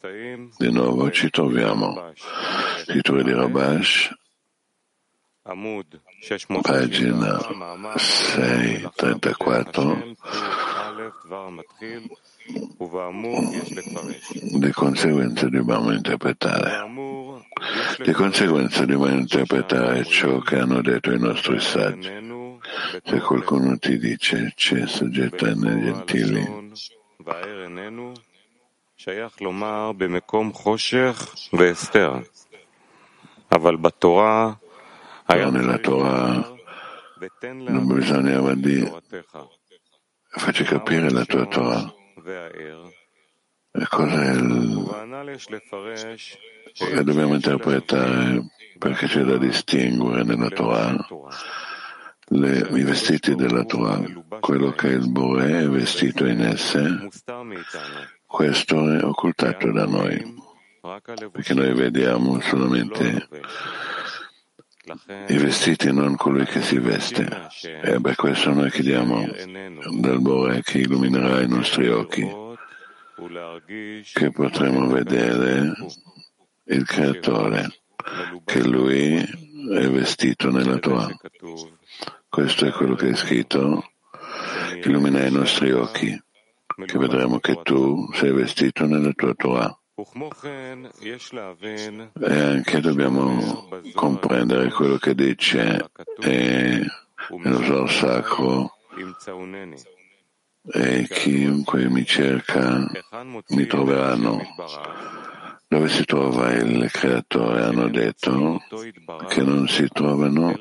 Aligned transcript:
Di 0.00 0.70
nuovo 0.70 1.10
ci 1.10 1.28
troviamo, 1.28 2.12
titolo 2.86 3.20
di 3.24 3.32
Rabash, 3.32 4.14
pagina 6.62 7.40
634. 7.96 10.14
Di 14.60 14.70
conseguenza 14.70 15.48
dobbiamo 15.48 15.90
interpretare. 15.90 16.88
Di 18.04 18.12
conseguenza 18.12 18.84
dobbiamo 18.84 19.18
interpretare 19.18 20.04
ciò 20.04 20.38
che 20.38 20.60
hanno 20.60 20.80
detto 20.80 21.10
i 21.10 21.18
nostri 21.18 21.58
saggi. 21.58 22.08
Se 23.02 23.18
qualcuno 23.18 23.76
ti 23.78 23.98
dice 23.98 24.52
c'è 24.54 24.86
soggetto 24.86 25.52
nei 25.56 25.82
gentili, 25.82 26.66
però 35.24 35.50
nella 35.50 35.78
Torah 35.78 36.52
non 37.68 37.86
bisognava 37.86 38.54
dire 38.54 39.00
facci 40.30 40.64
capire 40.64 41.10
la 41.10 41.24
tua 41.24 41.46
Torah. 41.46 41.94
E 43.70 43.86
cos'è 43.88 44.32
il... 44.32 44.86
E 46.90 47.04
dobbiamo 47.04 47.34
interpretare 47.34 48.50
perché 48.78 49.06
c'è 49.06 49.22
da 49.22 49.36
distinguere 49.36 50.24
nella 50.24 50.48
Torah 50.48 51.06
le, 52.30 52.68
i 52.72 52.82
vestiti 52.82 53.36
della 53.36 53.62
Torah, 53.62 54.02
quello 54.40 54.72
che 54.72 54.88
il 54.88 55.08
Bore 55.08 55.60
è 55.60 55.68
vestito 55.68 56.26
in 56.26 56.40
esse 56.40 57.08
questo 58.28 58.92
è 58.92 59.02
occultato 59.02 59.72
da 59.72 59.86
noi, 59.86 60.36
perché 61.32 61.54
noi 61.54 61.72
vediamo 61.72 62.38
solamente 62.40 63.26
i 65.28 65.38
vestiti, 65.38 65.90
non 65.90 66.14
colui 66.14 66.44
che 66.44 66.60
si 66.60 66.78
veste. 66.78 67.48
E 67.82 67.98
per 68.00 68.14
questo 68.16 68.52
noi 68.52 68.70
chiediamo 68.70 69.26
dal 69.98 70.20
Bore 70.20 70.60
che 70.62 70.78
illuminerà 70.78 71.40
i 71.40 71.48
nostri 71.48 71.88
occhi, 71.88 72.30
che 74.12 74.30
potremo 74.30 74.86
vedere 74.88 75.74
il 76.64 76.84
Creatore, 76.84 77.80
che 78.44 78.62
Lui 78.62 79.16
è 79.16 79.88
vestito 79.88 80.50
nella 80.50 80.78
Torah. 80.78 81.08
Questo 82.28 82.66
è 82.66 82.70
quello 82.72 82.94
che 82.94 83.08
è 83.08 83.14
scritto, 83.14 83.90
illumina 84.84 85.24
i 85.24 85.32
nostri 85.32 85.72
occhi, 85.72 86.22
che 86.84 86.98
vedremo 86.98 87.38
che 87.38 87.60
tu 87.62 88.08
sei 88.12 88.32
vestito 88.32 88.86
nella 88.86 89.12
tua 89.12 89.34
Torah. 89.34 89.78
E 92.20 92.40
anche 92.40 92.80
dobbiamo 92.80 93.68
comprendere 93.94 94.70
quello 94.70 94.96
che 94.96 95.14
dice 95.14 95.90
e 96.20 96.86
nello 97.30 97.62
Zohar 97.62 97.90
sacro 97.90 98.76
e 100.70 101.08
chiunque 101.08 101.88
mi 101.88 102.04
cerca 102.04 102.86
mi 103.48 103.66
troveranno. 103.66 104.40
Dove 105.66 105.88
si 105.88 106.04
trova 106.04 106.52
il 106.52 106.88
creatore? 106.90 107.62
Hanno 107.62 107.88
detto 107.88 108.62
che 109.28 109.42
non 109.42 109.66
si 109.68 109.88
trovano 109.88 110.54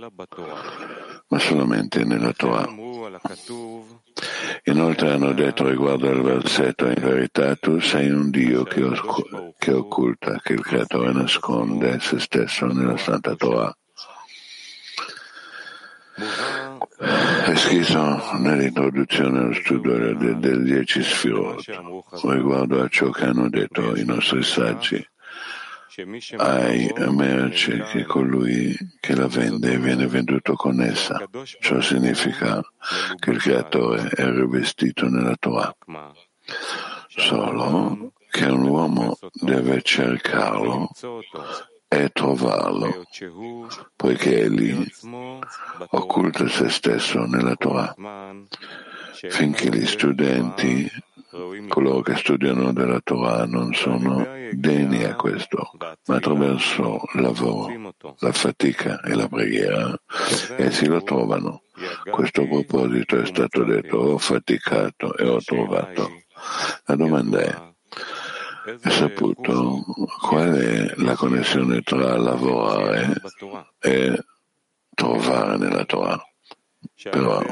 ma 1.30 1.40
solamente 1.40 2.04
nella 2.04 2.34
Torah. 2.34 2.68
Inoltre 4.64 5.12
hanno 5.12 5.34
detto 5.34 5.68
riguardo 5.68 6.10
al 6.10 6.22
versetto, 6.22 6.88
in 6.88 6.96
verità 7.00 7.56
tu 7.56 7.80
sei 7.80 8.10
un 8.10 8.30
Dio 8.30 8.64
che, 8.64 8.84
oscu- 8.84 9.54
che 9.58 9.72
occulta, 9.72 10.40
che 10.42 10.54
il 10.54 10.62
creatore 10.62 11.12
nasconde 11.12 12.00
se 12.00 12.20
stesso 12.20 12.66
nella 12.66 12.98
Santa 12.98 13.36
Torah. 13.36 13.76
È 17.46 17.56
scritto 17.56 18.38
nell'introduzione 18.40 19.40
allo 19.40 19.54
studio 19.54 20.16
del, 20.16 20.38
del 20.40 20.64
dieci 20.64 21.04
sfirot 21.04 21.64
riguardo 22.24 22.82
a 22.82 22.88
ciò 22.88 23.12
che 23.12 23.26
hanno 23.26 23.50
detto 23.50 23.96
i 23.96 24.04
nostri 24.04 24.42
saggi. 24.42 25.08
Hai 26.38 26.94
merce 27.10 27.82
che 27.86 28.04
colui 28.04 28.78
che 29.00 29.16
la 29.16 29.26
vende 29.26 29.80
viene 29.80 30.06
venduto 30.06 30.54
con 30.54 30.80
essa. 30.80 31.28
Ciò 31.60 31.82
significa 31.82 32.62
che 33.18 33.32
il 33.32 33.42
creatore 33.42 34.10
è 34.10 34.30
rivestito 34.30 35.10
nella 35.10 35.36
Torah. 35.40 35.76
Solo 37.08 38.14
che 38.30 38.46
un 38.46 38.68
uomo 38.68 39.18
deve 39.34 39.82
cercarlo 39.82 40.92
e 41.88 42.10
trovarlo, 42.10 43.04
poiché 43.96 44.42
egli 44.44 44.86
occulta 45.90 46.48
se 46.48 46.70
stesso 46.70 47.26
nella 47.26 47.56
Torah, 47.56 47.96
finché 49.30 49.70
gli 49.70 49.86
studenti, 49.86 50.88
coloro 51.68 52.02
che 52.02 52.16
studiano 52.16 52.72
della 52.74 53.00
Torah, 53.02 53.46
non 53.46 53.74
sono 53.74 54.26
degni 54.52 55.04
a 55.04 55.16
questo, 55.16 55.72
ma 56.08 56.16
attraverso 56.16 57.02
il 57.14 57.22
lavoro, 57.22 57.94
la 58.20 58.32
fatica 58.32 59.02
e 59.02 59.14
la 59.14 59.28
preghiera 59.28 60.00
essi 60.58 60.88
lo 60.88 61.04
trovano. 61.04 61.62
Questo 62.10 62.48
proposito 62.48 63.22
è 63.22 63.26
stato 63.26 63.64
detto, 63.64 63.98
ho 63.98 64.18
faticato 64.18 65.16
e 65.16 65.28
ho 65.28 65.40
trovato. 65.42 66.10
La 66.86 66.96
domanda 66.96 67.40
è, 67.40 67.56
hai 68.82 68.92
saputo 68.92 69.84
qual 70.22 70.54
è 70.54 70.94
la 70.98 71.16
connessione 71.16 71.82
tra 71.82 72.18
lavorare 72.18 73.14
e 73.80 74.24
trovare 74.94 75.58
nella 75.58 75.86
Torah? 75.86 76.27
Però 77.10 77.44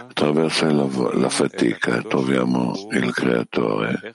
attraverso 0.00 1.12
la 1.14 1.28
fatica 1.28 2.02
troviamo 2.02 2.88
il 2.92 3.12
Creatore 3.12 4.14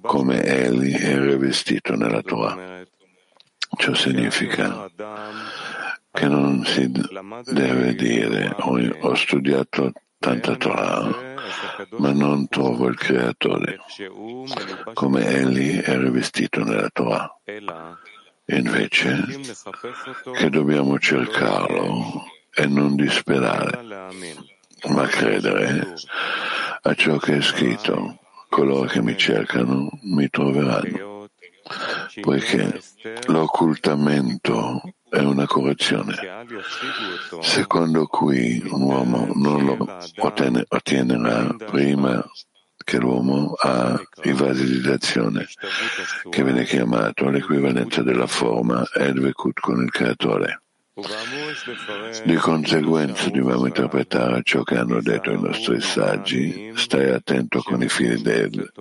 come 0.00 0.42
Egli 0.42 0.94
è 0.96 1.18
rivestito 1.18 1.94
nella 1.94 2.22
Torah. 2.22 2.84
Ciò 3.76 3.94
significa 3.94 4.90
che 6.10 6.28
non 6.28 6.64
si 6.64 6.90
deve 7.46 7.94
dire 7.94 8.54
ho, 8.58 8.78
ho 9.00 9.14
studiato 9.14 9.92
tanta 10.18 10.56
Torah 10.56 11.30
ma 11.98 12.12
non 12.12 12.48
trovo 12.48 12.86
il 12.86 12.96
Creatore, 12.96 13.78
come 14.92 15.26
egli 15.26 15.80
è 15.80 15.96
rivestito 15.96 16.62
nella 16.62 16.88
Torah. 16.92 17.34
Invece 18.46 19.24
che 20.32 20.50
dobbiamo 20.50 20.98
cercarlo 20.98 22.24
e 22.54 22.66
non 22.66 22.96
disperare, 22.96 23.82
ma 24.88 25.06
credere 25.06 25.94
a 26.82 26.94
ciò 26.94 27.16
che 27.18 27.36
è 27.36 27.40
scritto. 27.40 28.18
Coloro 28.48 28.86
che 28.86 29.00
mi 29.00 29.16
cercano 29.16 29.88
mi 30.02 30.28
troveranno, 30.28 31.30
poiché 32.20 32.80
l'occultamento 33.28 34.82
è 35.08 35.20
una 35.20 35.46
correzione, 35.46 36.14
secondo 37.40 38.06
cui 38.06 38.62
un 38.70 38.82
uomo 38.82 39.28
non 39.34 39.64
lo 39.64 39.98
ottenerà 40.68 41.54
prima 41.64 42.22
che 42.84 42.98
l'uomo 42.98 43.54
ha 43.58 43.98
i 44.24 44.32
vasi 44.32 44.66
di 44.66 44.80
d'azione, 44.80 45.46
che 46.28 46.44
viene 46.44 46.64
chiamato 46.64 47.30
l'equivalenza 47.30 48.02
della 48.02 48.26
forma 48.26 48.84
Edvekut 48.92 49.60
con 49.60 49.82
il 49.82 49.90
creatore. 49.90 50.62
Di 52.24 52.36
conseguenza 52.36 53.30
dobbiamo 53.30 53.66
interpretare 53.66 54.42
ciò 54.44 54.62
che 54.62 54.76
hanno 54.76 55.00
detto 55.00 55.30
i 55.30 55.40
nostri 55.40 55.80
saggi, 55.80 56.72
stai 56.76 57.10
attento 57.10 57.60
con 57.62 57.82
i 57.82 57.88
figli 57.88 58.22
del, 58.22 58.72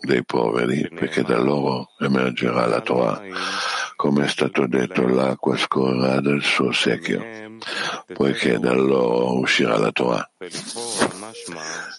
dei 0.00 0.24
poveri, 0.24 0.88
perché 0.88 1.22
da 1.22 1.38
loro 1.38 1.88
emergerà 1.98 2.66
la 2.66 2.80
Torah 2.80 3.22
come 4.02 4.24
è 4.24 4.28
stato 4.28 4.66
detto, 4.66 5.06
l'acqua 5.06 5.56
scorrerà 5.56 6.20
dal 6.20 6.42
suo 6.42 6.72
secchio, 6.72 7.24
poiché 8.12 8.58
da 8.58 8.72
loro 8.72 9.38
uscirà 9.38 9.78
la 9.78 9.92
Torah. 9.92 10.28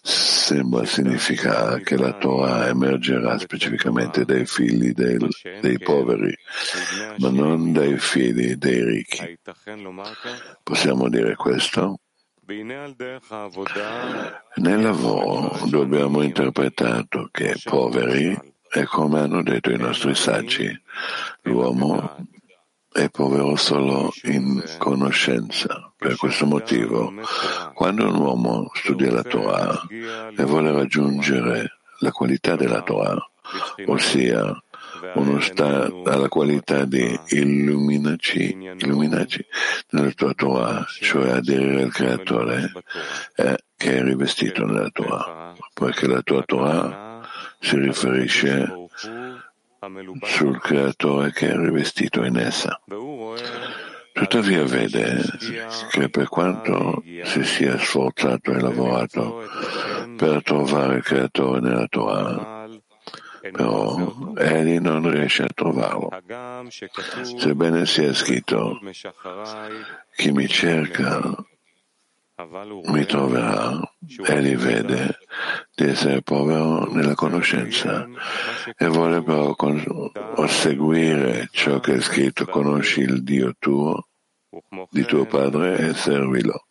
Sembra 0.02 0.84
significare 0.84 1.82
che 1.82 1.96
la 1.96 2.12
Torah 2.12 2.68
emergerà 2.68 3.40
specificamente 3.40 4.26
dai 4.26 4.46
figli 4.46 4.92
del, 4.92 5.30
dei 5.62 5.80
poveri, 5.80 6.36
ma 7.20 7.30
non 7.30 7.72
dai 7.72 7.98
figli 7.98 8.56
dei 8.56 8.84
ricchi. 8.84 9.40
Possiamo 10.62 11.08
dire 11.08 11.38
questo? 11.38 12.00
Nel 14.56 14.82
lavoro 14.82 15.58
dobbiamo 15.70 16.22
interpretato 16.22 17.30
che 17.32 17.56
poveri 17.64 18.52
e 18.76 18.86
come 18.86 19.20
hanno 19.20 19.44
detto 19.44 19.70
i 19.70 19.78
nostri 19.78 20.16
saggi, 20.16 20.68
l'uomo 21.44 22.18
è 22.92 23.08
povero 23.10 23.56
solo 23.56 24.12
in 24.24 24.64
conoscenza. 24.80 25.94
Per 25.96 26.16
questo 26.16 26.48
motivo, 26.48 27.14
quando 27.76 28.08
un 28.08 28.16
uomo 28.16 28.72
studia 28.74 29.12
la 29.12 29.22
Torah 29.22 29.80
e 30.36 30.44
vuole 30.44 30.72
raggiungere 30.72 31.78
la 32.00 32.12
qualità 32.12 32.56
della 32.56 32.82
Torah, 32.82 33.24
ossia 33.86 34.60
uno 35.16 35.40
stato 35.40 36.04
alla 36.06 36.28
qualità 36.28 36.86
di 36.86 37.20
illuminaci, 37.28 38.58
illuminaci 38.80 39.46
nella 39.92 40.12
tua 40.12 40.34
Torah, 40.34 40.86
cioè 41.00 41.30
aderire 41.30 41.84
al 41.84 41.92
Creatore 41.92 42.72
eh, 43.36 43.58
che 43.76 43.98
è 43.98 44.04
rivestito 44.04 44.66
nella 44.66 44.90
Torah, 44.90 45.54
poiché 45.74 46.08
la 46.08 46.22
tua 46.22 46.42
Torah 46.44 47.13
si 47.64 47.78
riferisce 47.78 48.90
sul 50.22 50.60
Creatore 50.60 51.32
che 51.32 51.50
è 51.50 51.56
rivestito 51.56 52.24
in 52.24 52.38
essa. 52.38 52.80
Tuttavia 54.12 54.64
vede 54.64 55.22
che 55.90 56.10
per 56.10 56.28
quanto 56.28 57.02
si 57.24 57.44
sia 57.44 57.78
sforzato 57.78 58.52
e 58.52 58.60
lavorato 58.60 59.48
per 60.18 60.44
trovare 60.44 60.98
il 60.98 61.04
Creatore 61.04 61.62
nella 61.62 61.88
Torah, 61.88 62.68
però 63.40 64.34
egli 64.36 64.80
non 64.80 65.10
riesce 65.10 65.44
a 65.44 65.50
trovarlo. 65.54 66.10
Sebbene 67.38 67.86
sia 67.86 68.14
scritto 68.14 68.80
chi 70.16 70.32
mi 70.32 70.48
cerca 70.48 71.34
mi 72.86 73.06
troverà, 73.06 73.80
egli 74.26 74.56
vede 74.56 75.20
di 75.74 75.86
essere 75.86 76.22
povero 76.22 76.92
nella 76.92 77.16
conoscenza 77.16 78.08
e 78.76 78.88
vuole 78.88 79.22
però 79.24 79.56
seguire 80.48 81.48
ciò 81.52 81.80
che 81.80 81.96
è 81.96 82.02
scritto, 82.02 82.46
conosci 82.46 83.02
il 83.02 83.24
Dio 83.24 83.54
tuo, 83.58 84.08
di 84.90 85.06
tuo 85.06 85.26
padre 85.26 85.78
e 85.78 85.94
servilo. 85.94 86.68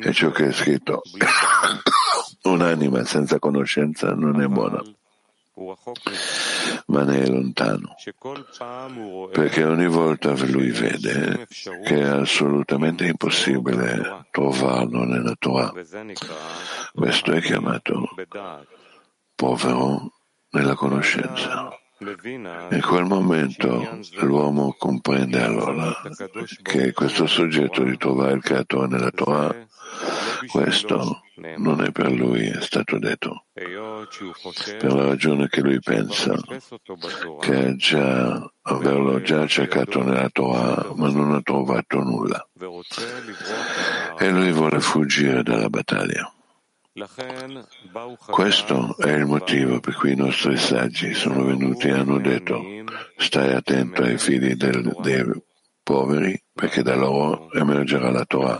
E 0.00 0.12
ciò 0.12 0.30
che 0.30 0.46
è 0.48 0.52
scritto, 0.52 1.02
un'anima 2.44 3.04
senza 3.04 3.38
conoscenza 3.38 4.14
non 4.14 4.40
è 4.40 4.46
buona 4.46 4.82
ma 6.86 7.02
ne 7.04 7.22
è 7.22 7.26
lontano, 7.26 7.94
perché 9.32 9.64
ogni 9.64 9.86
volta 9.86 10.34
lui 10.46 10.70
vede 10.70 11.46
che 11.84 12.00
è 12.00 12.08
assolutamente 12.08 13.06
impossibile 13.06 14.26
trovarlo 14.30 15.04
nella 15.04 15.34
Torah. 15.38 15.72
Questo 16.92 17.32
è 17.32 17.40
chiamato 17.40 18.08
povero 19.34 20.12
nella 20.50 20.74
conoscenza. 20.74 21.70
In 22.00 22.80
quel 22.86 23.04
momento 23.04 23.98
l'uomo 24.20 24.74
comprende 24.78 25.42
allora 25.42 25.92
che 26.62 26.92
questo 26.92 27.26
soggetto 27.26 27.82
di 27.82 27.96
trovare 27.96 28.34
il 28.34 28.42
creatore 28.42 28.86
nella 28.86 29.10
Torah, 29.10 29.54
questo 30.50 31.22
non 31.56 31.82
è 31.82 31.90
per 31.92 32.10
lui, 32.10 32.46
è 32.46 32.60
stato 32.60 32.98
detto, 32.98 33.44
per 33.52 34.92
la 34.92 35.06
ragione 35.06 35.48
che 35.48 35.60
lui 35.60 35.78
pensa 35.80 36.34
che 37.40 37.76
già, 37.76 38.52
averlo 38.62 39.20
già 39.20 39.46
cercato 39.46 40.02
nella 40.02 40.28
Torah, 40.30 40.92
ma 40.94 41.10
non 41.10 41.32
ha 41.32 41.40
trovato 41.42 42.00
nulla. 42.02 42.48
E 44.18 44.30
lui 44.30 44.52
vuole 44.52 44.80
fuggire 44.80 45.42
dalla 45.42 45.68
battaglia. 45.68 46.32
Questo 48.26 48.96
è 48.96 49.10
il 49.10 49.26
motivo 49.26 49.78
per 49.78 49.94
cui 49.94 50.12
i 50.12 50.16
nostri 50.16 50.56
saggi 50.56 51.14
sono 51.14 51.44
venuti 51.44 51.86
e 51.86 51.92
hanno 51.92 52.18
detto 52.18 52.60
stai 53.16 53.52
attento 53.52 54.02
ai 54.02 54.18
figli 54.18 54.54
del, 54.54 54.96
dei 55.00 55.24
poveri 55.84 56.42
perché 56.58 56.82
da 56.82 56.96
loro 56.96 57.52
emergerà 57.52 58.10
la 58.10 58.24
Torah. 58.24 58.58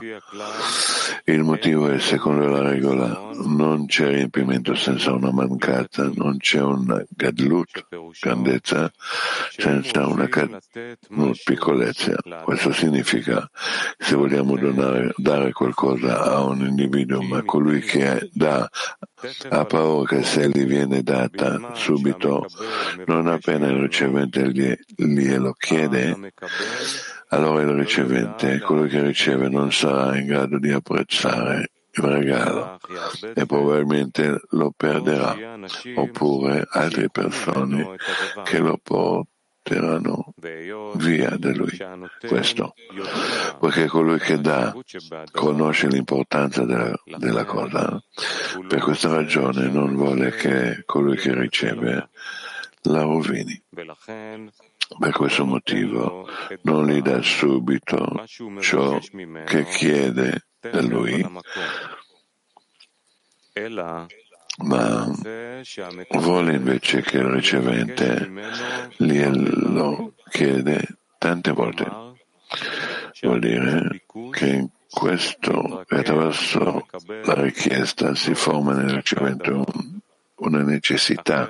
Il 1.25 1.43
motivo 1.43 1.89
è, 1.89 1.99
secondo 1.99 2.47
la 2.47 2.71
regola, 2.71 3.33
non 3.45 3.87
c'è 3.87 4.07
riempimento 4.07 4.77
senza 4.77 5.13
una 5.13 5.33
mancata, 5.33 6.09
non 6.15 6.37
c'è 6.39 6.61
una 6.61 7.05
gadlut, 7.09 7.89
grandezza, 8.21 8.89
senza 9.51 10.07
una 10.07 10.27
gadlut, 10.27 11.43
piccolezza. 11.43 12.15
Questo 12.45 12.73
significa, 12.73 13.51
se 13.99 14.15
vogliamo 14.15 14.57
donare, 14.57 15.13
dare 15.17 15.51
qualcosa 15.51 16.23
a 16.23 16.45
un 16.45 16.65
individuo, 16.65 17.21
ma 17.23 17.43
colui 17.43 17.81
che 17.81 18.31
dà 18.33 18.71
ha 19.49 19.65
paura 19.65 20.17
che 20.17 20.23
se 20.23 20.49
gli 20.49 20.65
viene 20.65 21.03
data 21.03 21.73
subito, 21.75 22.47
non 23.07 23.27
appena 23.27 23.67
il 23.67 23.81
ricevente 23.81 24.53
glielo 24.95 25.53
chiede, 25.59 26.33
allora 27.29 27.63
il 27.63 27.75
ricevente, 27.75 28.61
colui 28.61 28.89
che 28.89 29.03
riceve, 29.03 29.49
non 29.49 29.73
sarà 29.73 30.17
in 30.17 30.27
grado 30.27 30.59
di 30.59 30.71
apprezzare 30.71 31.71
il 31.91 32.03
regalo 32.03 32.79
e 33.35 33.47
probabilmente 33.47 34.41
lo 34.51 34.73
perderà, 34.77 35.37
oppure 35.97 36.67
altre 36.71 37.11
persone 37.11 37.97
che 38.45 38.59
lo 38.59 38.79
porteranno 38.83 40.33
via 40.95 41.37
da 41.37 41.51
lui. 41.53 41.77
Questo, 42.27 42.75
perché 43.61 43.87
colui 43.87 44.19
che 44.19 44.41
dà 44.41 44.75
conosce 45.33 45.89
l'importanza 45.89 46.65
della, 46.65 46.99
della 47.05 47.45
cosa, 47.45 48.01
per 48.67 48.81
questa 48.81 49.13
ragione 49.13 49.69
non 49.69 49.95
vuole 49.95 50.31
che 50.31 50.83
colui 50.87 51.17
che 51.17 51.35
riceve 51.35 52.09
la 52.83 53.03
rovini. 53.03 53.61
Per 54.97 55.13
questo 55.13 55.45
motivo 55.45 56.27
non 56.63 56.87
gli 56.87 57.03
dà 57.03 57.21
subito 57.21 58.25
ciò 58.61 58.99
che 59.45 59.65
chiede 59.67 60.47
da 60.61 60.81
lui, 60.81 61.25
ma 64.59 65.15
vuole 66.11 66.55
invece 66.55 67.03
che 67.03 67.19
il 67.19 67.25
ricevente 67.25 68.31
glielo 68.97 70.15
chiede 70.31 70.99
tante 71.19 71.53
volte. 71.53 71.87
Vuol 73.21 73.41
dire 73.41 74.05
che 74.31 74.49
in 74.49 74.69
questo, 74.91 75.85
attraverso 75.87 76.87
la 77.25 77.35
richiesta, 77.35 78.15
si 78.15 78.35
forma 78.35 78.73
nel 78.73 78.91
ricevente 78.91 79.65
una 80.37 80.63
necessità 80.63 81.49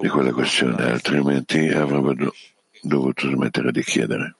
di 0.00 0.08
quella 0.08 0.32
questione, 0.32 0.90
altrimenti 0.90 1.68
avrebbe 1.68 2.30
dovuto 2.82 3.28
smettere 3.28 3.72
di 3.72 3.82
chiedere. 3.82 4.36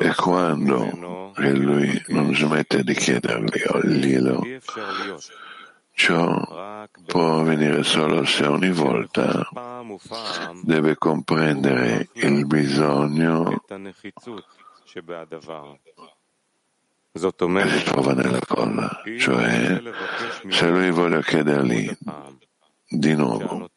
E 0.00 0.14
quando 0.14 1.32
lui 1.36 2.02
non 2.08 2.34
smette 2.34 2.84
di 2.84 2.92
chiederglielo, 2.92 4.42
ciò 5.92 6.86
può 7.06 7.40
avvenire 7.40 7.82
solo 7.82 8.26
se 8.26 8.44
ogni 8.44 8.70
volta 8.70 9.48
deve 10.62 10.96
comprendere 10.96 12.10
il 12.12 12.46
bisogno 12.46 13.64
che 17.12 17.68
si 17.68 17.84
trova 17.84 18.12
nella 18.12 18.40
cosa, 18.46 19.02
cioè 19.18 19.82
se 20.48 20.68
lui 20.68 20.90
vuole 20.90 21.22
chiedergli 21.22 21.90
di 22.90 23.14
nuovo, 23.14 23.68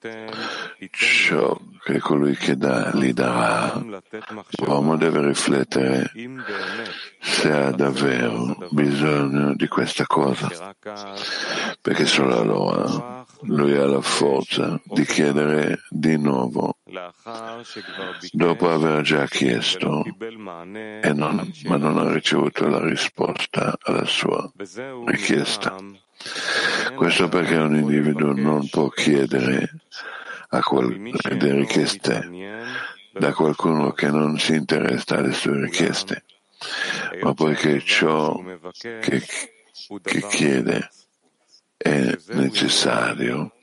ciò 0.92 1.60
che 1.84 2.00
colui 2.00 2.36
che 2.36 2.56
dà 2.56 2.92
gli 2.94 3.12
darà, 3.12 3.74
l'uomo 4.60 4.96
deve 4.96 5.28
riflettere 5.28 6.12
se 7.20 7.52
ha 7.52 7.72
davvero 7.72 8.56
bisogno 8.70 9.54
di 9.56 9.68
questa 9.68 10.06
cosa, 10.06 10.74
perché 11.82 12.06
solo 12.06 12.40
allora 12.40 13.26
lui 13.42 13.76
ha 13.76 13.86
la 13.86 14.02
forza 14.02 14.80
di 14.86 15.04
chiedere 15.04 15.80
di 15.90 16.18
nuovo 16.18 16.78
dopo 18.32 18.70
aver 18.70 19.02
già 19.02 19.26
chiesto 19.26 20.04
non, 21.14 21.52
ma 21.66 21.78
non 21.78 21.98
ha 21.98 22.14
ricevuto 22.14 22.68
la 22.68 22.84
risposta 22.84 23.76
alla 23.82 24.06
sua 24.06 24.50
richiesta. 25.06 25.76
Questo 26.96 27.30
perché 27.30 27.56
un 27.56 27.76
individuo 27.76 28.34
non 28.34 28.68
può 28.70 28.90
chiedere 28.90 29.72
qual- 30.60 31.00
delle 31.38 31.60
richieste 31.60 32.30
da 33.14 33.34
qualcuno 33.34 33.92
che 33.92 34.10
non 34.10 34.38
si 34.40 34.54
interessa 34.54 35.18
alle 35.18 35.34
sue 35.34 35.62
richieste, 35.62 36.24
ma 37.22 37.34
poiché 37.34 37.82
ciò 37.82 38.42
che, 38.80 39.24
che 40.02 40.28
chiede 40.30 40.90
è 41.78 42.16
necessario 42.28 43.54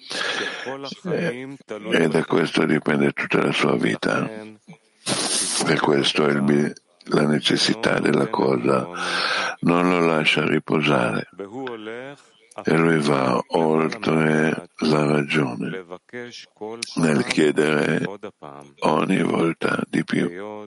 e, 1.05 1.57
e, 1.93 2.09
da 2.09 2.25
questo 2.25 2.65
dipende 2.65 3.13
tutta 3.13 3.43
la 3.43 3.53
sua 3.53 3.77
vita. 3.77 4.29
Per 5.65 5.81
questo 5.81 6.25
il, 6.27 6.75
la 7.05 7.27
necessità 7.27 7.99
della 8.01 8.27
cosa. 8.27 8.89
Non 9.61 9.89
lo 9.89 9.99
lascia 10.01 10.45
riposare 10.45 11.29
e 12.65 12.77
lui 12.77 12.99
va 13.01 13.43
oltre 13.49 14.69
la 14.79 15.07
ragione 15.07 15.85
nel 16.97 17.25
chiedere 17.25 18.05
ogni 18.81 19.23
volta 19.23 19.83
di 19.89 20.05
più, 20.05 20.67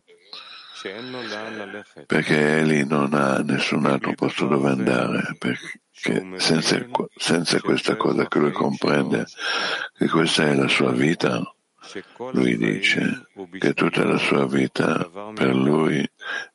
perché 2.08 2.60
egli 2.60 2.84
non 2.84 3.14
ha 3.14 3.38
nessun 3.40 3.86
altro 3.86 4.14
posto 4.14 4.48
dove 4.48 4.70
andare, 4.70 5.36
perché 5.38 5.82
senza, 6.38 6.84
senza 7.16 7.60
questa 7.60 7.96
cosa 7.96 8.28
che 8.28 8.40
lui 8.40 8.52
comprende, 8.52 9.26
che 9.98 10.08
questa 10.08 10.48
è 10.48 10.56
la 10.56 10.68
sua 10.68 10.92
vita, 10.92 11.42
lui 12.32 12.58
dice 12.58 13.28
che 13.60 13.74
tutta 13.74 14.04
la 14.06 14.18
sua 14.18 14.48
vita 14.48 15.10
per 15.34 15.56
lui 15.56 16.00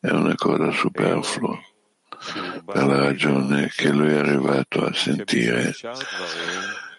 è 0.01 0.11
una 0.11 0.35
cosa 0.35 0.71
superflua, 0.73 1.59
per 2.65 2.87
la 2.87 2.99
ragione 2.99 3.71
che 3.75 3.91
lui 3.91 4.11
è 4.11 4.19
arrivato 4.19 4.85
a 4.85 4.93
sentire 4.93 5.75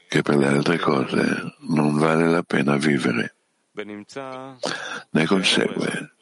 che 0.08 0.22
per 0.22 0.38
le 0.38 0.48
altre 0.48 0.78
cose 0.78 1.56
non 1.70 1.98
vale 1.98 2.30
la 2.30 2.44
pena 2.44 2.78
vivere. 2.78 3.36
Ne 5.10 5.26
consegue 5.26 6.16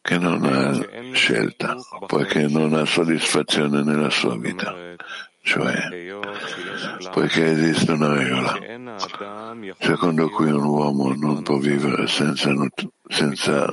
che 0.00 0.18
non 0.18 0.44
ha 0.44 1.12
scelta, 1.12 1.76
poiché 2.06 2.46
non 2.48 2.72
ha 2.72 2.84
soddisfazione 2.86 3.82
nella 3.82 4.10
sua 4.10 4.38
vita 4.38 4.96
cioè 5.48 6.18
poiché 7.10 7.46
esiste 7.46 7.92
una 7.92 8.12
regola 8.12 8.58
secondo 9.78 10.28
cui 10.28 10.50
un 10.50 10.62
uomo 10.62 11.14
non 11.14 11.42
può 11.42 11.56
vivere 11.56 12.06
senza, 12.06 12.52
senza 13.08 13.72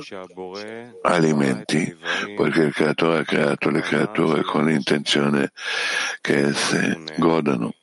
alimenti, 1.02 1.94
poiché 2.34 2.62
il 2.62 2.72
creatore 2.72 3.18
ha 3.18 3.24
creato 3.24 3.68
le 3.68 3.82
creature 3.82 4.42
con 4.42 4.64
l'intenzione 4.64 5.50
che 6.22 6.46
esse 6.46 6.98
godano 7.18 7.74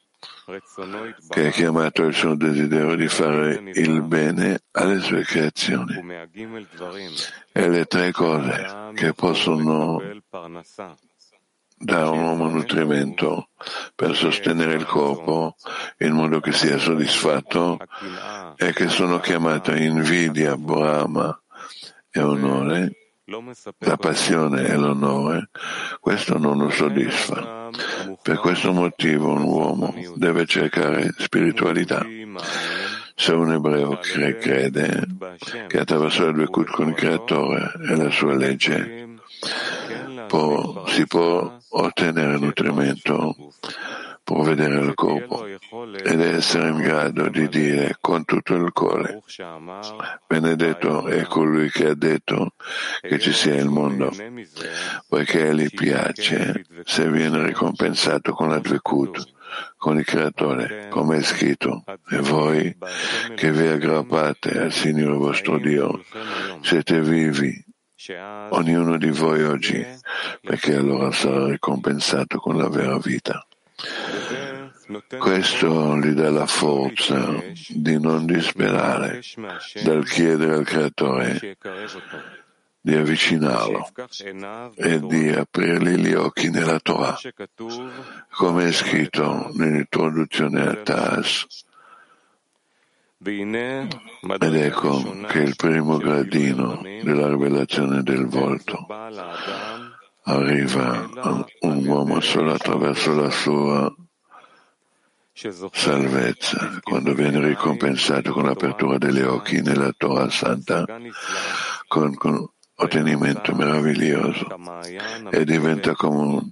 che 1.29 1.47
è 1.47 1.51
chiamato 1.51 2.03
il 2.03 2.13
suo 2.13 2.35
desiderio 2.35 2.95
di 2.95 3.07
fare 3.07 3.61
il 3.75 4.01
bene 4.01 4.63
alle 4.71 4.99
sue 4.99 5.23
creazioni. 5.23 5.95
E 7.51 7.69
le 7.69 7.85
tre 7.85 8.11
cose 8.11 8.91
che 8.93 9.13
possono 9.13 10.01
dà 11.83 12.09
un 12.09 12.23
uomo 12.23 12.47
nutrimento 12.47 13.49
per 13.93 14.15
sostenere 14.15 14.75
il 14.75 14.85
corpo 14.85 15.55
in 15.99 16.13
modo 16.13 16.39
che 16.39 16.53
sia 16.53 16.77
soddisfatto 16.77 17.77
e 18.55 18.71
che 18.71 18.87
sono 18.87 19.19
chiamate 19.19 19.75
invidia, 19.77 20.55
brama 20.55 21.37
e 22.09 22.21
onore, 22.21 22.91
la 23.79 23.97
passione 23.97 24.65
e 24.65 24.75
l'onore, 24.75 25.49
questo 25.99 26.37
non 26.37 26.57
lo 26.57 26.69
soddisfa. 26.69 27.69
Per 28.21 28.37
questo 28.37 28.71
motivo 28.71 29.33
un 29.33 29.43
uomo 29.43 29.93
deve 30.15 30.45
cercare 30.45 31.13
spiritualità. 31.17 32.05
Se 33.15 33.33
un 33.33 33.51
ebreo 33.51 33.99
crede 33.99 35.05
che 35.67 35.79
attraverso 35.79 36.31
due 36.31 36.47
cut 36.47 36.69
con 36.71 36.89
il 36.89 36.95
creatore 36.95 37.73
e 37.89 37.95
la 37.95 38.09
sua 38.09 38.35
legge 38.35 39.03
può, 40.33 40.87
si 40.87 41.05
può 41.05 41.59
ottenere 41.69 42.39
nutrimento, 42.39 43.35
può 44.23 44.41
vedere 44.41 44.79
il 44.79 44.95
corpo 44.95 45.45
ed 45.45 46.21
essere 46.21 46.69
in 46.69 46.81
grado 46.81 47.29
di 47.29 47.47
dire 47.49 47.97
con 48.01 48.25
tutto 48.25 48.55
il 48.55 48.71
cuore, 48.71 49.21
benedetto 50.25 51.07
è 51.07 51.21
colui 51.25 51.69
che 51.69 51.89
ha 51.89 51.93
detto 51.93 52.53
che 53.01 53.19
ci 53.19 53.31
sia 53.31 53.53
il 53.53 53.69
mondo, 53.69 54.11
poiché 55.07 55.53
gli 55.55 55.69
piace 55.69 56.65
se 56.83 57.07
viene 57.11 57.45
ricompensato 57.45 58.33
con 58.33 58.49
la 58.49 58.57
Dvekut, 58.57 59.23
con 59.77 59.99
il 59.99 60.05
creatore, 60.05 60.87
come 60.89 61.17
è 61.17 61.21
scritto, 61.21 61.83
e 62.09 62.17
voi 62.17 62.75
che 63.35 63.51
vi 63.51 63.67
aggrappate 63.67 64.59
al 64.59 64.71
Signore 64.71 65.13
vostro 65.13 65.59
Dio, 65.59 66.03
siete 66.61 67.01
vivi 67.01 67.71
ognuno 68.49 68.97
di 68.97 69.09
voi 69.09 69.43
oggi, 69.43 69.85
perché 70.41 70.75
allora 70.75 71.11
sarà 71.11 71.47
ricompensato 71.47 72.37
con 72.39 72.57
la 72.57 72.69
vera 72.69 72.97
vita. 72.97 73.45
Questo 75.17 75.97
gli 75.97 76.11
dà 76.11 76.29
la 76.29 76.45
forza 76.45 77.41
di 77.69 77.99
non 77.99 78.25
disperare 78.25 79.21
dal 79.81 80.05
chiedere 80.05 80.55
al 80.55 80.65
Creatore 80.65 81.57
di 82.85 82.95
avvicinarlo 82.95 83.89
e 84.75 84.99
di 84.99 85.29
aprirgli 85.29 85.95
gli 85.95 86.13
occhi 86.13 86.49
nella 86.49 86.79
Torah, 86.79 87.17
come 88.29 88.67
è 88.67 88.71
scritto 88.73 89.49
nell'introduzione 89.53 90.61
a 90.61 90.75
Tas. 90.75 91.47
Ed 93.25 94.55
ecco 94.55 95.21
che 95.27 95.39
il 95.39 95.55
primo 95.55 95.95
gradino 95.95 96.81
della 96.81 97.29
rivelazione 97.29 98.03
del 98.03 98.25
volto 98.25 98.85
arriva 100.23 101.09
un 101.61 101.85
uomo 101.85 102.19
solo 102.21 102.53
attraverso 102.53 103.13
la 103.13 103.29
sua 103.29 103.93
salvezza, 105.33 106.79
quando 106.81 107.13
viene 107.13 107.39
ricompensato 107.45 108.31
con 108.31 108.45
l'apertura 108.45 108.97
degli 108.97 109.21
occhi 109.21 109.61
nella 109.61 109.91
Torah 109.97 110.29
Santa, 110.29 110.85
con, 111.87 112.13
con 112.15 112.47
ottenimento 112.75 113.53
meraviglioso 113.53 114.47
e 115.29 115.43
diventa 115.43 115.93
come 115.95 116.51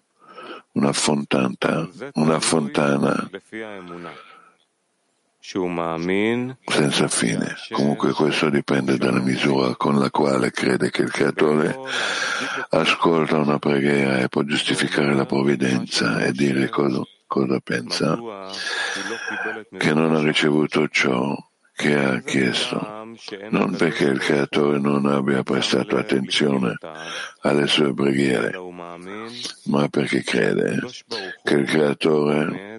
una 0.74 0.94
fontana, 0.94 1.90
una 2.14 2.40
fontana 2.40 3.30
senza 6.66 7.08
fine. 7.08 7.56
Comunque 7.72 8.12
questo 8.14 8.50
dipende 8.50 8.98
dalla 8.98 9.20
misura 9.20 9.76
con 9.76 10.00
la 10.00 10.12
quale 10.12 10.52
crede 10.52 10.92
che 10.92 11.02
il 11.02 11.12
creatore 11.12 11.78
ascolta 12.70 13.38
una 13.38 13.58
preghiera 13.58 14.20
e 14.20 14.30
può 14.30 14.44
giustificare 14.44 15.14
la 15.16 15.26
provvidenza 15.26 16.20
e 16.20 16.32
dire 16.32 16.70
cosa, 16.70 17.02
cosa 17.26 17.60
pensa, 17.60 18.20
che 19.78 19.94
non 19.94 20.16
ha 20.16 20.22
ricevuto 20.22 20.88
ciò 20.88 21.36
che 21.74 21.96
ha 21.96 22.22
chiesto, 22.22 22.80
non 23.50 23.76
perché 23.76 24.04
il 24.04 24.20
creatore 24.20 24.78
non 24.78 25.08
abbia 25.08 25.42
prestato 25.42 25.98
attenzione 25.98 26.76
alle 27.42 27.66
sue 27.66 27.92
preghiere, 27.94 28.52
ma 29.66 29.88
perché 29.90 30.22
crede 30.22 30.80
che 31.44 31.56
il 31.56 31.66
creatore 31.66 32.71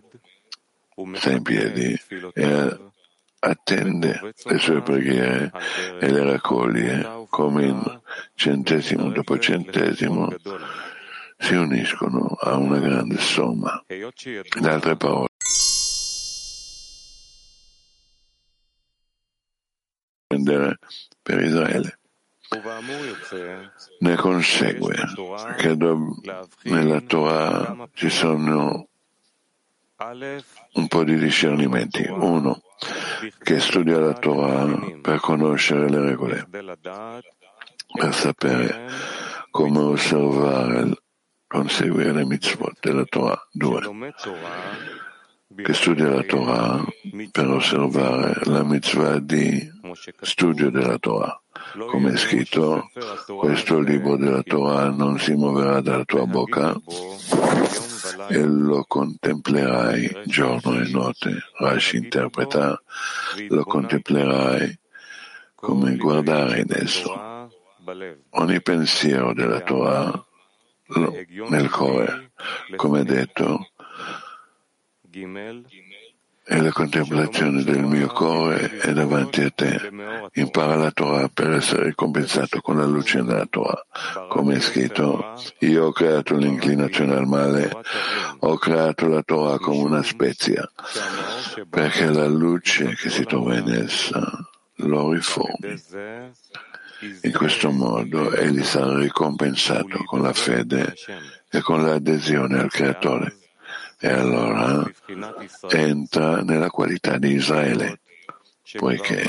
sta 1.14 1.30
in 1.30 1.42
piedi 1.42 1.98
e 2.34 2.78
attende 3.38 4.34
le 4.44 4.58
sue 4.58 4.82
preghiere 4.82 5.50
e 6.00 6.10
le 6.10 6.22
raccoglie 6.22 7.26
come 7.28 7.64
in 7.64 8.00
centesimo 8.34 9.10
dopo 9.10 9.38
centesimo 9.38 10.32
si 11.38 11.54
uniscono 11.54 12.36
a 12.40 12.56
una 12.56 12.78
grande 12.78 13.18
somma. 13.18 13.84
In 13.88 14.66
altre 14.66 14.96
parole, 14.96 15.28
per 21.22 21.40
Israele. 21.40 21.98
Ne 24.00 24.16
consegue 24.16 24.94
che 25.56 25.76
nella 26.64 27.00
Torah 27.00 27.88
ci 27.94 28.10
sono 28.10 28.88
un 30.74 30.88
po' 30.88 31.04
di 31.04 31.16
discernimenti. 31.16 32.06
Uno, 32.08 32.60
che 33.42 33.60
studia 33.60 33.98
la 33.98 34.14
Torah 34.14 34.66
per 35.00 35.20
conoscere 35.20 35.88
le 35.88 36.00
regole, 36.00 36.48
per 36.50 38.14
sapere 38.14 38.88
come 39.50 39.78
osservare, 39.78 40.90
conseguire 41.46 42.12
le 42.12 42.24
mitzvot 42.24 42.78
della 42.80 43.04
Torah. 43.04 43.46
Due, 43.50 43.80
che 45.54 45.74
studia 45.74 46.08
la 46.08 46.22
Torah 46.22 46.82
per 47.30 47.46
osservare 47.48 48.40
la 48.44 48.64
mitzvah 48.64 49.18
di 49.18 49.70
studio 50.20 50.70
della 50.70 50.98
Torah. 50.98 51.41
Come 51.86 52.12
è 52.12 52.16
scritto, 52.16 52.90
questo 53.38 53.80
libro 53.80 54.16
della 54.16 54.42
Torah 54.42 54.90
non 54.90 55.18
si 55.18 55.32
muoverà 55.34 55.80
dalla 55.80 56.04
tua 56.04 56.26
bocca 56.26 56.74
e 58.28 58.38
lo 58.44 58.84
contemplerai 58.86 60.22
giorno 60.24 60.80
e 60.80 60.88
notte. 60.90 61.38
Rashi 61.58 61.96
interpreta, 61.96 62.80
lo 63.48 63.64
contemplerai 63.64 64.78
come 65.54 65.96
guardare 65.96 66.60
in 66.60 66.66
esso. 66.68 67.50
Ogni 68.30 68.60
pensiero 68.62 69.32
della 69.32 69.60
Torah 69.60 70.24
nel 71.48 71.70
cuore, 71.70 72.32
come 72.76 73.04
detto, 73.04 73.70
e 76.44 76.60
la 76.60 76.72
contemplazione 76.72 77.62
del 77.62 77.82
mio 77.82 78.08
cuore 78.08 78.78
è 78.78 78.92
davanti 78.92 79.42
a 79.42 79.50
te. 79.50 79.90
Impara 80.34 80.74
la 80.74 80.90
Torah 80.90 81.28
per 81.28 81.52
essere 81.52 81.84
ricompensato 81.84 82.60
con 82.60 82.78
la 82.78 82.84
luce 82.84 83.22
della 83.22 83.46
Torah. 83.46 83.84
Come 84.28 84.56
è 84.56 84.60
scritto, 84.60 85.34
io 85.60 85.86
ho 85.86 85.92
creato 85.92 86.34
l'inclinazione 86.34 87.14
al 87.14 87.26
male, 87.26 87.70
ho 88.40 88.58
creato 88.58 89.06
la 89.06 89.22
Torah 89.22 89.58
come 89.58 89.82
una 89.82 90.02
spezia, 90.02 90.68
perché 91.68 92.06
la 92.06 92.26
luce 92.26 92.94
che 92.96 93.08
si 93.08 93.24
trova 93.24 93.56
in 93.56 93.70
essa 93.70 94.20
lo 94.76 95.12
riformi. 95.12 95.80
In 97.22 97.32
questo 97.32 97.70
modo 97.70 98.32
egli 98.32 98.62
sarà 98.62 98.98
ricompensato 98.98 100.04
con 100.04 100.22
la 100.22 100.32
fede 100.32 100.94
e 101.50 101.60
con 101.60 101.84
l'adesione 101.84 102.60
al 102.60 102.70
Creatore 102.70 103.36
e 104.04 104.08
allora 104.08 104.82
entra 105.68 106.42
nella 106.42 106.70
qualità 106.70 107.18
di 107.18 107.34
Israele, 107.34 108.00
poiché 108.76 109.22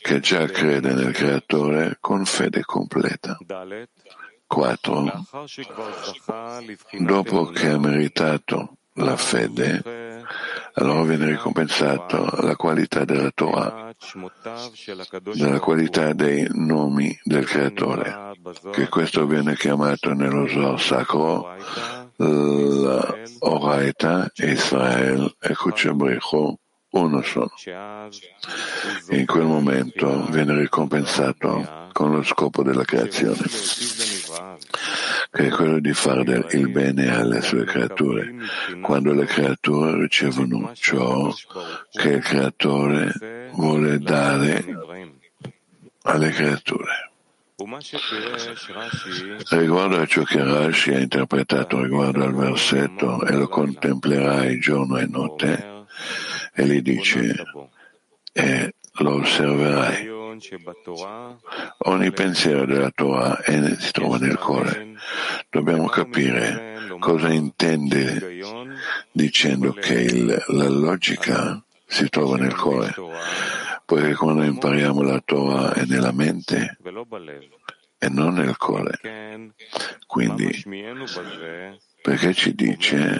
che 0.00 0.20
già 0.20 0.46
crede 0.46 0.94
nel 0.94 1.12
Creatore 1.12 1.98
con 2.00 2.24
fede 2.24 2.62
completa. 2.62 3.36
4. 4.46 5.26
Dopo 7.00 7.44
che 7.48 7.68
ha 7.68 7.78
meritato 7.78 8.78
la 8.94 9.16
fede, 9.18 10.24
allora 10.72 11.02
viene 11.02 11.26
ricompensato 11.26 12.30
la 12.40 12.56
qualità 12.56 13.04
della 13.04 13.30
Torah, 13.34 13.94
della 15.34 15.60
qualità 15.60 16.14
dei 16.14 16.48
nomi 16.50 17.14
del 17.24 17.44
Creatore, 17.44 18.32
che 18.72 18.88
questo 18.88 19.26
viene 19.26 19.54
chiamato 19.54 20.14
nello 20.14 20.48
Zohar 20.48 20.80
sacro 20.80 22.07
la 22.18 23.14
Oraita, 23.40 24.30
Israel 24.36 25.34
e 25.40 25.54
Kuchabrichu 25.54 26.58
uno 26.90 27.22
solo. 27.22 27.52
In 29.10 29.26
quel 29.26 29.44
momento 29.44 30.26
viene 30.30 30.58
ricompensato 30.58 31.86
con 31.92 32.12
lo 32.12 32.22
scopo 32.22 32.62
della 32.62 32.84
creazione, 32.84 33.42
che 35.30 35.46
è 35.46 35.50
quello 35.50 35.78
di 35.80 35.92
fare 35.92 36.46
il 36.50 36.70
bene 36.70 37.14
alle 37.14 37.40
sue 37.40 37.64
creature, 37.64 38.34
quando 38.80 39.12
le 39.12 39.26
creature 39.26 40.00
ricevono 40.00 40.72
ciò 40.74 41.32
che 41.90 42.08
il 42.08 42.22
creatore 42.22 43.50
vuole 43.52 43.98
dare 43.98 44.64
alle 46.02 46.30
creature. 46.30 47.07
Riguardo 49.50 50.00
a 50.00 50.06
ciò 50.06 50.22
che 50.22 50.44
Rashi 50.44 50.94
ha 50.94 51.00
interpretato 51.00 51.82
riguardo 51.82 52.22
al 52.22 52.32
versetto 52.32 53.26
e 53.26 53.32
lo 53.32 53.48
contemplerai 53.48 54.60
giorno 54.60 54.96
e 54.96 55.06
notte, 55.06 55.86
e 56.54 56.64
gli 56.66 56.80
dice 56.80 57.34
e 58.32 58.74
lo 59.00 59.14
osserverai. 59.16 60.08
Ogni 61.78 62.12
pensiero 62.12 62.64
della 62.64 62.92
Torah 62.94 63.42
si 63.76 63.90
trova 63.90 64.18
nel 64.18 64.38
cuore. 64.38 64.94
Dobbiamo 65.50 65.86
capire 65.86 66.76
cosa 67.00 67.28
intende 67.28 68.38
dicendo 69.10 69.72
che 69.72 69.94
il, 69.94 70.44
la 70.46 70.68
logica 70.68 71.60
si 71.84 72.08
trova 72.08 72.36
nel 72.36 72.54
cuore, 72.54 72.94
poiché 73.88 74.14
quando 74.16 74.42
impariamo 74.42 75.00
la 75.00 75.18
Torah 75.24 75.72
è 75.72 75.86
nella 75.86 76.12
mente 76.12 76.76
e 77.96 78.08
non 78.10 78.34
nel 78.34 78.54
cuore. 78.58 78.98
Quindi, 80.06 80.62
perché 82.02 82.34
ci 82.34 82.54
dice, 82.54 83.18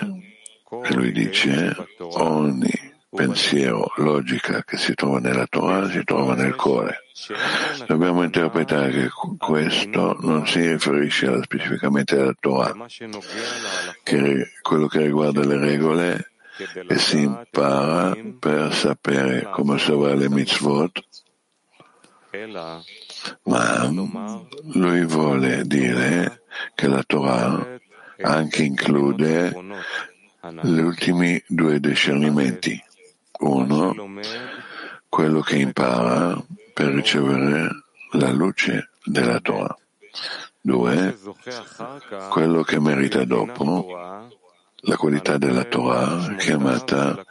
e 0.82 0.92
lui 0.92 1.10
dice, 1.12 1.74
ogni 2.00 2.68
pensiero, 3.08 3.90
logica 3.96 4.62
che 4.62 4.76
si 4.76 4.92
trova 4.92 5.20
nella 5.20 5.46
Torah 5.46 5.88
si 5.88 6.04
trova 6.04 6.34
nel 6.34 6.54
cuore. 6.54 6.98
Dobbiamo 7.86 8.22
interpretare 8.22 8.90
che 8.90 9.08
questo 9.38 10.18
non 10.20 10.46
si 10.46 10.68
riferisce 10.68 11.44
specificamente 11.44 12.14
alla 12.14 12.36
Torah, 12.38 12.74
che 14.02 14.50
quello 14.60 14.86
che 14.86 15.00
riguarda 15.00 15.42
le 15.46 15.56
regole 15.56 16.32
e 16.88 16.98
si 16.98 17.20
impara 17.20 18.16
per 18.38 18.74
sapere 18.74 19.48
come 19.50 19.74
osservare 19.74 20.16
le 20.16 20.28
mitzvot, 20.28 21.00
ma 23.44 23.88
lui 24.72 25.04
vuole 25.04 25.64
dire 25.64 26.42
che 26.74 26.88
la 26.88 27.02
Torah 27.04 27.78
anche 28.20 28.62
include 28.64 29.54
gli 30.62 30.78
ultimi 30.78 31.42
due 31.46 31.78
discernimenti. 31.78 32.82
uno, 33.40 33.94
quello 35.08 35.40
che 35.40 35.56
impara 35.56 36.42
per 36.74 36.92
ricevere 36.92 37.68
la 38.12 38.30
luce 38.32 38.90
della 39.04 39.38
Torah. 39.40 39.76
Due, 40.60 41.16
quello 42.30 42.62
che 42.62 42.80
merita 42.80 43.24
dopo 43.24 44.26
la 44.82 44.96
qualità 44.96 45.38
della 45.38 45.64
Torah 45.64 46.34
chiamata 46.36 47.24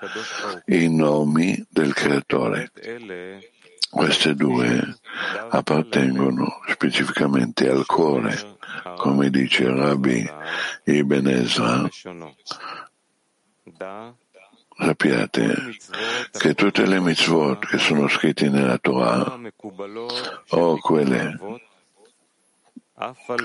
i 0.65 0.93
nomi 0.93 1.65
del 1.69 1.93
Creatore. 1.93 2.71
Queste 3.89 4.35
due 4.35 4.97
appartengono 5.49 6.59
specificamente 6.67 7.69
al 7.69 7.85
cuore, 7.85 8.57
come 8.97 9.29
dice 9.29 9.65
Rabbi 9.65 10.29
Ibn 10.83 11.27
Ezra 11.27 11.89
sappiate 14.77 15.75
che 16.31 16.53
tutte 16.53 16.85
le 16.85 16.99
mitzvot 16.99 17.65
che 17.65 17.77
sono 17.79 18.07
scritte 18.07 18.47
nella 18.49 18.77
Torah 18.77 19.39
o 20.49 20.79
quelle 20.79 21.65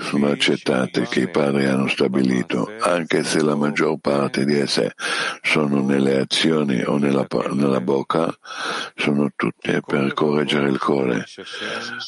sono 0.01 0.29
accettate 0.29 1.03
che 1.03 1.21
i 1.21 1.29
padri 1.29 1.65
hanno 1.65 1.87
stabilito, 1.87 2.71
anche 2.79 3.23
se 3.23 3.43
la 3.43 3.55
maggior 3.55 3.99
parte 3.99 4.45
di 4.45 4.57
esse 4.57 4.93
sono 5.43 5.85
nelle 5.85 6.19
azioni 6.19 6.81
o 6.81 6.97
nella, 6.97 7.27
nella 7.51 7.79
bocca, 7.79 8.35
sono 8.95 9.29
tutte 9.35 9.81
per 9.85 10.13
correggere 10.13 10.69
il 10.69 10.79
cuore. 10.79 11.25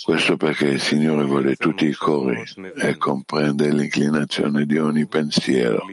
Questo 0.03 0.37
perché 0.37 0.69
il 0.69 0.81
Signore 0.81 1.23
vuole 1.25 1.55
tutti 1.55 1.85
i 1.85 1.93
cori 1.93 2.43
e 2.77 2.97
comprende 2.97 3.71
l'inclinazione 3.71 4.65
di 4.65 4.79
ogni 4.79 5.05
pensiero 5.05 5.85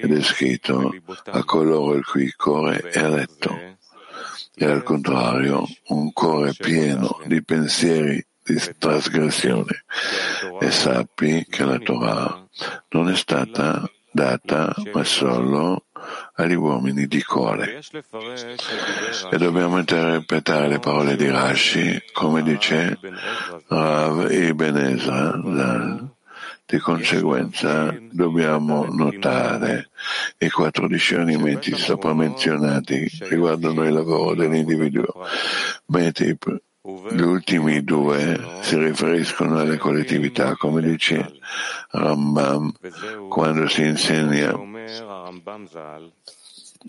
ed 0.00 0.12
è 0.12 0.22
scritto 0.22 0.94
a 1.24 1.42
coloro 1.42 1.94
il 1.94 2.04
cui 2.04 2.30
cuore 2.30 2.78
è 2.78 3.02
retto. 3.08 3.58
E 4.54 4.66
al 4.66 4.84
contrario, 4.84 5.66
un 5.88 6.12
cuore 6.12 6.52
pieno 6.56 7.18
di 7.26 7.42
pensieri 7.42 8.24
di 8.44 8.60
trasgressione 8.78 9.84
e 10.60 10.70
sappi 10.70 11.46
che 11.48 11.64
la 11.64 11.78
Torah 11.78 12.46
non 12.90 13.08
è 13.08 13.16
stata 13.16 13.88
data 14.10 14.74
ma 14.92 15.04
solo 15.04 15.86
agli 16.34 16.54
uomini 16.54 17.06
di 17.06 17.22
cuore. 17.22 17.80
E 19.30 19.38
dobbiamo 19.38 19.78
interpretare 19.78 20.68
le 20.68 20.78
parole 20.78 21.16
di 21.16 21.28
Rashi, 21.30 22.02
come 22.12 22.42
dice 22.42 22.98
Rav 23.68 24.30
Ibn 24.30 24.76
Ezra. 24.76 26.10
Di 26.64 26.78
conseguenza 26.78 27.94
dobbiamo 28.10 28.86
notare 28.86 29.90
i 30.38 30.48
quattro 30.48 30.88
discernimenti 30.88 31.76
sopra 31.76 32.14
menzionati 32.14 33.06
riguardano 33.28 33.84
il 33.84 33.92
lavoro 33.92 34.34
dell'individuo, 34.34 35.26
mentre 35.86 36.38
gli 36.84 37.20
ultimi 37.20 37.84
due 37.84 38.58
si 38.62 38.76
riferiscono 38.76 39.60
alle 39.60 39.76
collettività, 39.76 40.56
come 40.56 40.82
dice 40.82 41.38
Rambam 41.90 42.72
quando 43.28 43.68
si 43.68 43.84
insegna, 43.84 44.50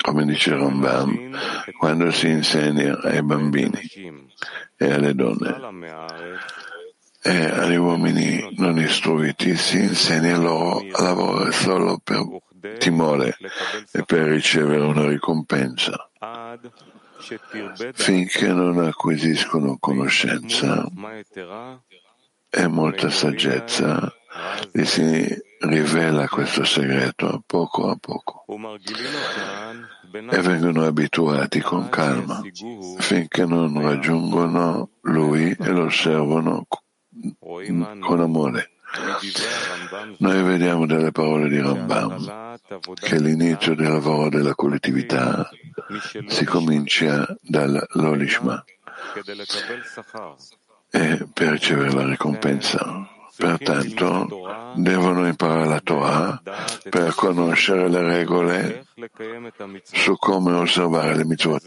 come 0.02 0.26
dice 0.26 0.56
Rambam, 0.56 1.38
quando 1.78 2.10
si 2.10 2.28
insegna 2.28 2.98
ai 3.02 3.22
bambini 3.22 3.80
e 4.76 4.92
alle 4.92 5.14
donne. 5.14 5.60
E 7.22 7.46
agli 7.46 7.76
uomini 7.76 8.52
non 8.58 8.80
istruiti 8.80 9.56
si 9.56 9.78
insegna 9.78 10.38
loro 10.38 10.84
a 10.92 11.04
lavorare 11.04 11.52
solo 11.52 12.00
per 12.04 12.26
timore 12.80 13.38
e 13.92 14.04
per 14.04 14.24
ricevere 14.24 14.84
una 14.84 15.06
ricompensa 15.06 16.10
finché 17.94 18.48
non 18.48 18.80
acquisiscono 18.80 19.78
conoscenza 19.80 20.86
e 22.56 22.68
molta 22.68 23.10
saggezza, 23.10 24.14
gli 24.72 24.84
si 24.84 25.28
rivela 25.60 26.28
questo 26.28 26.64
segreto 26.64 27.42
poco 27.46 27.90
a 27.90 27.98
poco. 28.00 28.46
E 30.30 30.42
vengono 30.42 30.84
abituati 30.84 31.62
con 31.62 31.90
calma. 31.90 32.42
Finché 33.00 33.46
non 33.46 33.82
raggiungono 33.82 34.90
lui 35.02 35.56
e 35.60 35.70
lo 35.70 35.86
osservano 35.86 36.68
con 37.40 38.20
amore. 38.20 38.70
Noi 40.20 40.44
vediamo 40.44 40.86
dalle 40.86 41.12
parole 41.12 41.50
di 41.50 41.60
Rambam 41.60 42.60
che 42.94 43.20
l'inizio 43.20 43.74
del 43.74 43.92
lavoro 43.92 44.30
della 44.30 44.54
collettività 44.54 45.50
si 46.28 46.46
comincia 46.46 47.26
dall'Olishma 47.42 48.64
e 50.90 51.28
per 51.34 51.52
ricevere 51.52 51.92
la 51.92 52.06
ricompensa. 52.06 53.08
Pertanto 53.36 54.74
devono 54.76 55.28
imparare 55.28 55.66
la 55.66 55.80
Torah 55.80 56.40
per 56.88 57.16
conoscere 57.16 57.90
le 57.90 58.02
regole 58.02 58.86
su 59.82 60.16
come 60.18 60.54
osservare 60.54 61.16
le 61.16 61.26
mitzvot. 61.26 61.64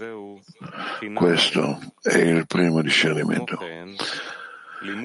Questo 1.12 1.80
è 2.02 2.18
il 2.18 2.46
primo 2.46 2.82
discernimento. 2.82 3.58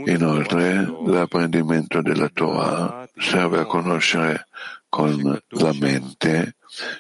Inoltre, 0.05 0.85
l'apprendimento 1.05 2.01
della 2.03 2.29
Torah 2.31 3.07
serve 3.17 3.59
a 3.61 3.65
conoscere 3.65 4.45
con 4.91 5.41
la 5.47 5.73
mente 5.79 6.57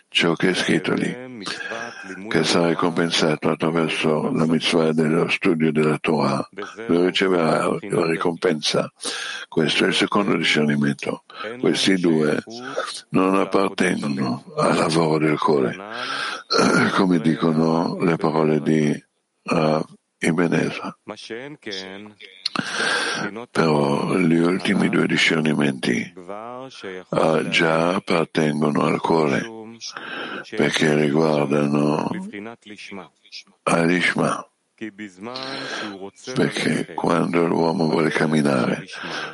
ciò 0.07 0.33
che 0.33 0.51
è 0.51 0.53
scritto 0.53 0.93
lì, 0.93 1.43
che 2.29 2.43
sarà 2.45 2.69
ricompensato 2.69 3.49
attraverso 3.49 4.31
la 4.31 4.45
mitzvah 4.45 4.93
dello 4.93 5.27
studio 5.27 5.73
della 5.73 5.97
Torah, 5.99 6.47
lui 6.87 7.07
riceverà 7.07 7.67
la 7.67 8.05
ricompensa. 8.05 8.89
Questo 9.49 9.83
è 9.83 9.87
il 9.87 9.93
secondo 9.93 10.37
discernimento. 10.37 11.25
Questi 11.59 11.95
due 11.95 12.41
non 13.09 13.35
appartengono 13.35 14.45
al 14.55 14.77
lavoro 14.77 15.25
del 15.25 15.37
cuore, 15.37 15.75
come 16.95 17.19
dicono 17.19 17.97
le 17.99 18.15
parole 18.15 18.61
di 18.61 19.03
uh, 19.43 19.85
Ibn 20.17 20.53
Ezra. 20.53 20.97
Però 23.51 24.15
gli 24.15 24.37
ultimi 24.37 24.89
due 24.89 25.07
discernimenti 25.07 26.13
uh, 26.15 27.49
già 27.49 27.95
appartengono 27.95 28.83
al 28.83 28.99
cuore 28.99 29.59
perché 30.55 30.93
riguardano 30.93 32.09
all'Ishma. 33.63 34.45
Perché 36.33 36.93
quando 36.95 37.45
l'uomo 37.45 37.87
vuole 37.87 38.09
camminare 38.09 38.85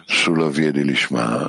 sulla 0.06 0.50
via 0.50 0.72
dell'Ishma 0.72 1.48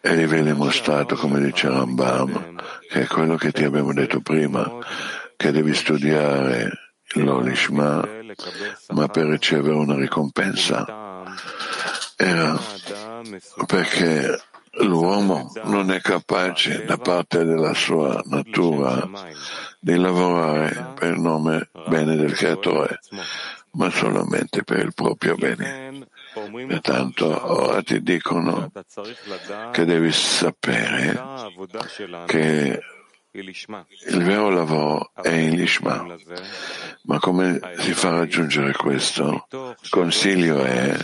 e 0.00 0.16
gli 0.16 0.26
viene 0.26 0.52
mostrato, 0.52 1.16
come 1.16 1.40
dice 1.40 1.68
Rambam, 1.68 2.62
che 2.88 3.02
è 3.02 3.06
quello 3.06 3.36
che 3.36 3.52
ti 3.52 3.64
abbiamo 3.64 3.92
detto 3.92 4.20
prima, 4.20 4.70
che 5.36 5.50
devi 5.50 5.74
studiare 5.74 6.70
l'Olishma, 7.14 8.06
ma 8.88 9.08
per 9.08 9.26
ricevere 9.26 9.74
una 9.74 9.96
ricompensa 9.96 11.24
era 12.16 12.58
perché 13.66 14.40
l'uomo 14.80 15.52
non 15.64 15.90
è 15.90 16.00
capace 16.00 16.84
da 16.84 16.96
parte 16.96 17.44
della 17.44 17.74
sua 17.74 18.22
natura 18.26 19.08
di 19.78 19.96
lavorare 19.96 20.92
per 20.94 21.12
il 21.12 21.20
nome 21.20 21.68
bene 21.88 22.16
del 22.16 22.32
creatore, 22.32 23.00
ma 23.72 23.90
solamente 23.90 24.64
per 24.64 24.78
il 24.78 24.94
proprio 24.94 25.36
bene. 25.36 26.08
Pertanto 26.66 27.50
ora 27.50 27.82
ti 27.82 28.02
dicono 28.02 28.70
che 29.72 29.84
devi 29.84 30.12
sapere 30.12 31.18
che 32.26 32.80
il 33.40 34.22
vero 34.24 34.48
lavoro 34.50 35.10
è 35.14 35.30
in 35.30 35.56
Lishma. 35.56 36.06
Ma 37.02 37.18
come 37.18 37.60
si 37.78 37.92
fa 37.92 38.08
a 38.08 38.18
raggiungere 38.18 38.72
questo? 38.72 39.46
Il 39.50 39.88
consiglio 39.90 40.64
è 40.64 40.96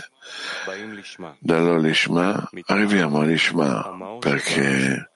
dall'Olishma 1.39 2.49
arriviamo 2.65 3.19
all'Ishma 3.19 4.17
perché 4.19 5.09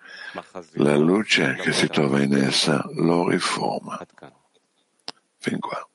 la 0.74 0.96
luce 0.96 1.56
che 1.56 1.72
si 1.72 1.88
trova 1.88 2.22
in 2.22 2.36
essa 2.36 2.84
lo 2.96 3.28
riforma. 3.28 4.00
Fin 5.38 5.60
qua. 5.60 5.88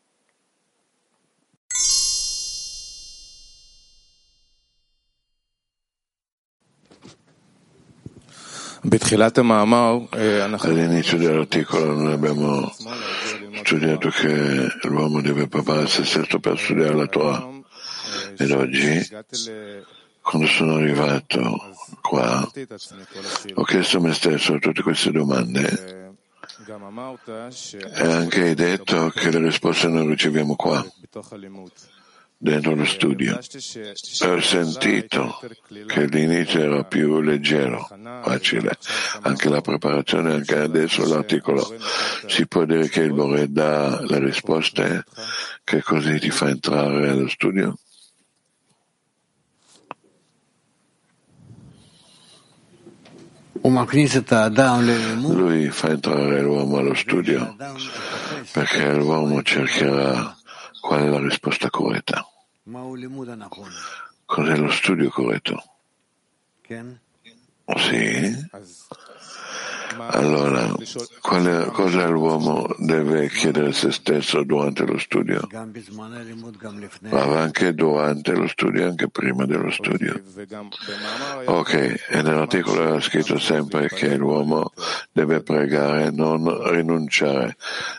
All'inizio 10.10 11.16
dell'articolo 11.16 11.94
noi 11.94 12.12
abbiamo 12.12 12.74
studiato 13.62 14.08
che 14.10 14.68
l'uomo 14.82 15.20
deve 15.20 15.46
preparare 15.46 15.86
se 15.86 16.04
stesso 16.04 16.40
per 16.40 16.58
studiare 16.58 16.94
la 16.94 17.06
Torah 17.06 17.48
ed 18.36 18.50
oggi, 18.50 19.08
quando 20.20 20.48
sono 20.48 20.74
arrivato 20.74 21.74
qua, 22.00 22.50
ho 23.54 23.62
chiesto 23.62 23.98
a 23.98 24.00
me 24.00 24.12
stesso 24.14 24.58
tutte 24.58 24.82
queste 24.82 25.12
domande 25.12 26.00
e 27.94 28.02
anche 28.02 28.42
hai 28.42 28.54
detto 28.54 29.10
che 29.10 29.30
le 29.30 29.38
risposte 29.38 29.86
noi 29.86 30.08
riceviamo 30.08 30.56
qua 30.56 30.84
dentro 32.42 32.74
lo 32.74 32.84
studio. 32.84 33.38
Ho 33.38 34.40
sentito 34.40 35.40
che 35.86 36.06
l'inizio 36.06 36.60
era 36.60 36.82
più 36.82 37.20
leggero, 37.20 37.88
facile, 38.24 38.76
anche 39.22 39.48
la 39.48 39.60
preparazione, 39.60 40.32
anche 40.32 40.58
adesso 40.58 41.06
l'articolo. 41.06 41.64
Si 42.26 42.48
può 42.48 42.64
dire 42.64 42.88
che 42.88 43.02
il 43.02 43.12
Bore 43.12 43.48
dà 43.48 44.02
le 44.02 44.18
risposte 44.18 45.04
che 45.62 45.82
così 45.82 46.18
ti 46.18 46.30
fa 46.30 46.48
entrare 46.48 47.10
allo 47.10 47.28
studio? 47.28 47.78
Lui 55.20 55.70
fa 55.70 55.90
entrare 55.90 56.40
l'uomo 56.40 56.78
allo 56.78 56.94
studio 56.94 57.54
perché 58.50 58.92
l'uomo 58.94 59.40
cercherà 59.42 60.36
qual 60.80 61.04
è 61.04 61.08
la 61.08 61.20
risposta 61.20 61.70
corretta. 61.70 62.26
Cos'è 64.24 64.56
lo 64.56 64.70
studio 64.70 65.10
corretto? 65.10 65.62
Sì? 67.76 68.48
Allora, 69.98 70.74
quale, 71.20 71.66
cosa 71.66 72.06
l'uomo 72.06 72.66
deve 72.78 73.28
chiedere 73.28 73.68
a 73.68 73.72
se 73.72 73.92
stesso 73.92 74.42
durante 74.42 74.86
lo 74.86 74.96
studio? 74.98 75.46
Ma 77.10 77.40
anche 77.40 77.74
durante 77.74 78.32
lo 78.32 78.46
studio, 78.46 78.86
anche 78.86 79.08
prima 79.08 79.44
dello 79.44 79.70
studio. 79.70 80.20
Ok, 81.44 81.74
e 82.08 82.22
nell'articolo 82.22 82.82
era 82.82 83.00
scritto 83.00 83.38
sempre 83.38 83.88
che 83.88 84.16
l'uomo 84.16 84.72
deve 85.12 85.42
pregare, 85.42 86.10
non 86.10 86.70
rinunciare, 86.70 87.56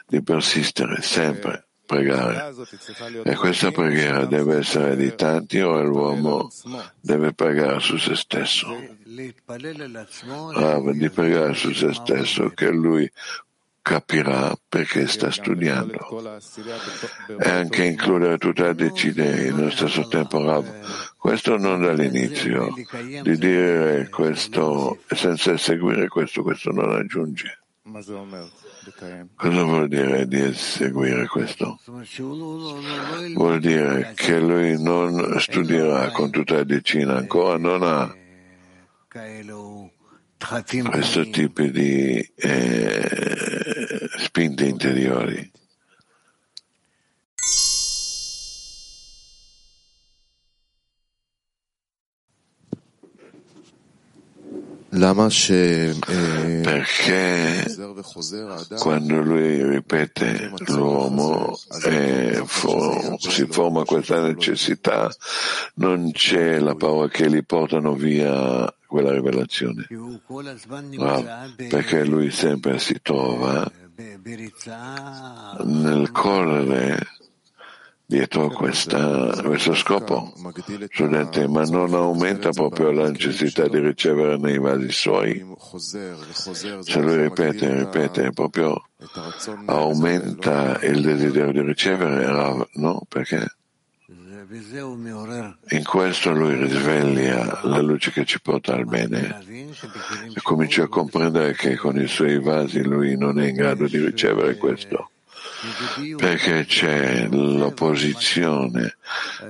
di 0.08 0.24
persistere, 0.24 1.02
sempre 1.02 1.68
pregare. 1.94 2.54
E 3.24 3.36
questa 3.36 3.72
preghiera 3.72 4.26
deve 4.26 4.58
essere 4.58 4.96
di 4.96 5.14
tanti 5.16 5.60
o 5.60 5.82
l'uomo 5.82 6.50
deve 7.00 7.34
pregare 7.34 7.80
su 7.80 7.98
se 7.98 8.16
stesso? 8.16 8.68
Ah, 10.56 10.82
di 10.92 11.10
pregare 11.10 11.54
su 11.54 11.72
se 11.74 11.94
stesso 11.94 12.50
che 12.50 12.70
lui 12.72 13.10
capirà 13.84 14.56
perché 14.70 15.08
sta 15.08 15.30
studiando 15.30 16.40
e 17.38 17.50
anche 17.50 17.84
includere 17.84 18.38
tutta 18.38 18.64
la 18.64 18.74
decide 18.74 19.52
nello 19.52 19.70
stesso 19.70 20.08
tempo 20.08 20.44
Rav. 20.44 20.66
Questo 21.18 21.58
non 21.58 21.82
dall'inizio, 21.82 22.74
di 23.22 23.38
dire 23.38 24.08
questo 24.10 25.00
senza 25.08 25.58
seguire 25.58 26.08
questo, 26.08 26.44
questo 26.44 26.72
non 26.72 26.96
aggiunge. 26.96 27.60
Cosa 29.36 29.64
vuol 29.64 29.88
dire 29.88 30.28
di 30.28 30.42
eseguire 30.42 31.28
questo? 31.28 31.80
Vuol 33.34 33.60
dire 33.60 34.14
che 34.16 34.40
lui 34.40 34.82
non 34.82 35.40
studierà 35.40 36.10
con 36.12 36.30
tutta 36.32 36.56
la 36.56 36.64
decina, 36.64 37.18
ancora 37.18 37.58
non 37.58 37.84
ha 37.84 38.16
questo 40.90 41.30
tipo 41.30 41.62
di 41.64 42.18
eh, 42.36 44.10
spinte 44.18 44.66
interiori. 44.66 45.52
Perché 56.62 57.66
quando 58.78 59.22
lui 59.22 59.68
ripete 59.68 60.52
l'uomo 60.68 61.58
e 61.84 62.44
for, 62.46 63.16
si 63.18 63.48
forma 63.48 63.86
questa 63.86 64.22
necessità, 64.22 65.12
non 65.76 66.12
c'è 66.12 66.60
la 66.60 66.76
paura 66.76 67.08
che 67.08 67.28
li 67.28 67.44
portano 67.44 67.96
via 67.96 68.72
quella 68.86 69.12
rivelazione. 69.12 69.88
No, 69.90 71.26
perché 71.70 72.06
lui 72.06 72.30
sempre 72.30 72.78
si 72.78 73.00
trova 73.02 73.68
nel 75.64 76.12
correre 76.12 77.00
dietro 78.14 78.48
questa, 78.50 79.42
questo 79.42 79.74
scopo, 79.74 80.34
studente, 80.92 81.48
ma 81.48 81.64
non 81.64 81.96
aumenta 81.96 82.52
proprio 82.52 82.92
la 82.92 83.10
necessità 83.10 83.68
di 83.68 83.80
ricevere 83.80 84.38
nei 84.38 84.60
vasi 84.60 84.92
suoi. 84.92 85.44
Se 85.78 87.00
lui 87.00 87.16
ripete 87.24 87.76
ripete, 87.76 88.30
proprio 88.32 88.90
aumenta 89.66 90.80
il 90.84 91.02
desiderio 91.02 91.52
di 91.52 91.62
ricevere, 91.68 92.68
no? 92.74 93.02
Perché? 93.10 93.48
In 95.70 95.84
questo 95.84 96.32
lui 96.32 96.56
risveglia 96.56 97.62
la 97.64 97.82
luce 97.82 98.12
che 98.12 98.26
ci 98.26 98.40
porta 98.40 98.76
al 98.76 98.86
bene 98.86 99.44
e 100.36 100.42
comincia 100.44 100.84
a 100.84 100.88
comprendere 100.88 101.54
che 101.54 101.76
con 101.76 102.00
i 102.00 102.08
suoi 102.08 102.40
vasi 102.40 102.84
lui 102.84 103.18
non 103.18 103.40
è 103.40 103.48
in 103.48 103.56
grado 103.56 103.88
di 103.88 103.98
ricevere 103.98 104.56
questo. 104.58 105.10
Perché 106.18 106.66
c'è 106.66 107.28
l'opposizione 107.30 108.98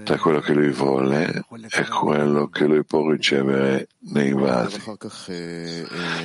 tra 0.04 0.18
quello 0.18 0.40
che 0.40 0.54
lui 0.54 0.70
vuole 0.70 1.46
e 1.70 1.88
quello 1.88 2.48
che 2.48 2.66
lui 2.66 2.84
può 2.84 3.10
ricevere 3.10 3.88
nei 4.12 4.32
vasi. 4.32 4.82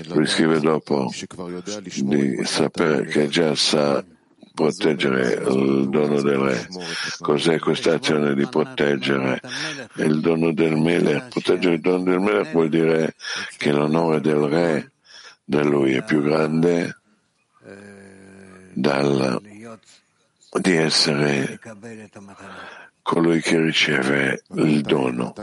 Lui 0.07 0.27
scrive 0.27 0.61
dopo 0.61 1.11
di 2.03 2.45
sapere 2.45 3.05
che 3.07 3.29
già 3.29 3.55
sa 3.55 4.05
proteggere 4.55 5.35
il 5.35 5.89
dono 5.89 6.21
del 6.21 6.39
re. 6.39 6.69
Cos'è 7.21 7.59
questa 7.59 7.95
azione 7.95 8.35
di 8.35 8.47
proteggere 8.47 9.41
il 9.97 10.21
dono 10.21 10.53
del 10.53 10.77
Melech? 10.77 11.29
Proteggere 11.29 11.77
il 11.77 11.81
dono 11.81 12.03
del 12.03 12.21
Melech 12.21 12.53
vuol 12.53 12.69
dire 12.69 13.15
che 13.57 13.71
l'onore 13.73 14.21
del 14.21 14.41
re 14.41 14.91
da 15.45 15.63
lui 15.63 15.95
è 15.95 16.03
più 16.05 16.23
grande 16.23 16.99
dal, 18.79 19.41
di 20.61 20.77
essere 20.77 21.59
colui 23.03 23.41
che 23.41 23.61
riceve 23.61 24.43
il 24.55 24.83
dono. 24.83 25.35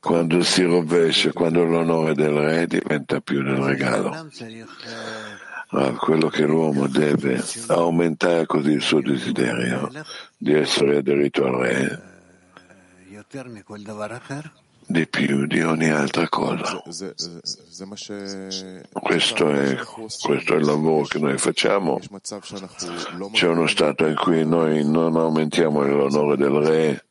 Quando 0.00 0.42
si 0.42 0.62
rovescia, 0.62 1.32
quando 1.32 1.64
l'onore 1.64 2.14
del 2.14 2.32
re 2.32 2.66
diventa 2.66 3.20
più 3.20 3.42
del 3.42 3.56
regalo. 3.56 4.28
Ma 5.70 5.92
quello 5.92 6.28
che 6.28 6.44
l'uomo 6.44 6.86
deve 6.86 7.42
aumentare 7.68 8.46
così 8.46 8.72
il 8.72 8.82
suo 8.82 9.00
desiderio 9.00 9.90
di 10.36 10.52
essere 10.52 10.98
aderito 10.98 11.44
al 11.44 11.54
re 11.54 12.12
di 14.86 15.06
più 15.06 15.46
di 15.46 15.62
ogni 15.62 15.90
altra 15.90 16.28
cosa. 16.28 16.82
Questo 18.92 19.50
è, 19.50 19.76
questo 19.76 20.54
è 20.54 20.56
il 20.56 20.64
lavoro 20.64 21.04
che 21.04 21.18
noi 21.18 21.38
facciamo. 21.38 21.98
C'è 23.32 23.48
uno 23.48 23.66
stato 23.66 24.06
in 24.06 24.16
cui 24.16 24.44
noi 24.44 24.84
non 24.84 25.16
aumentiamo 25.16 25.82
l'onore 25.82 26.36
del 26.36 26.50
re 26.50 27.04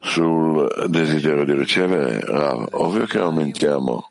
sul 0.00 0.86
desiderio 0.88 1.44
di 1.44 1.54
ricevere, 1.54 2.20
ah, 2.20 2.66
ovvio 2.72 3.06
che 3.06 3.18
aumentiamo, 3.18 4.10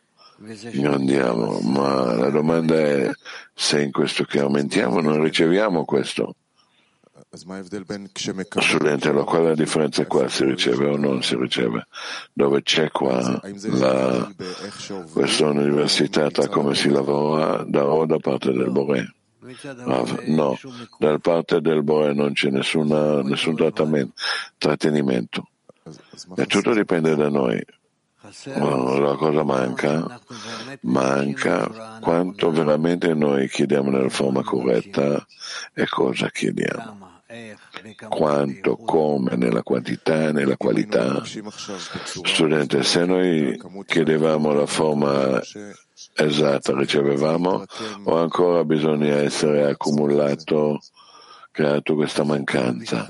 andiamo, 0.84 1.60
ma 1.60 2.16
la 2.16 2.30
domanda 2.30 2.76
è 2.76 3.12
se 3.54 3.82
in 3.82 3.92
questo 3.92 4.24
che 4.24 4.40
aumentiamo 4.40 5.00
non 5.02 5.22
riceviamo 5.22 5.86
questo. 5.86 6.36
Studente, 8.60 9.12
qual 9.12 9.42
è 9.44 9.48
la 9.50 9.54
differenza 9.54 10.06
qua? 10.08 10.28
Si 10.28 10.44
riceve 10.46 10.88
o 10.88 10.98
non 10.98 11.22
si 11.22 11.36
riceve? 11.36 11.86
Dove 12.34 12.64
c'è 12.64 12.90
qua 12.90 13.40
la, 13.66 14.34
questa 15.12 15.48
università 15.48 16.32
tra 16.32 16.48
come 16.48 16.74
si 16.74 16.90
lavora 16.90 17.64
da 17.68 17.86
o 17.86 18.06
da 18.08 18.18
parte 18.18 18.52
del 18.52 18.72
Bore? 18.72 19.14
No, 20.26 20.58
da 20.98 21.20
parte 21.20 21.62
del 21.62 21.84
Bore 21.84 22.14
non 22.14 22.34
c'è 22.34 22.50
nessuna, 22.50 23.22
nessun 23.22 23.56
trattenimento. 24.58 25.48
E 26.36 26.46
tutto 26.48 26.74
dipende 26.74 27.16
da 27.16 27.30
noi. 27.30 27.64
La 28.56 29.16
cosa 29.16 29.44
manca? 29.44 30.20
Manca 30.82 32.00
quanto 32.02 32.52
veramente 32.52 33.14
noi 33.14 33.48
chiediamo 33.48 33.90
nella 33.92 34.10
forma 34.10 34.44
corretta 34.44 35.26
e 35.74 35.88
cosa 35.88 36.30
chiediamo 36.30 37.12
quanto, 38.10 38.78
come, 38.78 39.36
nella 39.36 39.64
quantità, 39.64 40.32
nella 40.32 40.58
qualità. 40.58 41.24
Studente, 41.24 42.84
se 42.84 43.06
noi 43.06 43.60
chiedevamo 43.86 44.54
la 44.54 44.66
forma 44.66 45.42
esatta, 46.16 46.76
ricevevamo 46.76 47.64
o 48.04 48.18
ancora 48.18 48.64
bisogna 48.64 49.16
essere 49.18 49.66
accumulato, 49.66 50.80
creato 51.52 51.96
questa 51.96 52.24
mancanza? 52.24 53.08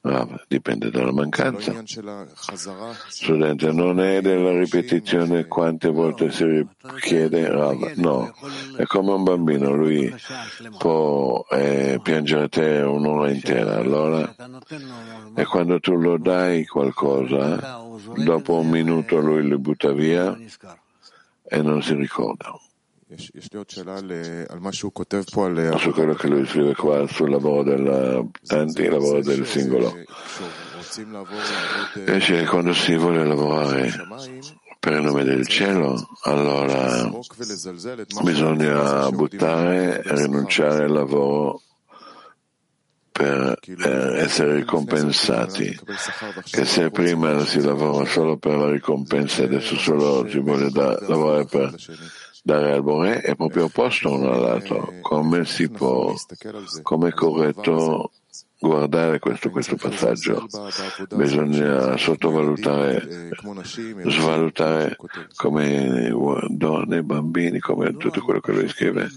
Rav, 0.00 0.44
dipende 0.46 0.90
dalla 0.90 1.12
mancanza. 1.12 1.74
Studente, 3.08 3.72
non 3.72 4.00
è 4.00 4.20
della 4.20 4.56
ripetizione 4.56 5.46
quante 5.46 5.88
volte 5.88 6.30
si 6.30 6.66
chiede 7.00 7.48
Rav, 7.48 7.94
no, 7.96 8.32
è 8.76 8.84
come 8.84 9.12
un 9.12 9.24
bambino, 9.24 9.74
lui 9.74 10.14
può 10.78 11.44
eh, 11.50 11.98
piangere 12.02 12.44
a 12.44 12.48
te 12.48 12.78
un'ora 12.80 13.30
intera, 13.30 13.76
allora, 13.76 14.34
e 15.34 15.44
quando 15.44 15.80
tu 15.80 15.96
lo 15.96 16.16
dai 16.16 16.64
qualcosa, 16.64 17.82
dopo 18.16 18.54
un 18.54 18.68
minuto 18.68 19.18
lui 19.18 19.46
lo 19.48 19.58
butta 19.58 19.90
via 19.92 20.36
e 21.42 21.62
non 21.62 21.82
si 21.82 21.94
ricorda. 21.94 22.54
Su 25.78 25.92
quello 25.92 26.12
che 26.12 26.28
lui 26.28 26.46
scrive 26.46 26.74
qua 26.74 27.06
sul 27.06 27.30
lavoro 27.30 27.62
del 27.62 28.28
tanti, 28.44 28.82
il 28.82 28.90
lavoro 28.90 29.22
del 29.22 29.46
singolo. 29.46 29.96
E 32.04 32.20
cioè, 32.20 32.44
quando 32.44 32.74
si 32.74 32.96
vuole 32.96 33.24
lavorare 33.24 33.90
per 34.78 34.92
il 34.92 35.02
nome 35.02 35.24
del 35.24 35.46
cielo, 35.46 36.06
allora 36.24 37.10
bisogna 38.22 39.10
buttare 39.10 40.02
e 40.02 40.14
rinunciare 40.14 40.84
al 40.84 40.92
lavoro 40.92 41.62
per 43.10 43.58
essere 44.18 44.54
ricompensati. 44.56 45.80
Che 46.44 46.64
se 46.66 46.90
prima 46.90 47.44
si 47.46 47.60
lavora 47.62 48.04
solo 48.04 48.36
per 48.36 48.56
la 48.56 48.70
ricompensa 48.70 49.42
e 49.42 49.44
adesso 49.46 49.76
solo 49.76 50.28
si 50.28 50.38
vuole 50.38 50.70
da, 50.70 50.98
lavorare 51.06 51.46
per 51.46 51.74
dare 52.42 52.72
al 52.72 52.82
Bore 52.82 53.20
è 53.20 53.34
proprio 53.34 53.64
opposto 53.64 54.12
uno 54.12 54.32
all'altro. 54.32 54.94
Come 55.00 55.44
si 55.44 55.68
può, 55.68 56.14
come 56.82 57.08
è 57.08 57.12
corretto 57.12 58.12
guardare 58.60 59.18
questo, 59.18 59.50
questo 59.50 59.76
passaggio? 59.76 60.46
Bisogna 61.14 61.96
sottovalutare, 61.96 63.30
svalutare 64.06 64.96
come 65.36 66.12
donne, 66.48 67.02
bambini, 67.02 67.58
come 67.60 67.96
tutto 67.96 68.20
quello 68.20 68.40
che 68.40 68.52
lui 68.52 68.68
scrive. 68.68 69.08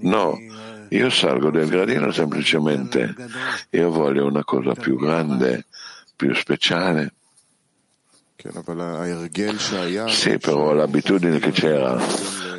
No, 0.00 0.36
io 0.90 1.10
salgo 1.10 1.50
del 1.50 1.68
gradino 1.68 2.12
semplicemente, 2.12 3.14
io 3.70 3.90
voglio 3.90 4.26
una 4.26 4.44
cosa 4.44 4.74
più 4.74 4.96
grande, 4.96 5.66
più 6.14 6.34
speciale. 6.34 7.14
Sì, 10.08 10.38
però 10.38 10.74
l'abitudine 10.74 11.38
che 11.38 11.50
c'era, 11.50 11.96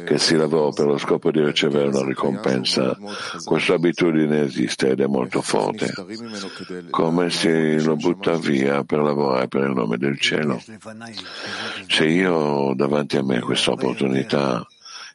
che 0.03 0.17
si 0.17 0.35
lavora 0.35 0.71
per 0.71 0.87
lo 0.87 0.97
scopo 0.97 1.29
di 1.29 1.43
ricevere 1.43 1.89
una 1.89 2.03
ricompensa, 2.03 2.97
questa 3.43 3.75
abitudine 3.75 4.41
esiste 4.41 4.89
ed 4.89 5.01
è 5.01 5.05
molto 5.05 5.43
forte, 5.43 5.93
come 6.89 7.29
se 7.29 7.79
lo 7.83 7.95
butta 7.95 8.35
via 8.37 8.83
per 8.83 8.99
lavorare 8.99 9.47
per 9.47 9.61
il 9.65 9.73
nome 9.75 9.97
del 9.97 10.19
cielo. 10.19 10.59
Se 11.87 12.05
io 12.05 12.33
ho 12.33 12.73
davanti 12.73 13.17
a 13.17 13.23
me 13.23 13.39
questa 13.41 13.71
opportunità, 13.71 14.65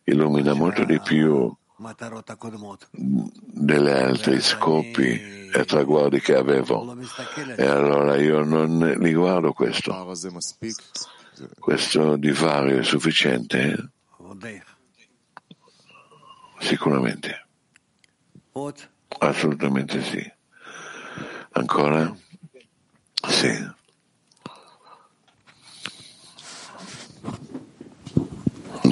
illumina 0.04 0.54
molto 0.54 0.84
di 0.84 1.00
più 1.00 1.52
degli 2.90 3.88
altri 3.88 4.40
scopi 4.40 5.48
e 5.50 5.64
traguardi 5.64 6.20
che 6.20 6.36
avevo. 6.36 6.94
E 7.56 7.66
allora 7.66 8.16
io 8.16 8.44
non 8.44 8.96
li 8.98 9.14
guardo 9.14 9.52
questo. 9.52 10.14
Questo 11.58 12.16
divario 12.16 12.78
è 12.78 12.82
sufficiente? 12.84 13.92
Sicuramente. 16.58 17.46
Assolutamente 19.18 20.02
sì. 20.02 20.32
Ancora? 21.52 22.14
Sì. 23.26 23.78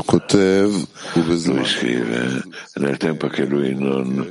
Lui 0.04 1.64
scrive, 1.64 2.42
nel 2.74 2.96
tempo 2.96 3.26
che 3.28 3.44
lui 3.44 3.74
non 3.74 4.28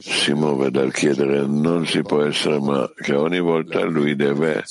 si 0.00 0.32
muove 0.32 0.70
dal 0.70 0.92
chiedere, 0.92 1.46
non 1.46 1.86
si 1.86 2.02
può 2.02 2.22
essere, 2.22 2.58
ma 2.58 2.90
che 2.94 3.14
ogni 3.14 3.40
volta 3.40 3.84
lui 3.84 4.16
deve 4.16 4.64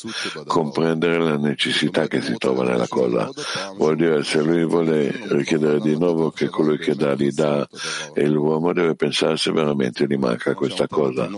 comprendere 0.45 1.19
la 1.19 1.37
necessità 1.37 2.07
che 2.07 2.21
si 2.21 2.35
trova 2.37 2.63
nella 2.63 2.87
cosa. 2.87 3.29
Vuol 3.77 3.95
dire, 3.95 4.23
se 4.23 4.41
lui 4.41 4.65
vuole 4.65 5.13
richiedere 5.29 5.79
di 5.79 5.97
nuovo 5.97 6.31
che 6.31 6.47
colui 6.47 6.77
che 6.77 6.95
dà 6.95 7.13
gli 7.13 7.31
dà, 7.31 7.67
e 8.13 8.27
l'uomo 8.27 8.73
deve 8.73 8.95
pensare 8.95 9.37
se 9.37 9.51
veramente 9.51 10.05
gli 10.07 10.17
manca 10.17 10.53
questa 10.53 10.87
cosa. 10.87 11.29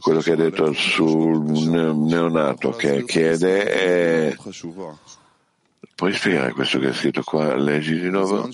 Quello 0.00 0.20
che 0.20 0.32
ha 0.32 0.36
detto 0.36 0.72
sul 0.72 1.42
neonato 1.42 2.70
che 2.70 3.04
chiede 3.04 3.64
è 3.64 4.36
Puoi 5.94 6.12
spiegare 6.12 6.52
questo 6.52 6.78
che 6.80 6.88
è 6.88 6.92
scritto 6.92 7.22
qua? 7.22 7.54
Leggi 7.54 7.98
di 7.98 8.10
nuovo? 8.10 8.48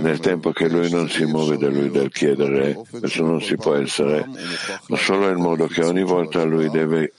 Nel 0.00 0.18
tempo 0.20 0.52
che 0.52 0.68
lui 0.68 0.90
non 0.90 1.08
si 1.08 1.24
muove 1.24 1.56
da 1.56 1.68
lui 1.68 1.90
dal 1.90 2.10
chiedere, 2.10 2.78
questo 2.90 3.24
non 3.24 3.40
si 3.40 3.56
può 3.56 3.74
essere, 3.74 4.28
ma 4.88 4.96
solo 4.96 5.28
il 5.28 5.38
modo 5.38 5.66
che 5.66 5.82
ogni 5.82 6.02
volta 6.02 6.44
lui 6.44 6.68
deve 6.68 7.12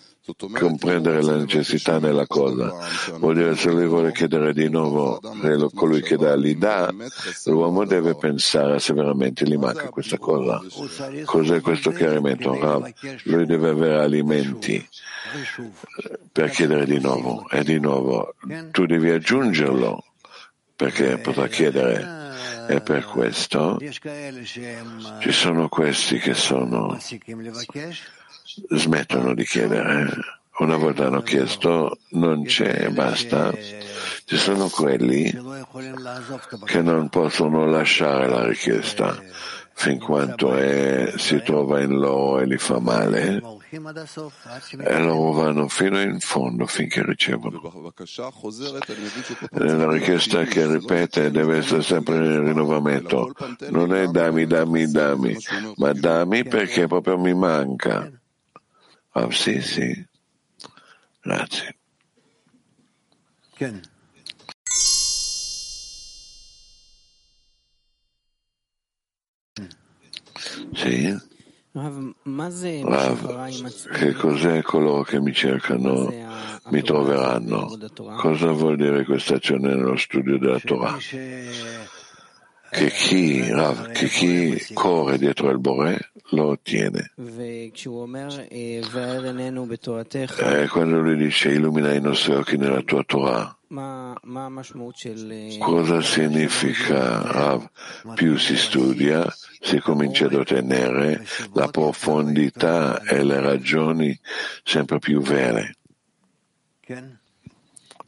comprendere 0.57 1.21
la 1.21 1.36
necessità 1.36 1.99
nella 1.99 2.25
cosa. 2.27 2.73
Vuol 3.17 3.36
dire 3.36 3.55
se 3.55 3.71
lui 3.71 3.88
vuole 3.88 4.12
chiedere 4.13 4.53
di 4.53 4.69
nuovo 4.69 5.19
colui 5.73 6.01
che 6.01 6.15
dà 6.15 6.36
gli 6.36 6.55
dà, 6.55 6.93
l'uomo 7.45 7.86
deve 7.86 8.15
pensare 8.15 8.79
se 8.79 8.93
veramente 8.93 9.45
gli 9.45 9.57
manca 9.57 9.89
questa 9.89 10.17
cosa. 10.17 10.62
Cos'è 11.25 11.59
questo 11.62 11.91
chiarimento? 11.91 12.57
Rav? 12.57 12.89
Lui 13.23 13.45
deve 13.45 13.69
avere 13.69 13.99
alimenti 13.99 14.88
per 16.31 16.49
chiedere 16.51 16.86
di 16.86 16.99
nuovo 16.99 17.49
e 17.49 17.63
di 17.63 17.79
nuovo 17.79 18.36
tu 18.71 18.86
devi 18.86 19.09
aggiungerlo 19.09 20.03
perché 20.75 21.17
potrà 21.17 21.47
chiedere 21.47 22.21
e 22.67 22.81
per 22.81 23.05
questo 23.05 23.77
ci 25.19 25.31
sono 25.31 25.67
questi 25.69 26.17
che 26.17 26.33
sono 26.33 26.97
smettono 28.69 29.33
di 29.33 29.43
chiedere. 29.45 30.09
Una 30.59 30.77
volta 30.77 31.07
hanno 31.07 31.21
chiesto, 31.21 31.97
non 32.11 32.43
c'è, 32.43 32.89
basta. 32.89 33.51
Ci 34.25 34.37
sono 34.37 34.69
quelli 34.69 35.31
che 36.65 36.81
non 36.81 37.09
possono 37.09 37.65
lasciare 37.65 38.27
la 38.27 38.45
richiesta 38.45 39.19
fin 39.75 39.99
quanto 39.99 40.55
è, 40.55 41.13
si 41.17 41.41
trova 41.43 41.81
in 41.81 41.97
loro 41.97 42.39
e 42.39 42.45
li 42.45 42.57
fa 42.57 42.79
male 42.79 43.41
e 44.77 44.99
loro 44.99 45.31
vanno 45.31 45.67
fino 45.67 45.99
in 45.99 46.19
fondo 46.19 46.67
finché 46.67 47.03
ricevono. 47.03 47.91
La 49.49 49.91
richiesta 49.91 50.43
che 50.43 50.67
ripete 50.67 51.31
deve 51.31 51.57
essere 51.57 51.81
sempre 51.81 52.15
in 52.17 52.45
rinnovamento. 52.45 53.33
Non 53.69 53.95
è 53.95 54.05
dammi, 54.07 54.45
dammi, 54.45 54.91
dammi, 54.91 55.35
ma 55.77 55.91
dammi 55.91 56.43
perché 56.43 56.85
proprio 56.87 57.17
mi 57.17 57.33
manca. 57.33 58.11
Ah, 59.15 59.30
sì, 59.32 59.62
sì. 59.62 60.06
Grazie. 61.21 61.76
Sì. 70.73 71.15
Rav, 71.73 72.13
che 73.93 74.13
cos'è 74.13 74.62
coloro 74.62 75.04
che 75.04 75.19
mi 75.19 75.34
cercano 75.34 76.12
mi 76.69 76.82
troveranno? 76.82 77.78
Cosa 78.17 78.52
vuol 78.52 78.76
dire 78.78 79.06
questa 79.06 79.36
azione 79.36 79.76
nello 79.76 79.95
studio 79.95 80.38
della 80.38 80.60
Torah? 80.60 80.97
Che 82.73 82.89
chi, 82.89 83.47
Rav, 83.51 83.91
che 83.91 84.07
chi 84.07 84.73
corre 84.73 85.19
dietro 85.19 85.51
il 85.51 85.59
Bore 85.59 86.12
lo 86.29 86.47
ottiene. 86.47 87.12
E 87.15 87.71
quando 90.69 90.99
lui 90.99 91.15
dice 91.15 91.49
illumina 91.49 91.93
i 91.93 92.01
nostri 92.01 92.33
occhi 92.33 92.57
nella 92.57 92.81
tua 92.81 93.03
Torah, 93.03 93.55
cosa 95.59 96.01
significa 96.01 97.21
Rav? 97.31 97.69
Più 98.15 98.38
si 98.38 98.57
studia, 98.57 99.31
si 99.59 99.79
comincia 99.79 100.25
ad 100.25 100.33
ottenere 100.33 101.23
la 101.53 101.67
profondità 101.67 103.03
e 103.03 103.23
le 103.23 103.39
ragioni 103.39 104.19
sempre 104.63 104.97
più 104.97 105.21
vere. 105.21 105.75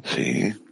Sì. 0.03 0.63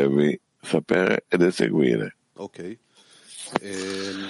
Devi 0.00 0.40
sapere 0.60 1.24
ed 1.28 1.42
eseguire. 1.42 2.16
Ok. 2.34 2.78
Ehm, 3.60 4.28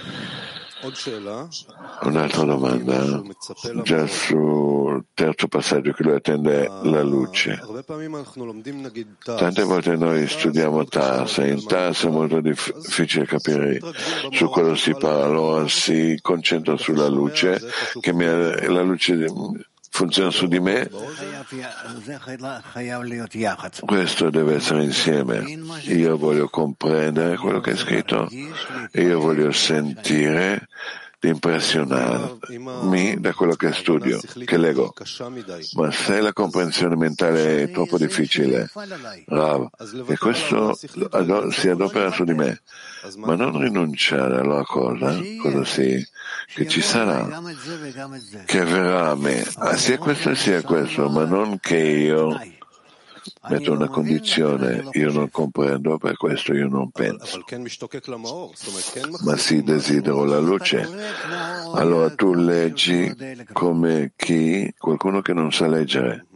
Un'altra 2.02 2.44
domanda, 2.44 3.22
già 3.82 4.06
sul 4.06 5.06
terzo 5.14 5.48
passaggio 5.48 5.92
che 5.92 6.02
lui 6.02 6.14
attende 6.14 6.70
la 6.82 7.02
luce. 7.02 7.58
Tante 9.24 9.62
volte 9.62 9.96
noi 9.96 10.28
studiamo 10.28 10.84
TAS 10.84 11.38
e 11.38 11.48
in 11.48 11.66
TAS 11.66 12.04
è 12.04 12.10
molto 12.10 12.40
difficile 12.40 13.24
capire 13.24 13.80
su 14.30 14.48
cosa 14.50 14.76
si 14.76 14.92
parla, 14.92 15.24
allora 15.24 15.66
si 15.66 16.18
concentra 16.20 16.76
sulla 16.76 17.08
luce, 17.08 17.58
che 17.98 18.12
la 18.12 18.82
luce 18.82 19.16
funziona 19.96 20.30
su 20.30 20.46
di 20.46 20.60
me, 20.60 20.90
questo 23.86 24.28
deve 24.28 24.54
essere 24.56 24.84
insieme. 24.84 25.42
Io 25.84 26.18
voglio 26.18 26.50
comprendere 26.50 27.38
quello 27.38 27.60
che 27.60 27.70
è 27.70 27.76
scritto, 27.76 28.28
io 28.92 29.18
voglio 29.18 29.50
sentire 29.52 30.68
impressionarmi 31.20 33.18
da 33.18 33.32
quello 33.32 33.54
che 33.54 33.72
studio, 33.72 34.20
che 34.44 34.56
leggo. 34.56 34.92
Ma 35.74 35.90
se 35.90 36.20
la 36.20 36.32
comprensione 36.32 36.96
mentale 36.96 37.62
è 37.62 37.70
troppo 37.70 37.98
difficile, 37.98 38.70
Rav, 39.26 39.68
e 40.06 40.16
questo 40.16 40.78
si 41.50 41.68
adopera 41.68 42.10
su 42.10 42.24
di 42.24 42.34
me, 42.34 42.60
ma 43.16 43.34
non 43.34 43.60
rinunciare 43.60 44.40
alla 44.40 44.64
cosa, 44.64 45.18
cosa 45.40 45.64
sì, 45.64 46.06
che 46.54 46.66
ci 46.68 46.80
sarà, 46.80 47.42
che 48.44 48.64
verrà 48.64 49.10
a 49.10 49.16
me, 49.16 49.44
ah, 49.56 49.76
sia 49.76 49.98
questo 49.98 50.34
sia 50.34 50.62
questo, 50.62 51.08
ma 51.08 51.24
non 51.24 51.58
che 51.60 51.78
io 51.78 52.38
metto 53.48 53.72
una 53.72 53.88
condizione, 53.88 54.88
io 54.92 55.12
non 55.12 55.30
comprendo, 55.30 55.98
per 55.98 56.16
questo 56.16 56.54
io 56.54 56.68
non 56.68 56.90
penso. 56.90 57.44
Ma 59.24 59.36
sì, 59.36 59.62
desidero 59.62 60.24
la 60.24 60.38
luce. 60.38 60.88
Allora 61.74 62.14
tu 62.14 62.34
leggi 62.34 63.14
come 63.52 64.12
chi? 64.16 64.72
Qualcuno 64.76 65.20
che 65.22 65.32
non 65.32 65.52
sa 65.52 65.66
leggere. 65.66 66.26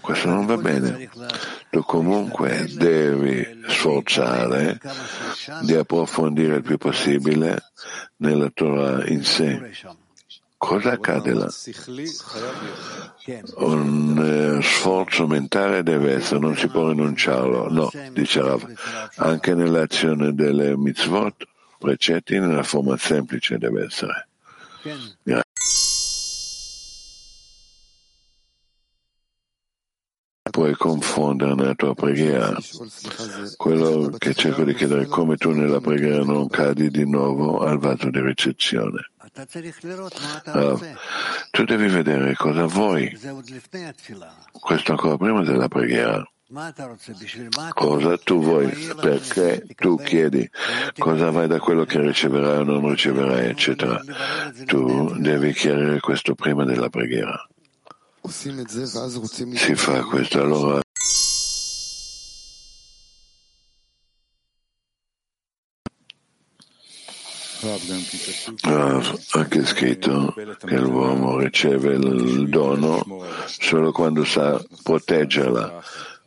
Questo 0.00 0.28
non 0.28 0.46
va 0.46 0.56
bene. 0.56 1.08
Tu 1.70 1.82
comunque 1.82 2.70
devi 2.72 3.62
sforzare 3.66 4.78
di 5.62 5.74
approfondire 5.74 6.56
il 6.56 6.62
più 6.62 6.76
possibile 6.76 7.72
nella 8.16 8.50
Torah 8.50 9.06
in 9.06 9.24
sé. 9.24 9.72
Cosa 10.56 10.92
accade 10.92 11.34
là? 11.34 11.48
Un 13.56 14.58
eh, 14.58 14.62
sforzo 14.62 15.26
mentale 15.26 15.82
deve 15.82 16.14
essere, 16.14 16.40
non 16.40 16.56
si 16.56 16.68
può 16.68 16.90
rinunciarlo. 16.90 17.70
No, 17.70 17.90
dice 18.12 18.42
Rav, 18.42 18.70
anche 19.16 19.54
nell'azione 19.54 20.34
delle 20.34 20.76
mitzvot, 20.76 21.46
precetti 21.78 22.38
nella 22.38 22.62
forma 22.62 22.96
semplice 22.98 23.56
deve 23.56 23.84
essere. 23.86 24.28
Grazie. 25.22 25.42
puoi 30.54 30.74
confondere 30.74 31.54
nella 31.56 31.74
tua 31.74 31.94
preghiera. 31.94 32.56
Quello 33.56 34.14
che 34.16 34.34
cerco 34.34 34.62
di 34.62 34.72
chiedere 34.74 35.02
è 35.02 35.06
come 35.06 35.36
tu 35.36 35.50
nella 35.50 35.80
preghiera 35.80 36.22
non 36.22 36.48
cadi 36.48 36.90
di 36.90 37.04
nuovo 37.10 37.58
al 37.58 37.78
vaso 37.78 38.08
di 38.08 38.20
ricezione. 38.20 39.10
Allora, 40.52 40.78
tu 41.50 41.64
devi 41.64 41.88
vedere 41.88 42.34
cosa 42.34 42.66
vuoi. 42.66 43.08
Questo 44.52 44.92
ancora 44.92 45.16
prima 45.16 45.42
della 45.42 45.68
preghiera. 45.68 46.24
Cosa 47.72 48.16
tu 48.18 48.40
vuoi? 48.40 48.66
Perché 49.00 49.66
tu 49.74 49.96
chiedi 49.96 50.48
cosa 50.98 51.30
vai 51.30 51.48
da 51.48 51.58
quello 51.58 51.84
che 51.84 51.98
riceverai 52.00 52.58
o 52.58 52.62
non 52.64 52.90
riceverai, 52.90 53.46
eccetera. 53.48 54.00
Tu 54.66 55.16
devi 55.18 55.52
chiarire 55.52 55.98
questo 56.00 56.34
prima 56.34 56.64
della 56.64 56.88
preghiera. 56.90 57.44
Si 59.56 59.74
fa 59.74 60.02
questo 60.04 60.40
allora. 60.40 60.80
Ah, 68.62 69.02
anche 69.32 69.64
scritto 69.64 70.34
che 70.34 70.78
l'uomo 70.78 71.38
riceve 71.38 71.94
il 71.94 72.48
dono 72.48 73.02
solo 73.46 73.90
quando 73.90 74.24
sa 74.24 74.62
proteggerla 74.82 75.82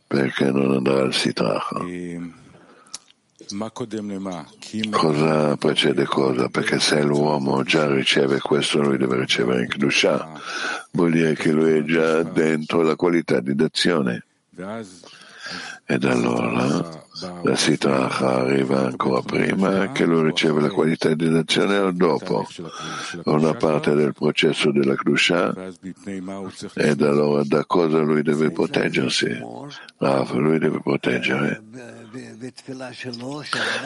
perché 0.06 0.50
non 0.50 0.72
andrà 0.72 1.02
al 1.02 1.14
sitracha. 1.14 1.84
Cosa 4.90 5.56
precede 5.56 6.04
cosa? 6.04 6.48
Perché 6.48 6.80
se 6.80 7.02
l'uomo 7.02 7.62
già 7.62 7.86
riceve 7.86 8.40
questo, 8.40 8.80
lui 8.82 8.98
deve 8.98 9.16
ricevere 9.20 9.62
in 9.62 9.68
Kedusha. 9.68 10.32
Vuol 10.90 11.12
dire 11.12 11.34
che 11.34 11.52
lui 11.52 11.78
è 11.78 11.82
già 11.84 12.22
dentro 12.24 12.82
la 12.82 12.96
qualità 12.96 13.40
di 13.40 13.54
d'azione. 13.54 14.24
Ed 15.90 16.04
allora 16.04 17.06
la 17.42 17.56
sitracha 17.56 18.40
arriva 18.40 18.84
ancora 18.84 19.22
prima 19.22 19.90
che 19.90 20.04
lui 20.04 20.22
riceve 20.24 20.60
la 20.60 20.68
qualità 20.68 21.14
di 21.14 21.30
d'azione 21.30 21.78
o 21.78 21.90
dopo, 21.92 22.46
una 23.24 23.54
parte 23.54 23.94
del 23.94 24.12
processo 24.12 24.70
della 24.70 24.94
Kedusha. 24.94 25.54
Ed 26.74 27.00
allora 27.00 27.42
da 27.44 27.64
cosa 27.64 28.00
lui 28.00 28.20
deve 28.20 28.50
proteggersi? 28.50 29.40
Ah, 30.00 30.26
lui 30.34 30.58
deve 30.58 30.78
proteggere 30.82 31.62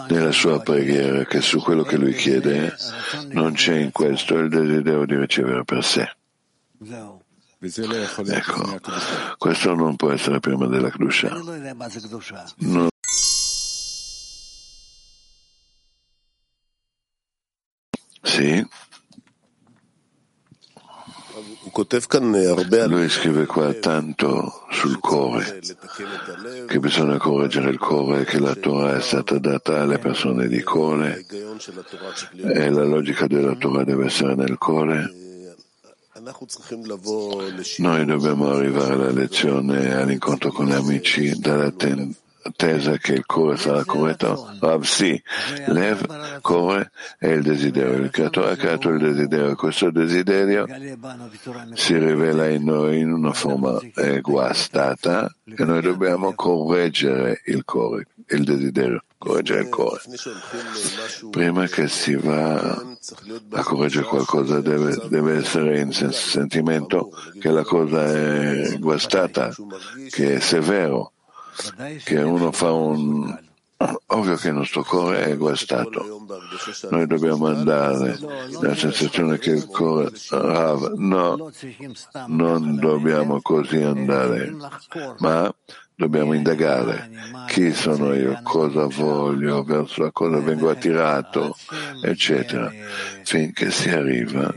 nella 0.09 0.33
sua 0.33 0.61
preghiera 0.61 1.25
che 1.25 1.41
su 1.41 1.61
quello 1.61 1.85
che 1.85 1.97
lui 1.97 2.15
chiede 2.15 2.75
non 3.29 3.53
c'è 3.53 3.77
in 3.77 3.93
questo 3.93 4.39
il 4.39 4.49
desiderio 4.49 5.07
di 5.07 5.17
ricevere 5.17 5.63
per 5.65 5.85
sé. 5.85 6.17
Ecco, 8.35 8.81
questo 9.39 9.75
non 9.75 9.95
può 9.95 10.11
essere 10.11 10.41
prima 10.41 10.67
della 10.67 10.91
Kedusha. 10.91 11.29
Non 11.29 11.45
Sì. 18.23 18.67
Lui 22.89 23.09
scrive 23.09 23.47
qua 23.47 23.73
tanto 23.75 24.67
sul 24.71 24.99
cuore, 24.99 25.61
che 26.67 26.79
bisogna 26.81 27.17
correggere 27.19 27.71
il 27.71 27.79
cuore, 27.79 28.25
che 28.25 28.41
la 28.41 28.55
Torah 28.55 28.97
è 28.97 29.01
stata 29.01 29.39
data 29.39 29.81
alle 29.81 29.99
persone 29.99 30.49
di 30.49 30.63
cuore 30.63 31.25
e 31.29 32.71
la 32.71 32.85
logica 32.85 33.27
della 33.29 33.55
Torah 33.55 33.85
deve 33.85 34.07
essere 34.07 34.35
nel 34.35 34.59
cuore. 34.59 35.22
Noi 37.79 38.05
dobbiamo 38.05 38.51
arrivare 38.51 38.93
alla 38.93 39.11
lezione, 39.11 39.93
all'incontro 39.93 40.53
con 40.53 40.67
gli 40.67 40.73
amici, 40.73 41.37
dalla 41.37 41.73
attesa 42.45 42.97
che 42.97 43.15
il 43.15 43.27
cuore 43.27 43.57
sarà 43.57 43.85
corretto? 43.85 44.49
Rav 44.61 44.83
sì, 44.83 45.21
Lev, 45.67 46.41
cuore 46.41 46.93
è 47.19 47.27
il 47.27 47.43
desiderio. 47.43 48.05
Il 48.05 48.11
creatore 48.11 48.53
ha 48.53 48.57
creato 48.57 48.89
il 48.91 49.01
desiderio. 49.01 49.57
Questo 49.57 49.91
desiderio 49.91 50.67
si 51.75 51.99
rivela 51.99 52.49
in 52.49 52.65
noi 52.65 53.01
in 53.01 53.13
una 53.13 53.33
forma 53.33 53.81
guastata 54.21 55.35
e 55.45 55.65
noi 55.65 55.81
dobbiamo 55.81 56.35
correggere 56.35 57.43
il 57.47 57.65
cuore, 57.65 58.07
il 58.29 58.45
desiderio, 58.45 59.03
correggere 59.23 59.63
il 59.63 59.69
cuore. 59.69 60.01
Prima 61.31 61.67
che 61.67 61.89
si 61.89 62.15
va 62.17 62.57
a 63.51 63.63
correggere 63.63 64.05
qualcosa 64.05 64.61
deve, 64.61 65.01
deve 65.09 65.37
essere 65.37 65.79
in 65.79 65.93
sentimento 65.93 67.11
che 67.39 67.51
la 67.51 67.63
cosa 67.63 68.05
è 68.05 68.79
guastata, 68.79 69.55
che 70.11 70.35
è 70.35 70.41
severo 70.41 71.13
che 72.05 72.17
uno 72.19 72.51
fa 72.53 72.73
un... 72.73 73.51
Ovvio 74.07 74.37
che 74.37 74.47
il 74.47 74.55
nostro 74.55 74.85
cuore 74.85 75.25
è 75.25 75.37
guastato. 75.37 76.25
Noi 76.91 77.05
dobbiamo 77.09 77.49
andare 77.49 78.17
nella 78.61 78.77
sensazione 78.77 79.39
che 79.39 79.51
il 79.51 79.67
cuore 79.67 80.13
no, 80.95 81.51
non 82.29 82.77
dobbiamo 82.77 83.41
così 83.43 83.83
andare, 83.83 84.55
ma 85.19 85.53
dobbiamo 86.03 86.33
indagare 86.33 87.11
chi 87.47 87.73
sono 87.73 88.13
io, 88.13 88.41
cosa 88.43 88.87
voglio, 88.87 89.63
verso 89.63 90.11
cosa 90.11 90.39
vengo 90.39 90.69
attirato, 90.69 91.57
eccetera, 92.03 92.73
finché 93.23 93.71
si 93.71 93.89
arriva 93.91 94.53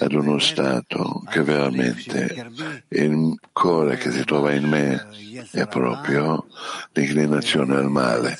ad 0.00 0.12
uno 0.12 0.38
stato 0.40 1.22
che 1.30 1.42
veramente 1.42 2.50
il 2.88 3.38
cuore 3.52 3.96
che 3.96 4.10
si 4.10 4.24
trova 4.24 4.52
in 4.52 4.68
me 4.68 5.06
è 5.52 5.68
proprio 5.68 6.46
l'inclinazione 6.92 7.76
al 7.76 7.90
male. 7.90 8.36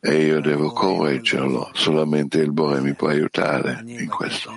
E 0.00 0.24
io 0.24 0.40
devo 0.40 0.72
correggerlo, 0.72 1.70
solamente 1.72 2.38
il 2.38 2.52
Bore 2.52 2.80
mi 2.80 2.94
può 2.94 3.08
aiutare 3.08 3.82
in 3.86 4.08
questo. 4.08 4.52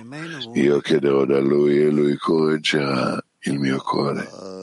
Io 0.54 0.80
chiederò 0.80 1.24
da 1.24 1.40
lui 1.40 1.78
e 1.78 1.90
lui 1.90 2.16
correggerà 2.16 3.22
il 3.44 3.58
mio 3.58 3.78
cuore. 3.78 4.59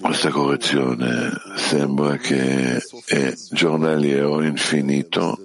Questa 0.00 0.30
correzione 0.30 1.30
sembra 1.56 2.16
che 2.16 2.82
è 3.06 3.34
giornaliero, 3.52 4.42
infinito 4.42 5.38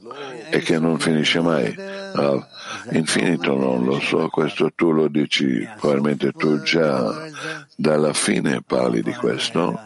e 0.49 0.59
che 0.59 0.79
non 0.79 0.97
finisce 0.97 1.39
mai. 1.39 1.73
Ah, 1.77 2.47
infinito 2.91 3.55
non 3.55 3.85
lo 3.85 3.99
so, 3.99 4.27
questo 4.29 4.71
tu 4.73 4.91
lo 4.91 5.07
dici, 5.07 5.67
probabilmente 5.77 6.31
tu 6.31 6.61
già 6.61 7.29
dalla 7.75 8.13
fine 8.13 8.63
parli 8.63 9.03
di 9.03 9.13
questo, 9.13 9.79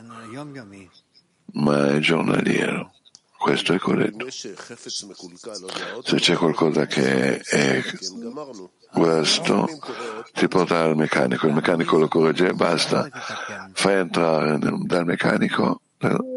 ma 1.54 1.92
è 1.94 2.00
giornaliero. 2.00 2.94
Questo 3.38 3.74
è 3.74 3.78
corretto. 3.78 4.30
Se 4.30 4.56
c'è 6.16 6.36
qualcosa 6.36 6.86
che 6.86 7.40
è 7.40 7.84
questo, 8.94 9.68
si 10.34 10.48
porta 10.48 10.82
al 10.82 10.96
meccanico, 10.96 11.48
il 11.48 11.54
meccanico 11.54 11.98
lo 11.98 12.08
corregge 12.08 12.50
e 12.50 12.54
basta. 12.54 13.10
Fai 13.74 13.96
entrare 13.96 14.60
dal 14.60 15.06
meccanico 15.06 15.82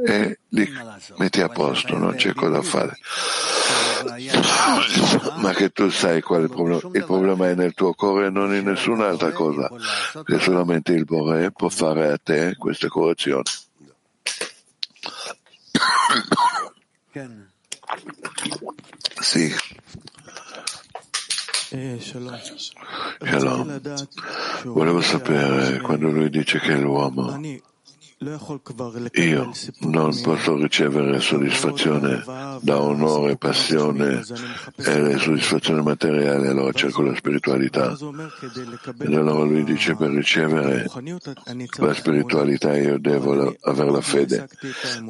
e 0.04 0.38
li 0.48 0.72
metti 1.16 1.40
a 1.40 1.48
posto, 1.48 1.98
non 1.98 2.14
c'è 2.14 2.32
cosa 2.34 2.62
fare. 2.62 2.96
Ma 5.36 5.52
che 5.52 5.70
tu 5.70 5.90
sai 5.90 6.22
qual 6.22 6.40
è 6.40 6.44
il 6.44 6.50
problema? 6.50 6.80
Il 6.92 7.04
problema 7.04 7.48
è 7.48 7.54
nel 7.54 7.74
tuo 7.74 7.92
cuore 7.92 8.26
e 8.26 8.30
non 8.30 8.54
in 8.54 8.64
nessun'altra 8.64 9.32
cosa, 9.32 9.70
che 10.24 10.38
solamente 10.38 10.92
il 10.92 11.04
Bore 11.04 11.50
può 11.52 11.68
fare 11.68 12.12
a 12.12 12.18
te 12.22 12.54
queste 12.57 12.88
correzioni. 12.88 13.42
Sì. 19.18 19.52
Shalom. 21.68 22.38
Volevo 24.64 25.00
sapere 25.00 25.80
quando 25.80 26.10
lui 26.10 26.30
dice 26.30 26.60
che 26.60 26.76
l'uomo 26.76 27.40
io 28.18 29.52
non 29.80 30.20
posso 30.22 30.56
ricevere 30.56 31.20
soddisfazione 31.20 32.24
da 32.62 32.80
onore, 32.80 33.36
passione 33.36 34.24
e 34.76 35.00
le 35.02 35.18
soddisfazioni 35.18 35.82
materiali, 35.82 36.46
allora 36.46 36.72
cerco 36.72 37.02
la 37.02 37.14
spiritualità. 37.14 37.94
Ed 39.00 39.12
allora 39.12 39.44
lui 39.44 39.64
dice 39.64 39.96
per 39.96 40.12
ricevere 40.12 40.86
la 41.76 41.92
spiritualità 41.92 42.74
io 42.74 42.98
devo 42.98 43.54
avere 43.60 43.90
la 43.90 44.00
fede, 44.00 44.48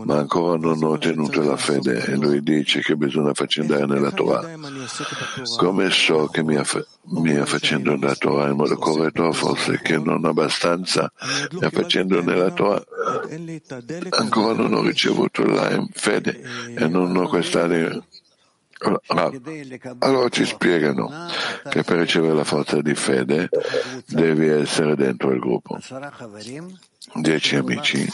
ma 0.05 0.19
ancora 0.19 0.59
non 0.59 0.83
ho 0.83 0.89
ottenuto 0.89 1.43
la 1.43 1.57
fede 1.57 2.05
e 2.07 2.17
lui 2.17 2.43
dice 2.43 2.81
che 2.81 2.97
bisogna 2.97 3.35
faccendare 3.35 3.87
nella 3.87 4.11
Torah. 4.11 4.51
Come 5.59 5.91
so 5.91 6.27
che 6.27 6.43
mi, 6.43 6.57
affa- 6.57 6.85
mi 7.05 7.37
affacendo 7.37 7.95
nella 7.95 8.17
Torah 8.17 8.49
in 8.49 8.57
modo 8.57 8.75
corretto, 8.77 9.31
forse 9.31 9.81
che 9.81 9.97
non 9.97 10.25
abbastanza 10.25 11.13
mi 11.53 11.65
affacendo 11.65 12.21
nella 12.21 12.51
Torah 12.51 12.83
ancora 14.11 14.63
non 14.63 14.75
ho 14.75 14.83
ricevuto 14.83 15.45
la 15.45 15.85
fede 15.93 16.41
e 16.75 16.87
non 16.89 17.17
ho 17.17 17.29
questa 17.29 17.69
allora 19.99 20.29
ci 20.29 20.45
spiegano 20.45 21.11
che 21.71 21.83
per 21.83 21.99
ricevere 21.99 22.35
la 22.35 22.45
forza 22.45 22.83
di 22.83 22.95
fede 22.95 23.49
devi 24.07 24.49
essere 24.49 24.95
dentro 24.95 25.31
il 25.33 25.41
gruppo. 25.41 25.79
Dieci 27.15 27.57
amici 27.57 28.07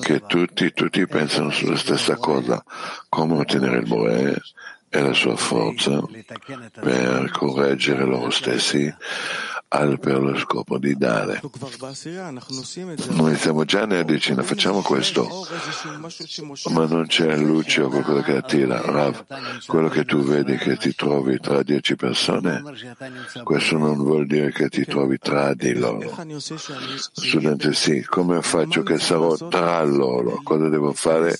che 0.00 0.22
tutti, 0.26 0.72
tutti 0.72 1.06
pensano 1.06 1.50
sulla 1.50 1.76
stessa 1.76 2.16
cosa, 2.16 2.62
come 3.08 3.38
ottenere 3.38 3.78
il 3.78 3.86
Boe 3.86 4.38
e 4.90 5.00
la 5.00 5.14
sua 5.14 5.36
forza 5.36 6.02
per 6.80 7.30
correggere 7.30 8.04
loro 8.04 8.30
stessi 8.30 8.92
per 9.68 10.18
lo 10.18 10.36
scopo 10.38 10.78
di 10.78 10.96
dare. 10.96 11.42
Noi 13.10 13.36
siamo 13.36 13.64
già 13.64 13.84
nella 13.84 14.02
decina, 14.02 14.42
facciamo 14.42 14.80
questo, 14.80 15.46
ma 16.70 16.86
non 16.86 17.06
c'è 17.06 17.36
luce 17.36 17.82
o 17.82 17.88
qualcosa 17.88 18.22
che 18.22 18.36
attira. 18.36 18.80
Rav, 18.80 19.26
quello 19.66 19.88
che 19.88 20.06
tu 20.06 20.22
vedi 20.22 20.56
che 20.56 20.78
ti 20.78 20.94
trovi 20.94 21.38
tra 21.38 21.62
dieci 21.62 21.96
persone, 21.96 22.62
questo 23.44 23.76
non 23.76 23.96
vuol 23.96 24.26
dire 24.26 24.52
che 24.52 24.70
ti 24.70 24.86
trovi 24.86 25.18
tra 25.18 25.52
di 25.52 25.74
loro. 25.74 26.16
Studente, 27.12 27.74
sì, 27.74 28.02
come 28.04 28.40
faccio 28.40 28.82
che 28.82 28.98
sarò 28.98 29.36
tra 29.36 29.82
loro? 29.84 30.40
Cosa 30.42 30.68
devo 30.68 30.92
fare 30.94 31.38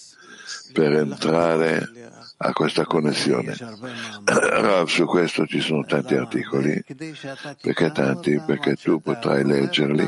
per 0.74 0.92
entrare 0.92 1.88
a 2.38 2.52
questa 2.52 2.84
connessione. 2.84 3.54
Rav, 4.24 4.86
su 4.86 5.04
questo 5.06 5.46
ci 5.46 5.60
sono 5.60 5.84
tanti 5.84 6.14
articoli, 6.14 6.82
perché 7.60 7.90
tanti? 7.92 8.40
Perché 8.44 8.76
tu 8.76 9.00
potrai 9.00 9.44
leggerli 9.44 10.06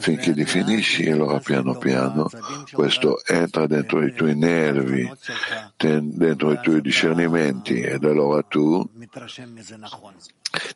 finché 0.00 0.32
li 0.32 0.44
finisci 0.44 1.04
e 1.04 1.12
allora 1.12 1.38
piano 1.38 1.76
piano 1.78 2.28
questo 2.72 3.24
entra 3.24 3.66
dentro 3.66 4.04
i 4.04 4.12
tuoi 4.12 4.36
nervi, 4.36 5.10
dentro 5.76 6.52
i 6.52 6.58
tuoi 6.60 6.80
discernimenti 6.80 7.80
ed 7.80 8.04
allora 8.04 8.42
tu 8.42 8.86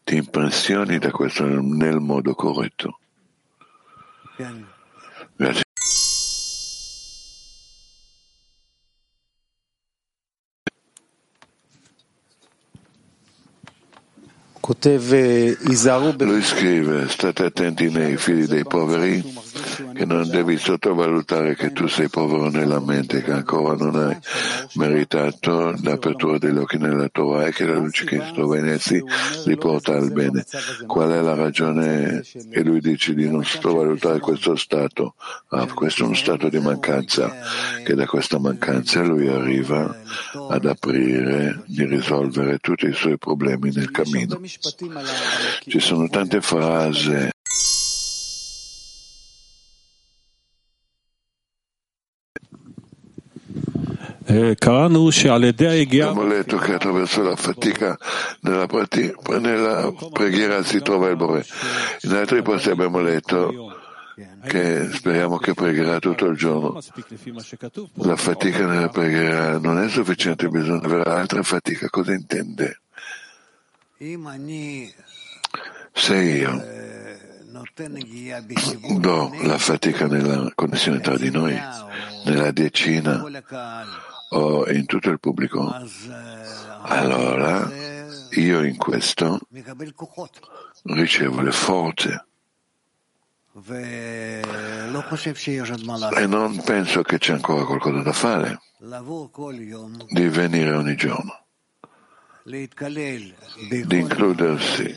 ti 0.05 0.17
impressioni 0.17 0.99
da 0.99 1.11
questo 1.11 1.45
nel 1.45 2.01
modo 2.01 2.35
corretto. 2.35 2.99
Lui 16.27 16.43
scrive, 16.43 17.09
state 17.09 17.45
attenti 17.45 17.89
nei 17.89 18.19
figli 18.19 18.45
dei 18.45 18.65
poveri, 18.65 19.25
che 19.93 20.05
non 20.05 20.29
devi 20.29 20.57
sottovalutare 20.59 21.55
che 21.55 21.73
tu 21.73 21.87
sei 21.87 22.09
povero 22.09 22.51
nella 22.51 22.81
mente, 22.81 23.23
che 23.23 23.33
ancora 23.33 23.77
non 23.77 23.97
hai 23.97 24.17
meritato 24.75 25.75
l'apertura 25.83 26.39
degli 26.39 26.57
occhi 26.57 26.79
nella 26.79 27.09
Torah 27.09 27.47
e 27.47 27.53
che 27.53 27.67
la 27.67 27.79
luce 27.79 28.05
che 28.05 28.21
si 28.21 28.33
trova 28.33 28.59
in 28.59 28.67
essi 28.67 29.03
riporta 29.45 29.97
al 29.97 30.13
bene. 30.13 30.45
Qual 30.87 31.11
è 31.11 31.21
la 31.21 31.35
ragione? 31.35 32.23
E 32.51 32.63
lui 32.63 32.81
dice 32.81 33.15
di 33.15 33.29
non 33.29 33.45
sottovalutare 33.45 34.21
questo 34.21 34.57
stato. 34.57 35.15
Ah, 35.49 35.67
questo 35.67 36.03
è 36.03 36.07
uno 36.07 36.15
stato 36.15 36.49
di 36.49 36.59
mancanza, 36.59 37.35
che 37.85 37.95
da 37.95 38.07
questa 38.07 38.39
mancanza 38.39 39.03
lui 39.03 39.29
arriva 39.29 39.97
ad 40.49 40.65
aprire, 40.65 41.63
di 41.67 41.85
risolvere 41.85 42.59
tutti 42.59 42.87
i 42.87 42.93
suoi 42.93 43.19
problemi 43.19 43.71
nel 43.73 43.91
cammino. 43.91 44.41
Ci 45.67 45.81
sono 45.81 46.09
tante 46.09 46.41
frasi 46.41 47.29
Abbiamo 56.11 56.27
letto 56.27 56.59
che 56.59 56.75
attraverso 56.75 57.23
la 57.23 57.35
fatica 57.35 57.97
nella, 58.41 58.67
nella 59.41 59.93
preghiera 60.13 60.63
si 60.63 60.83
trova 60.83 61.09
il 61.09 61.17
Bore. 61.17 61.47
In 62.03 62.13
altri 62.13 62.43
posti 62.43 62.69
abbiamo 62.69 63.01
letto 63.01 63.75
che 64.47 64.91
speriamo 64.93 65.39
che 65.39 65.55
pregherà 65.55 65.99
tutto 65.99 66.27
il 66.27 66.37
giorno. 66.37 66.79
La 67.95 68.17
fatica 68.17 68.67
nella 68.67 68.91
preghiera 68.91 69.59
non 69.59 69.79
è 69.79 69.89
sufficiente, 69.89 70.49
bisogna 70.49 70.85
avere 70.85 71.11
altra 71.11 71.43
fatica. 71.43 71.89
Cosa 71.89 72.13
intende? 72.13 72.81
Se 75.93 76.17
io 76.17 76.63
do 78.99 79.35
la 79.43 79.59
fatica 79.59 80.07
nella 80.07 80.53
connessione 80.55 81.01
tra 81.01 81.17
di 81.17 81.31
noi, 81.31 81.59
nella 82.27 82.51
decina 82.51 83.25
o 84.31 84.69
in 84.71 84.87
tutto 84.87 85.11
il 85.11 85.21
pubblico, 85.21 85.75
allora 86.83 87.71
io 88.31 88.63
in 88.63 88.77
questo 88.77 89.41
ricevo 90.83 91.41
le 91.41 91.53
forze. 91.53 92.25
E 96.15 96.27
non 96.27 96.63
penso 96.63 97.03
che 97.03 97.19
c'è 97.19 97.33
ancora 97.33 97.65
qualcosa 97.65 98.03
da 98.03 98.13
fare. 98.13 98.61
Di 100.09 100.29
venire 100.29 100.73
ogni 100.73 100.95
giorno, 100.95 101.45
di 102.45 103.99
includersi 103.99 104.97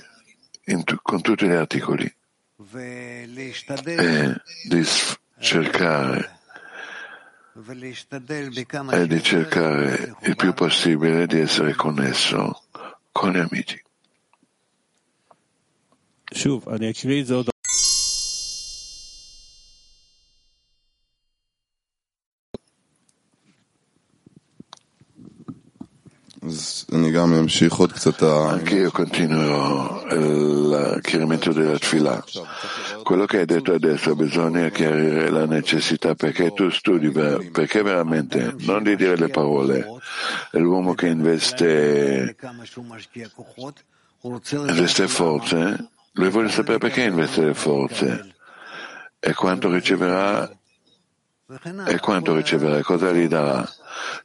in, 0.66 0.84
con 1.02 1.22
tutti 1.22 1.48
gli 1.48 1.52
articoli. 1.54 2.16
E 3.84 4.42
di 4.68 4.86
cercare 5.40 6.41
e 8.92 9.08
di 9.08 9.22
cercare 9.22 10.16
il 10.22 10.36
più 10.36 10.54
possibile 10.54 11.28
di 11.28 11.40
essere 11.40 11.74
connesso 11.76 12.64
con 13.12 13.32
gli 13.32 13.40
amici. 13.40 13.82
Anche 28.50 28.76
io 28.76 28.92
continuerò 28.92 30.04
il 30.12 31.00
chiarimento 31.02 31.54
della 31.54 31.78
Tfila. 31.78 32.22
Quello 33.04 33.26
che 33.26 33.40
hai 33.40 33.46
detto 33.46 33.74
adesso 33.74 34.14
bisogna 34.14 34.68
chiarire 34.70 35.30
la 35.30 35.46
necessità 35.46 36.16
perché 36.16 36.52
tu 36.52 36.70
studi, 36.70 37.10
perché 37.10 37.82
veramente, 37.82 38.56
non 38.60 38.84
di 38.84 38.98
dire 38.98 39.16
le 39.16 39.30
parole, 39.30 39.88
l'uomo 40.52 40.94
che 40.94 41.08
investe, 41.08 42.36
investe 44.52 45.08
forze, 45.08 45.90
lui 46.14 46.30
vuole 46.30 46.50
sapere 46.50 46.78
perché 46.78 47.04
investe 47.04 47.46
le 47.46 47.54
forze 47.54 48.36
e 49.18 49.34
quanto 49.34 49.72
riceverà 49.72 50.50
e 51.86 52.00
quanto 52.00 52.36
riceverà, 52.36 52.82
cosa 52.82 53.12
gli 53.12 53.28
darà. 53.28 53.66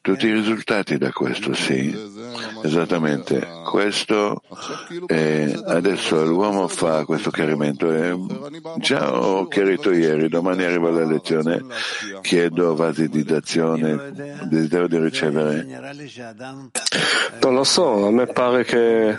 Tutti 0.00 0.26
i 0.26 0.32
risultati 0.32 0.98
da 0.98 1.10
questo, 1.10 1.52
sì, 1.52 1.92
esattamente. 2.62 3.44
Questo 3.68 4.40
è, 5.06 5.52
adesso 5.66 6.24
l'uomo 6.24 6.68
fa 6.68 7.04
questo 7.04 7.30
chiarimento. 7.30 7.90
E 7.92 8.16
già 8.78 9.12
ho 9.12 9.48
chiarito 9.48 9.92
ieri, 9.92 10.28
domani 10.28 10.62
arriva 10.64 10.90
la 10.90 11.04
lezione, 11.04 11.64
chiedo 12.22 12.76
vasitizzazione, 12.76 14.12
desiderio 14.44 14.86
di 14.86 14.98
ricevere. 14.98 15.66
Non 17.40 17.54
lo 17.54 17.64
so, 17.64 18.06
a 18.06 18.10
me 18.10 18.26
pare 18.26 18.64
che 18.64 19.16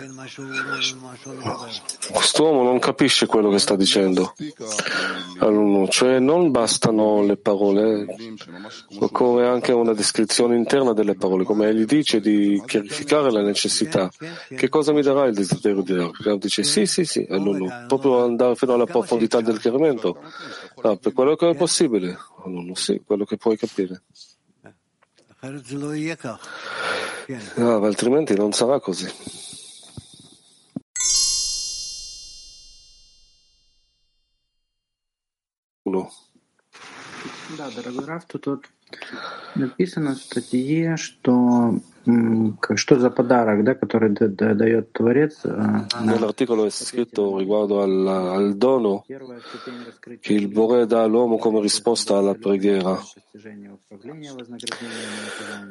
quest'uomo 2.11 2.63
non 2.63 2.79
capisce 2.79 3.25
quello 3.25 3.49
che 3.49 3.59
sta 3.59 3.75
dicendo. 3.75 4.33
Allora, 5.39 5.87
cioè 5.89 6.19
non 6.19 6.51
bastano 6.51 7.21
le 7.23 7.35
parole, 7.37 8.05
occorre 8.99 9.47
anche 9.47 9.71
una 9.71 9.93
descrizione 9.93 10.35
interna 10.54 10.92
delle 10.92 11.14
parole, 11.14 11.44
come 11.44 11.68
egli 11.68 11.84
dice, 11.84 12.20
di 12.20 12.62
chiarificare 12.66 13.30
la 13.30 13.42
necessità. 13.42 14.10
Che 14.48 14.68
cosa 14.68 14.92
mi 14.92 15.02
darà 15.02 15.26
il 15.26 15.34
desiderio 15.34 15.82
di 15.82 15.94
Ram? 15.94 16.38
Dice 16.38 16.62
sì, 16.62 16.86
sì, 16.86 17.04
sì, 17.04 17.26
allora, 17.30 17.86
proprio 17.86 18.24
andare 18.24 18.54
fino 18.54 18.74
alla 18.74 18.86
profondità 18.86 19.40
del 19.40 19.58
chiarimento. 19.58 20.20
Ah, 20.82 20.96
per 20.96 21.12
quello 21.12 21.36
che 21.36 21.50
è 21.50 21.56
possibile, 21.56 22.18
allora, 22.44 22.74
sì, 22.74 23.02
quello 23.04 23.24
che 23.24 23.36
puoi 23.36 23.56
capire. 23.56 24.02
No, 27.56 27.84
altrimenti 27.84 28.34
non 28.34 28.52
sarà 28.52 28.78
così. 28.80 29.10
Uno. 35.84 36.12
Да, 37.58 37.68
дорогой 37.70 38.06
Раф, 38.06 38.24
тут 38.26 38.46
написано 39.54 40.14
в 40.14 40.18
статье, 40.18 40.96
что 40.96 41.80
Что 42.74 42.98
за 42.98 43.10
подарок, 43.10 43.62
да, 43.62 43.74
который 43.76 44.10
дает 44.10 44.92
Творец? 44.92 45.44
Nell'articolo 45.44 46.66
è 46.66 46.70
scritto 46.70 47.38
riguardo 47.38 47.80
al, 47.80 48.06
al 48.08 48.56
dono 48.56 49.04
che 50.20 50.32
il 50.32 50.48
Bore 50.48 50.86
dà 50.86 51.04
all'uomo 51.04 51.38
come 51.38 51.60
risposta 51.60 52.16
alla 52.16 52.34
preghiera. 52.34 53.00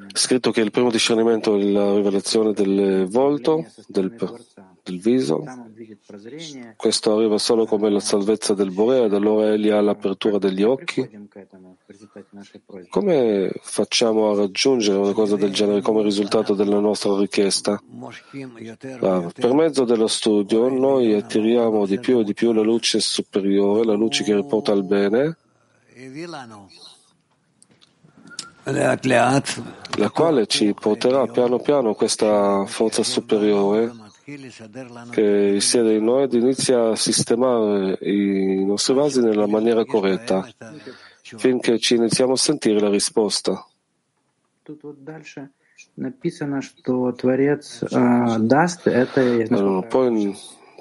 È 0.08 0.18
scritto 0.18 0.52
che 0.52 0.62
il 0.62 0.72
primo 0.72 0.90
discernimento 0.90 1.58
è 1.58 1.64
la 1.64 1.96
rivelazione 1.96 2.54
del 2.54 3.08
volto, 3.10 3.66
del, 3.88 4.16
del 4.84 5.00
viso. 5.02 5.44
Questo 6.78 7.14
arriva 7.14 7.38
solo 7.40 7.66
come 7.66 7.90
la 7.90 8.00
salvezza 8.00 8.54
del 8.54 8.72
Bore 8.72 9.04
ed 9.04 9.14
allora 9.14 9.52
egli 9.52 9.70
ha 9.70 9.82
l'apertura 9.82 10.38
degli 10.38 10.64
occhi. 10.64 11.28
Come 12.89 13.51
facciamo 13.61 14.31
a 14.31 14.37
raggiungere 14.37 14.99
una 14.99 15.13
cosa 15.13 15.37
del 15.37 15.53
genere 15.53 15.83
come 15.83 16.03
risultato? 16.03 16.55
della 16.55 16.81
nostra 16.81 17.17
richiesta. 17.17 17.81
Per 18.31 19.55
mezzo 19.55 19.85
dello 19.85 20.07
studio 20.07 20.69
noi 20.69 21.15
attiriamo 21.15 21.87
di 21.87 21.99
più 21.99 22.21
e 22.21 22.25
di 22.25 22.35
più 22.35 22.53
la 22.53 22.63
luce 22.63 23.01
superiore, 23.01 23.85
la 23.85 23.95
luce 23.95 24.25
che 24.25 24.35
riporta 24.35 24.73
al 24.73 24.85
bene, 24.85 25.37
la 29.97 30.11
quale 30.11 30.47
ci 30.47 30.75
porterà 30.75 31.27
piano 31.27 31.59
piano 31.59 31.95
questa 31.95 32.65
forza 32.67 33.03
superiore 33.03 33.93
che 35.11 35.51
risiede 35.51 35.95
in 35.95 36.05
noi 36.05 36.25
ed 36.25 36.33
inizia 36.33 36.89
a 36.89 36.97
sistemare 36.97 37.97
i 38.01 38.65
nostri 38.65 38.93
vasi 38.93 39.21
nella 39.21 39.47
maniera 39.47 39.85
corretta 39.85 40.45
finché 41.37 41.79
ci 41.79 41.97
iniziamo 41.97 42.33
a 42.33 42.37
sentire 42.37 42.79
la 42.81 42.89
risposta. 42.89 43.67
Allora, 49.51 49.87
poi 49.87 50.37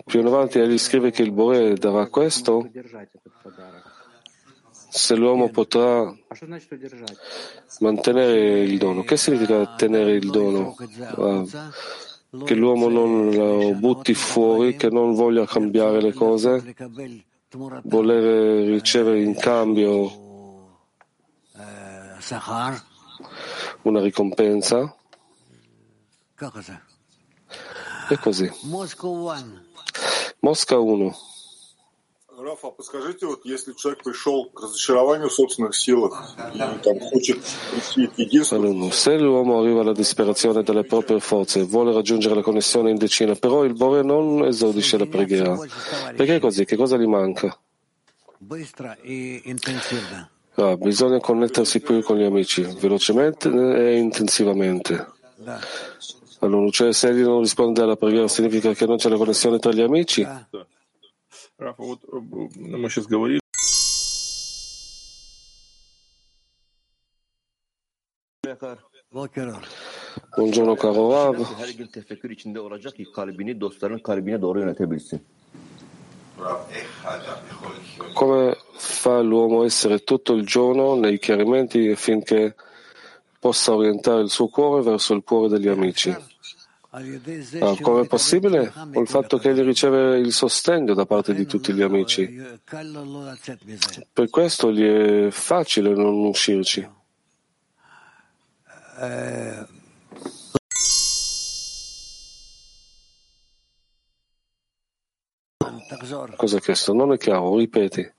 più 0.05 0.19
in 0.19 0.27
avanti 0.27 0.59
egli 0.59 0.77
scrive 0.77 1.11
che 1.11 1.23
il 1.23 1.31
Bore 1.31 1.73
darà 1.75 2.07
questo. 2.07 2.69
se 4.95 5.15
l'uomo 5.15 5.49
potrà 5.49 6.15
mantenere 7.79 8.61
il 8.61 8.77
dono. 8.77 9.03
Che 9.03 9.17
significa 9.17 9.75
tenere 9.75 10.13
il 10.13 10.29
dono? 10.29 10.75
Ah, 11.15 11.43
che 12.45 12.53
l'uomo 12.55 12.87
non 12.87 13.31
lo 13.31 13.73
butti 13.73 14.13
fuori, 14.13 14.75
che 14.77 14.89
non 14.89 15.13
voglia 15.13 15.45
cambiare 15.45 16.01
le 16.01 16.13
cose, 16.13 16.75
volere 17.83 18.69
ricevere 18.69 19.21
in 19.21 19.35
cambio 19.35 20.24
una 23.82 24.00
ricompensa. 24.00 24.94
E 28.08 28.18
così. 28.18 28.50
Mosca 30.40 30.78
1. 30.78 31.16
Раф, 32.42 32.64
а 32.64 32.70
подскажите, 32.70 33.26
вот 33.26 33.44
если 33.44 33.74
человек 33.74 34.02
пришел 34.02 34.46
к 34.46 34.62
разочарованию 34.62 35.28
в 35.28 35.32
собственных 35.34 35.76
силах 35.76 36.34
и 36.54 36.58
там 36.58 36.98
хочет 36.98 37.38
прийти 37.70 38.06
к 38.06 38.18
единству... 38.18 38.90
Se 38.92 39.18
l'uomo 39.18 39.60
arriva 39.60 39.82
alla 39.82 39.92
disperazione 39.92 40.62
delle 40.62 40.84
proprie 40.84 41.20
forze 41.20 41.60
e 41.60 41.64
vuole 41.64 41.92
raggiungere 41.92 42.34
la 42.34 42.40
connessione 42.40 42.90
in 42.90 42.96
decina, 42.96 43.34
però 43.34 43.64
il 43.64 43.74
Bore 43.74 44.02
non 44.02 44.46
esordisce 44.46 44.96
la 44.96 45.04
preghiera. 45.04 45.54
Perché 46.16 46.36
è 46.36 46.40
così? 46.40 46.64
Che 46.64 46.76
cosa 46.76 46.96
gli 46.96 47.06
manca? 47.06 47.54
No, 50.57 50.77
bisogna 50.77 51.19
connettersi 51.19 51.81
più 51.81 52.01
con 52.01 52.17
gli 52.17 52.23
amici, 52.23 52.61
velocemente 52.79 53.49
e 53.49 53.97
intensivamente. 53.97 55.05
Allora, 56.39 56.69
cioè, 56.69 56.93
se 56.93 57.09
egli 57.09 57.23
non 57.23 57.41
risponde 57.41 57.81
alla 57.81 57.97
preghiera, 57.97 58.27
significa 58.27 58.71
che 58.73 58.85
non 58.85 58.95
c'è 58.97 59.09
la 59.09 59.17
connessione 59.17 59.59
tra 59.59 59.71
gli 59.71 59.81
amici? 59.81 60.25
Buongiorno 70.35 70.75
caro 70.75 71.11
Rav. 71.11 71.55
Come 78.13 78.57
fa 79.05 79.19
l'uomo 79.19 79.63
essere 79.63 80.03
tutto 80.03 80.33
il 80.33 80.47
giorno 80.47 80.95
nei 80.95 81.19
chiarimenti 81.19 81.89
affinché 81.89 82.55
possa 83.37 83.75
orientare 83.75 84.21
il 84.21 84.31
suo 84.31 84.47
cuore 84.47 84.81
verso 84.81 85.13
il 85.13 85.21
cuore 85.23 85.47
degli 85.47 85.67
amici? 85.67 86.09
Ah, 86.09 87.75
come 87.81 88.01
è 88.01 88.07
possibile? 88.07 88.71
Con 88.73 89.03
il 89.03 89.07
fatto 89.07 89.37
che 89.37 89.49
egli 89.49 89.61
riceve 89.61 90.17
il 90.17 90.31
sostegno 90.31 90.95
da 90.95 91.05
parte 91.05 91.35
di 91.35 91.45
tutti 91.45 91.71
gli 91.71 91.83
amici. 91.83 92.35
Per 94.11 94.29
questo 94.31 94.71
gli 94.71 94.81
è 94.83 95.29
facile 95.29 95.93
non 95.93 96.25
uscirci. 96.25 96.89
Cosa 106.37 106.57
ha 106.57 106.59
chiesto? 106.59 106.93
Non 106.93 107.13
è 107.13 107.17
chiaro, 107.17 107.55
ripeti. 107.55 108.13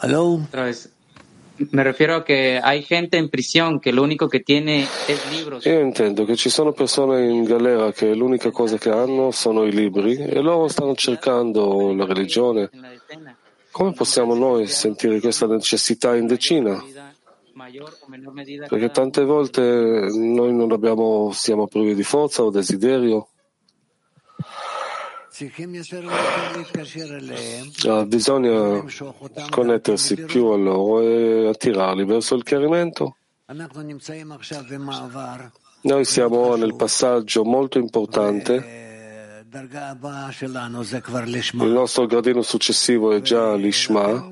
Otra 0.00 0.64
vez. 0.64 0.90
Me 1.72 1.82
refiero 1.82 2.14
a 2.14 2.24
que 2.24 2.60
hay 2.62 2.84
gente 2.84 3.18
en 3.18 3.28
prisión 3.28 3.80
que 3.80 3.92
lo 3.92 4.04
único 4.04 4.28
que 4.28 4.38
tiene 4.38 4.86
es 5.08 5.32
libros. 5.32 5.66
Io 5.66 5.80
intendo 5.80 6.24
che 6.24 6.36
ci 6.36 6.50
sono 6.50 6.72
persone 6.72 7.28
in 7.28 7.42
galera 7.42 7.90
che 7.92 8.14
l'unica 8.14 8.52
cosa 8.52 8.78
che 8.78 8.90
hanno 8.90 9.32
sono 9.32 9.64
i 9.64 9.72
libri 9.72 10.16
e 10.16 10.40
loro 10.40 10.68
stanno 10.68 10.94
cercando 10.94 11.92
la 11.94 12.04
religione. 12.04 12.70
Come 13.72 13.92
possiamo 13.92 14.34
noi 14.34 14.68
sentire 14.68 15.18
questa 15.18 15.46
necessità 15.46 16.14
in 16.14 16.28
decina? 16.28 16.80
Perché 18.68 18.90
tante 18.90 19.24
volte 19.24 19.60
noi 20.12 20.54
non 20.54 20.70
abbiamo, 20.70 21.32
siamo 21.32 21.66
privi 21.66 21.94
di 21.96 22.04
forza 22.04 22.44
o 22.44 22.50
desiderio. 22.50 23.30
Ah, 27.86 28.04
bisogna 28.04 28.84
connettersi 29.50 30.16
più 30.16 30.46
a 30.46 30.56
loro 30.56 31.00
e 31.00 31.48
attirarli 31.48 32.04
verso 32.04 32.34
il 32.34 32.42
chiarimento. 32.42 33.16
Noi 35.80 36.04
siamo 36.04 36.36
ora 36.38 36.56
nel 36.56 36.74
passaggio 36.74 37.44
molto 37.44 37.78
importante. 37.78 38.86
Il 41.64 41.72
nostro 41.72 42.06
gradino 42.06 42.42
successivo 42.42 43.12
è 43.12 43.20
già 43.22 43.54
l'Ishma, 43.54 44.28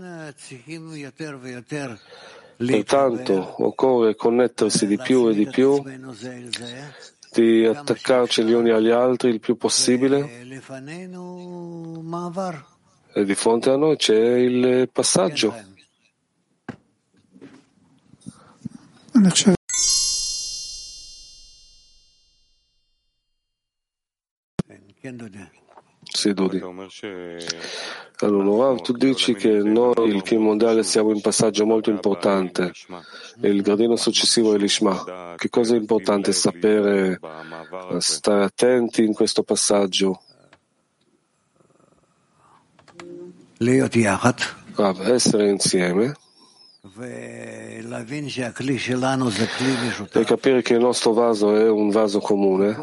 pertanto 2.57 3.55
occorre 3.64 4.14
connettersi 4.14 4.86
di 4.86 4.99
più 4.99 5.28
e 5.28 5.34
di 5.34 5.47
più, 5.47 5.82
di 7.41 7.66
attaccarci 7.66 8.45
gli 8.45 8.53
uni 8.53 8.70
agli 8.70 8.91
altri 8.91 9.30
il 9.30 9.41
più 9.41 9.57
possibile 9.57 10.41
e 13.12 13.24
di 13.24 13.34
fronte 13.34 13.70
a 13.70 13.76
noi 13.76 13.97
c'è 13.97 14.37
il 14.37 14.89
passaggio. 14.91 15.55
Sì, 19.32 19.55
seduti. 26.17 26.61
Allora, 28.21 28.69
Rav, 28.69 28.81
tu 28.81 28.93
dici 28.93 29.35
che 29.35 29.51
noi, 29.62 30.09
il 30.09 30.23
Kim 30.23 30.43
mondiale, 30.43 30.83
siamo 30.83 31.12
in 31.12 31.21
passaggio 31.21 31.67
molto 31.67 31.91
importante 31.91 32.73
e 33.41 33.49
il 33.49 33.61
gradino 33.62 33.95
successivo 33.97 34.55
è 34.55 34.59
l'Ishma. 34.59 35.35
Che 35.37 35.51
cosa 35.51 35.75
è 35.75 35.77
importante 35.79 36.33
sapere, 36.33 37.21
stare 37.99 38.45
attenti 38.45 39.05
in 39.05 39.12
questo 39.12 39.43
passaggio? 39.43 40.23
Rav, 44.75 45.09
essere 45.09 45.49
insieme 45.49 46.14
e 50.12 50.25
capire 50.25 50.62
che 50.62 50.75
il 50.75 50.81
nostro 50.81 51.12
vaso 51.12 51.55
è 51.55 51.69
un 51.69 51.91
vaso 51.91 52.21
comune 52.21 52.77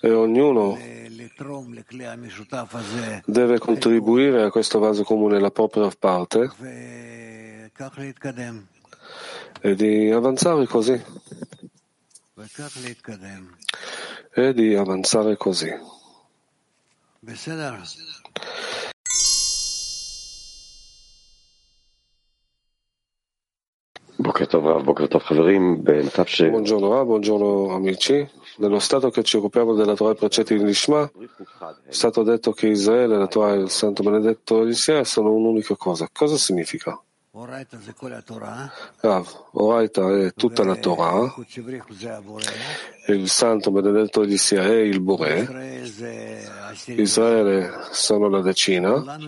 e 0.00 0.10
ognuno 0.10 0.78
deve 3.24 3.58
contribuire 3.58 4.42
a 4.42 4.50
questo 4.50 4.78
vaso 4.78 5.02
comune 5.04 5.38
la 5.40 5.50
propria 5.50 5.90
parte 5.98 6.50
e 9.60 9.74
di 9.74 10.10
avanzare 10.10 10.66
così 10.66 11.02
e 14.34 14.52
di 14.52 14.74
avanzare 14.74 15.36
così. 15.36 15.94
Buongiorno, 26.48 27.04
buongiorno 27.04 27.74
amici. 27.74 28.28
Nello 28.58 28.78
stato 28.78 29.10
che 29.10 29.22
ci 29.22 29.36
occupiamo 29.36 29.74
della 29.74 29.94
Torah 29.94 30.12
e 30.12 30.16
precetti 30.16 30.56
di 30.56 30.64
Nishma, 30.64 31.10
è 31.86 31.92
stato 31.92 32.22
detto 32.22 32.52
che 32.52 32.68
Israele, 32.68 33.18
la 33.18 33.26
Torah 33.26 33.52
e 33.52 33.58
il 33.58 33.70
Santo 33.70 34.02
Benedetto 34.02 34.64
insieme 34.64 35.04
sono 35.04 35.32
un'unica 35.32 35.76
cosa. 35.76 36.08
Cosa 36.10 36.38
significa? 36.38 36.98
Rav, 39.00 39.44
Oraita 39.52 40.10
è 40.18 40.32
tutta 40.32 40.64
la 40.64 40.74
Torah, 40.76 41.34
il 43.08 43.28
Santo 43.28 43.70
Benedetto 43.70 44.22
egli 44.22 44.38
sia 44.38 44.62
è 44.62 44.76
il 44.76 45.00
Bore, 45.02 45.82
Israele 46.86 47.88
sono 47.90 48.30
la 48.30 48.40
decina, 48.40 49.18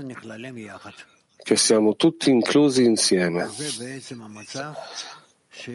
che 1.36 1.56
siamo 1.56 1.96
tutti 1.96 2.30
inclusi 2.30 2.84
insieme. 2.84 3.46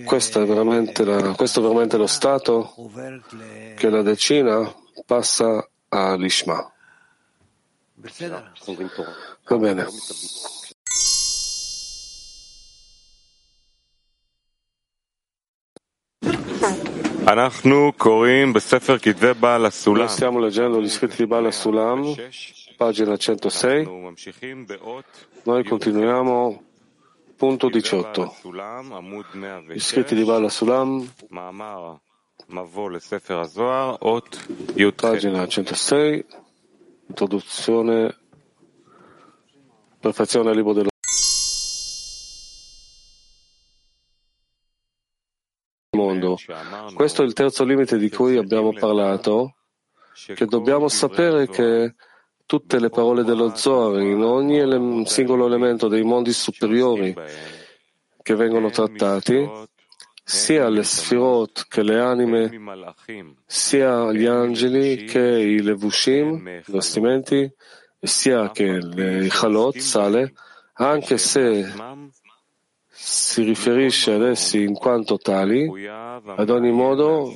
Questo 0.06 0.42
è 0.42 0.46
veramente, 0.46 1.04
la, 1.04 1.34
questo 1.34 1.60
è 1.60 1.64
veramente 1.64 1.98
lo 1.98 2.08
stato 2.08 2.74
che 3.76 3.90
la 3.90 4.02
decina 4.02 4.74
passa 5.06 5.68
all'Ishma. 5.90 6.72
Va 9.46 9.58
bene. 9.58 9.88
Noi 20.04 20.10
stiamo 20.10 20.40
leggendo 20.40 20.82
gli 20.82 20.90
scritti 20.90 21.16
di 21.18 21.26
Bala 21.26 21.52
Sulam, 21.52 22.14
pagina 22.78 23.16
106. 23.18 23.86
Noi 25.44 25.64
continuiamo 25.64 26.64
Punto 27.36 27.70
18. 27.70 28.36
Scritti 29.78 30.16
di 30.16 30.24
Bala 30.24 30.50
Sulam, 30.50 31.12
pagina 34.94 35.48
106, 35.48 36.26
introduzione, 37.08 38.18
perfezione 40.00 40.50
al 40.50 40.56
libro 40.56 40.74
dello 40.74 40.90
mondo. 45.98 46.38
Questo 46.94 47.24
è 47.24 47.26
il 47.26 47.34
terzo 47.34 47.64
limite 47.64 47.98
di 47.98 48.10
cui 48.10 48.38
abbiamo 48.38 48.74
parlato, 48.74 49.56
che 50.14 50.46
dobbiamo 50.46 50.88
sapere 50.88 51.48
che 51.48 51.96
tutte 52.46 52.80
le 52.80 52.90
parole 52.90 53.24
dello 53.24 53.56
Zohar 53.56 54.02
in 54.02 54.22
ogni 54.22 54.60
ele- 54.60 55.06
singolo 55.06 55.46
elemento 55.46 55.88
dei 55.88 56.04
mondi 56.04 56.34
superiori 56.34 57.16
che 58.22 58.36
vengono 58.36 58.70
trattati 58.70 59.50
sia 60.24 60.70
le 60.70 60.84
sfirot 60.84 61.66
che 61.68 61.84
le 61.84 62.00
anime, 62.00 62.50
sia 63.46 64.12
gli 64.14 64.26
angeli 64.26 65.04
che 65.04 65.20
i 65.20 65.62
levushim, 65.62 66.62
vestimenti, 66.66 67.52
sia 68.00 68.50
che 68.52 68.80
le 68.80 69.28
chalot, 69.30 69.78
sale, 69.78 70.34
anche 70.76 71.18
se 71.18 71.72
si 73.06 73.44
riferisce 73.44 74.14
ad 74.14 74.24
essi 74.24 74.62
in 74.62 74.74
quanto 74.74 75.18
tali, 75.18 75.70
ad 75.88 76.50
ogni 76.50 76.72
modo 76.72 77.34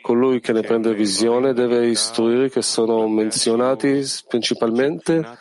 colui 0.00 0.38
che 0.40 0.52
ne 0.52 0.60
prende 0.60 0.94
visione 0.94 1.52
deve 1.52 1.88
istruire 1.88 2.48
che 2.48 2.62
sono 2.62 3.08
menzionati 3.08 4.04
principalmente 4.28 5.38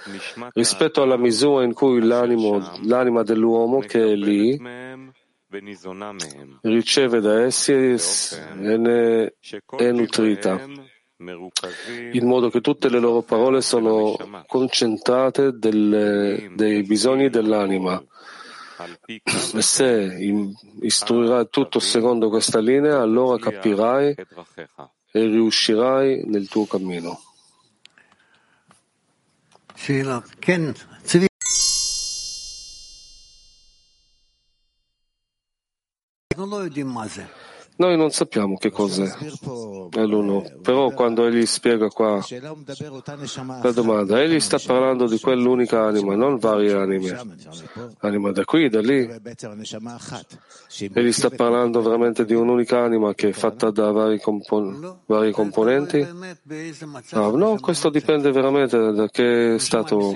rispetto 0.54 1.04
alla 1.04 1.18
misura 1.18 1.64
in 1.64 1.74
cui 1.74 2.02
l'anima 2.02 3.22
dell'uomo 3.24 3.80
che 3.80 4.14
è 4.14 4.16
lì 4.16 4.60
riceve 6.62 7.20
da 7.20 7.44
essi 7.44 7.72
e 7.72 7.98
ne 8.78 9.36
è 9.78 9.92
nutrita, 9.92 10.60
in 12.12 12.26
modo 12.26 12.50
che 12.50 12.62
tutte 12.62 12.90
le 12.90 13.00
loro 13.00 13.22
parole 13.22 13.62
sono 13.62 14.16
concentrate 14.48 15.52
delle, 15.56 16.52
dei 16.56 16.82
bisogni 16.82 17.30
dell'anima. 17.30 18.04
E 19.06 19.62
se 19.62 20.18
istruirai 20.82 21.48
tutto 21.50 21.80
secondo 21.80 22.30
questa 22.30 22.60
linea, 22.60 23.02
allora 23.02 23.38
capirai 23.38 24.16
e 25.12 25.26
riuscirai 25.26 26.24
nel 26.26 26.48
tuo 26.48 26.66
cammino. 26.66 27.20
Noi 37.78 37.98
non 37.98 38.12
sappiamo 38.12 38.58
che 38.58 38.70
cos'è 38.70 39.10
l'uno, 40.06 40.44
però 40.62 40.92
quando 40.92 41.26
egli 41.26 41.46
spiega 41.46 41.88
qua 41.88 42.24
la 43.62 43.72
domanda, 43.72 44.22
egli 44.22 44.40
sta 44.40 44.60
parlando 44.64 45.08
di 45.08 45.20
quell'unica 45.20 45.86
anima, 45.86 46.16
non 46.16 46.38
varie 46.38 46.74
anime. 46.74 47.20
Anima 48.00 48.32
da 48.32 48.46
qui, 48.46 48.70
da 48.70 48.82
lì. 48.82 49.10
Egli 50.94 51.12
sta 51.12 51.30
parlando 51.32 51.82
veramente 51.82 52.24
di 52.24 52.36
un'unica 52.36 52.84
anima 52.84 53.16
che 53.16 53.30
è 53.30 53.34
fatta 53.34 53.72
da 53.72 53.90
vari, 53.92 54.20
compon- 54.20 55.00
vari 55.06 55.32
componenti? 55.32 56.08
No, 57.12 57.36
no, 57.36 57.60
questo 57.60 57.90
dipende 57.90 58.32
veramente 58.32 58.92
da 58.92 59.08
che 59.10 59.56
stato, 59.58 60.14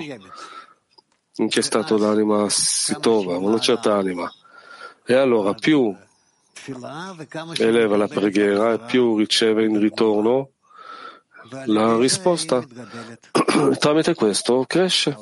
in 1.36 1.48
che 1.48 1.62
stato 1.62 1.98
l'anima 1.98 2.48
si 2.48 2.96
trova, 3.00 3.38
una 3.38 3.58
certa 3.58 3.96
anima. 3.96 4.30
E 5.04 5.14
allora 5.14 5.52
più 5.54 5.94
eleva 7.58 7.96
la 7.96 8.08
preghiera 8.08 8.72
e 8.72 8.78
più 8.80 9.16
riceve 9.16 9.64
in 9.64 9.78
ritorno 9.78 10.50
la 11.66 11.96
risposta. 11.96 12.64
Tramite 13.78 14.14
questo 14.14 14.64
cresce. 14.66 15.16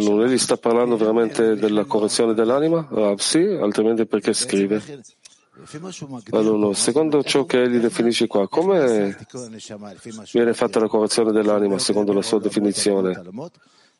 Non 0.00 0.22
egli 0.26 0.38
sta 0.38 0.56
parlando 0.56 0.96
veramente 0.96 1.54
della 1.54 1.84
correzione 1.84 2.34
dell'anima? 2.34 2.86
Rav, 2.90 3.18
sì, 3.18 3.38
altrimenti 3.38 4.06
perché 4.06 4.32
scrive? 4.32 4.82
Allora, 6.30 6.72
secondo 6.74 7.22
ciò 7.24 7.44
che 7.44 7.62
egli 7.62 7.78
definisce 7.78 8.26
qua, 8.26 8.48
come 8.48 9.16
viene 10.32 10.54
fatta 10.54 10.78
la 10.78 10.86
correzione 10.86 11.32
dell'anima 11.32 11.78
secondo 11.78 12.12
la 12.12 12.22
sua 12.22 12.38
definizione? 12.38 13.20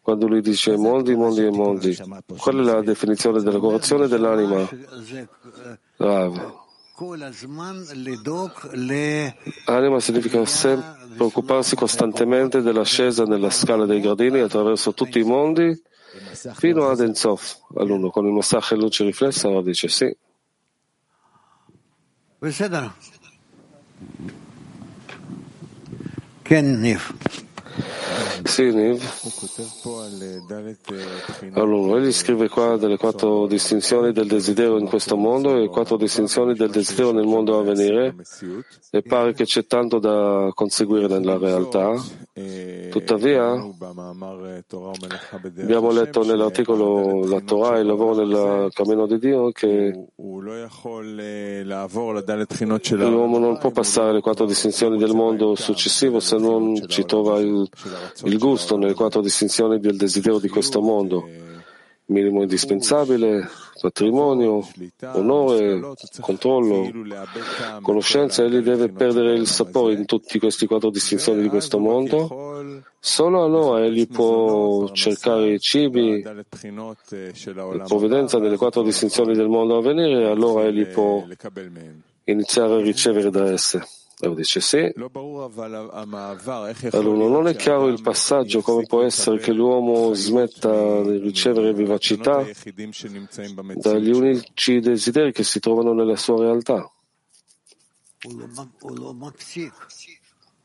Quando 0.01 0.27
lui 0.27 0.41
dice 0.41 0.77
mondi, 0.77 1.15
mondi 1.15 1.45
e 1.45 1.51
mondi. 1.51 1.97
Qual 2.37 2.57
è 2.57 2.63
la 2.63 2.81
definizione 2.83 3.43
della 3.43 3.59
correzione 3.59 4.09
dell'anima? 4.09 4.69
Rav. 5.97 6.67
Anima 9.67 10.01
significa 10.01 10.45
preoccuparsi 11.15 11.77
costantemente 11.77 12.61
dell'ascesa 12.61 13.25
nella 13.25 13.51
scala 13.51 13.87
dei 13.87 14.01
gradini 14.01 14.41
attraverso 14.41 14.95
tutti 14.95 15.21
i 15.21 15.25
mondi 15.25 15.81
fino 16.55 16.89
ad 16.89 17.01
Ensof. 17.01 17.59
All'uno, 17.77 18.11
con 18.11 18.27
il 18.27 18.33
massaggio 18.33 18.75
e 18.75 18.79
luce 18.79 19.05
riflessa, 19.05 19.49
Rav 19.49 19.63
dice 19.63 19.89
sì. 19.89 20.17
Ken 26.43 26.81
Nif. 26.81 27.13
Sì, 28.45 28.71
Niv. 28.71 29.03
Allora, 31.55 32.01
egli 32.01 32.13
scrive 32.13 32.49
qua 32.49 32.77
delle 32.77 32.97
quattro 32.97 33.47
distinzioni 33.47 34.13
del 34.13 34.27
desiderio 34.27 34.79
in 34.79 34.87
questo 34.87 35.17
mondo 35.17 35.57
e 35.63 35.69
quattro 35.69 35.97
distinzioni 35.97 36.55
del 36.55 36.71
desiderio 36.71 37.13
nel 37.13 37.27
mondo 37.27 37.59
a 37.59 37.63
venire 37.63 38.15
e 38.91 39.03
pare 39.03 39.33
che 39.35 39.45
c'è 39.45 39.67
tanto 39.67 39.99
da 39.99 40.51
conseguire 40.55 41.07
nella 41.09 41.39
realtà. 41.39 41.95
Tuttavia, 42.91 43.53
abbiamo 45.31 45.91
letto 45.91 46.25
nell'articolo 46.25 47.27
La 47.27 47.41
Torah 47.41 47.77
e 47.77 47.81
il 47.81 47.87
lavoro 47.87 48.25
nel 48.25 48.69
cammino 48.73 49.07
di 49.07 49.19
Dio 49.19 49.51
che 49.51 50.07
l'uomo 53.11 53.39
non 53.39 53.59
può 53.59 53.71
passare 53.71 54.13
le 54.13 54.21
quattro 54.21 54.47
distinzioni 54.47 54.99
del 54.99 55.15
mondo 55.15 55.55
successivo 55.55 56.21
se 56.21 56.37
non 56.37 56.75
ci 56.87 57.05
trova 57.05 57.39
il, 57.39 57.69
il 58.25 58.39
gusto 58.39 58.77
nelle 58.77 58.95
quattro 58.95 59.21
distinzioni 59.21 59.79
del 59.81 59.97
desiderio 59.97 60.39
di 60.39 60.49
questo 60.49 60.81
mondo 60.81 61.47
minimo 62.09 62.43
indispensabile, 62.43 63.49
patrimonio, 63.81 64.67
onore, 65.13 65.81
controllo, 66.21 66.91
conoscenza, 67.83 68.43
egli 68.45 68.59
deve 68.59 68.89
perdere 68.89 69.35
il 69.35 69.47
sapore 69.47 69.95
in 69.95 70.05
tutte 70.05 70.39
queste 70.39 70.67
quattro 70.67 70.91
distinzioni 70.91 71.43
di 71.43 71.49
questo 71.49 71.79
mondo. 71.79 72.83
Solo 72.99 73.45
allora 73.45 73.85
egli 73.85 74.07
può 74.09 74.91
cercare 74.93 75.53
i 75.53 75.61
cibi, 75.61 76.23
la 76.23 77.85
provvidenza 77.87 78.39
delle 78.39 78.57
quattro 78.57 78.83
distinzioni 78.83 79.35
del 79.35 79.49
mondo 79.49 79.77
a 79.77 79.83
venire, 79.83 80.29
allora 80.29 80.65
egli 80.65 80.87
può 80.87 81.25
iniziare 82.25 82.75
a 82.75 82.81
ricevere 82.81 83.31
da 83.31 83.51
esse. 83.51 83.83
Lo 84.21 84.35
dice 84.35 84.61
sì. 84.61 84.93
Allora, 86.91 87.29
non 87.29 87.47
è 87.47 87.55
chiaro 87.55 87.87
il 87.87 88.03
passaggio, 88.03 88.63
come 88.63 88.85
può 88.85 89.03
essere 89.03 89.39
che 89.39 89.53
l'uomo 89.53 90.13
smetta 90.15 91.03
di 91.03 91.19
ricevere 91.19 91.73
vivacità 91.73 92.45
dagli 93.75 94.11
unici 94.11 94.81
desideri 94.81 95.33
che 95.33 95.45
si 95.45 95.61
trovano 95.61 95.93
nella 95.93 96.17
sua 96.17 96.41
realtà. 96.41 96.91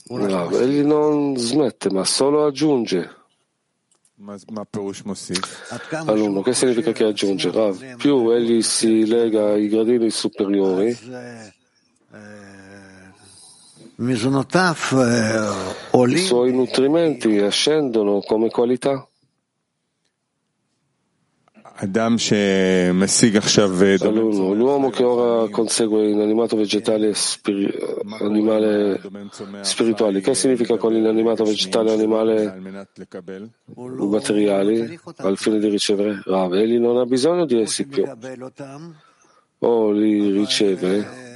No, 0.06 0.50
egli 0.58 0.82
non 0.84 1.38
smette, 1.38 1.92
ma 1.92 2.04
solo 2.06 2.46
aggiunge. 2.46 3.22
Allora, 6.06 6.42
che 6.42 6.54
significa 6.54 6.92
che 6.92 7.04
aggiunge? 7.04 7.52
Rav, 7.52 7.98
più 7.98 8.30
egli 8.32 8.64
si 8.64 9.06
lega 9.06 9.52
ai 9.52 9.68
gradini 9.68 10.10
superiori, 10.10 10.98
i 16.10 16.18
suoi 16.18 16.52
nutrimenti 16.52 17.38
ascendono 17.38 18.22
come 18.22 18.50
qualità. 18.50 19.08
l'uomo 24.54 24.90
che 24.90 25.04
ora 25.04 25.50
consegue 25.50 26.08
inanimato 26.08 26.56
vegetale 26.56 27.10
e 27.10 27.14
spiri, 27.14 27.72
animale 28.20 29.02
spirituale, 29.62 30.22
che 30.22 30.36
significa 30.36 30.78
con 30.78 30.94
l'inanimato 30.94 31.44
vegetale 31.44 31.90
e 31.90 31.94
animale 31.94 32.62
materiali 33.76 35.00
al 35.18 35.38
fine 35.38 35.60
di 35.60 35.68
ricevere 35.68 36.22
Rav? 36.26 36.54
Egli 36.54 36.78
non 36.78 36.98
ha 36.98 37.06
bisogno 37.06 37.46
di 37.46 37.60
essi 37.60 37.88
più, 37.88 38.04
o 39.60 39.92
li 39.92 40.32
riceve 40.32 41.32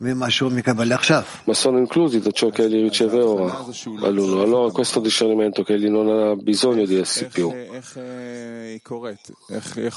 ma 0.00 1.54
sono 1.54 1.78
inclusi 1.78 2.20
da 2.20 2.30
ciò 2.30 2.50
che 2.50 2.62
egli 2.62 2.82
riceve 2.82 3.20
ora 3.20 3.64
all'uno. 4.02 4.42
Allora 4.42 4.70
questo 4.70 5.00
discernimento 5.00 5.64
che 5.64 5.74
egli 5.74 5.88
non 5.88 6.08
ha 6.08 6.36
bisogno 6.36 6.84
di 6.84 7.00
essi 7.00 7.26
più. 7.26 7.52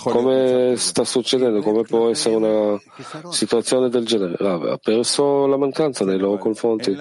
Come 0.04 0.74
sta 0.78 1.04
succedendo? 1.04 1.62
Come 1.62 1.84
può 1.84 2.10
essere 2.10 2.36
una 2.36 2.82
situazione 3.30 3.90
del 3.90 4.06
genere? 4.06 4.36
Ah, 4.40 4.72
ha 4.72 4.78
perso 4.78 5.46
la 5.46 5.58
mancanza 5.58 6.04
nei 6.04 6.18
loro 6.18 6.40
confronti? 6.40 6.98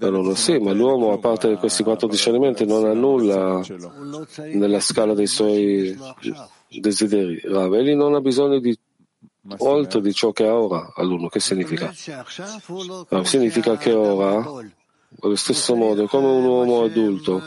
Allora, 0.00 0.34
sì, 0.34 0.58
ma 0.58 0.72
l'uomo, 0.72 1.12
a 1.12 1.18
parte 1.18 1.54
questi 1.56 1.84
quattro 1.84 2.08
discernimenti, 2.08 2.66
non 2.66 2.86
ha 2.86 2.92
nulla 2.92 3.62
nella 4.52 4.80
scala 4.80 5.14
dei 5.14 5.28
suoi 5.28 5.96
desideri. 6.68 7.40
Rav, 7.44 7.72
egli 7.74 7.94
non 7.94 8.14
ha 8.14 8.20
bisogno 8.20 8.58
di 8.58 8.76
oltre 9.58 10.00
di 10.00 10.12
ciò 10.12 10.32
che 10.32 10.46
ha 10.46 10.54
ora 10.54 10.92
all'uno. 10.94 11.28
Che 11.28 11.40
significa? 11.40 11.92
significa 13.24 13.76
che 13.76 13.92
ora, 13.92 14.36
allo 15.20 15.36
stesso 15.36 15.74
modo, 15.74 16.06
come 16.06 16.26
un 16.26 16.44
uomo 16.44 16.82
adulto, 16.84 17.42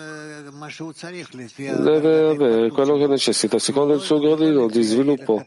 deve 1.55 2.29
avere 2.29 2.69
quello 2.69 2.97
che 2.97 3.07
necessita 3.07 3.59
secondo 3.59 3.93
il 3.93 4.01
suo 4.01 4.19
gradino 4.19 4.67
di 4.67 4.81
sviluppo 4.81 5.45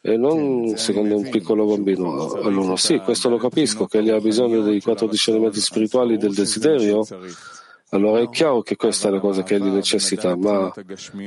e 0.00 0.16
non 0.16 0.76
secondo 0.76 1.16
un 1.16 1.28
piccolo 1.28 1.66
bambino 1.66 2.32
all'uno. 2.34 2.76
Sì, 2.76 2.98
questo 2.98 3.28
lo 3.28 3.38
capisco, 3.38 3.86
che 3.86 3.98
egli 3.98 4.10
ha 4.10 4.20
bisogno 4.20 4.62
dei 4.62 4.80
quattro 4.80 5.08
discernimenti 5.08 5.60
spirituali 5.60 6.16
del 6.16 6.32
desiderio. 6.32 7.04
Allora 7.96 8.20
è 8.20 8.28
chiaro 8.28 8.60
che 8.60 8.76
questa 8.76 9.08
è 9.08 9.10
la 9.10 9.20
cosa 9.20 9.42
che 9.42 9.54
egli 9.54 9.68
necessita, 9.68 10.36
ma 10.36 10.70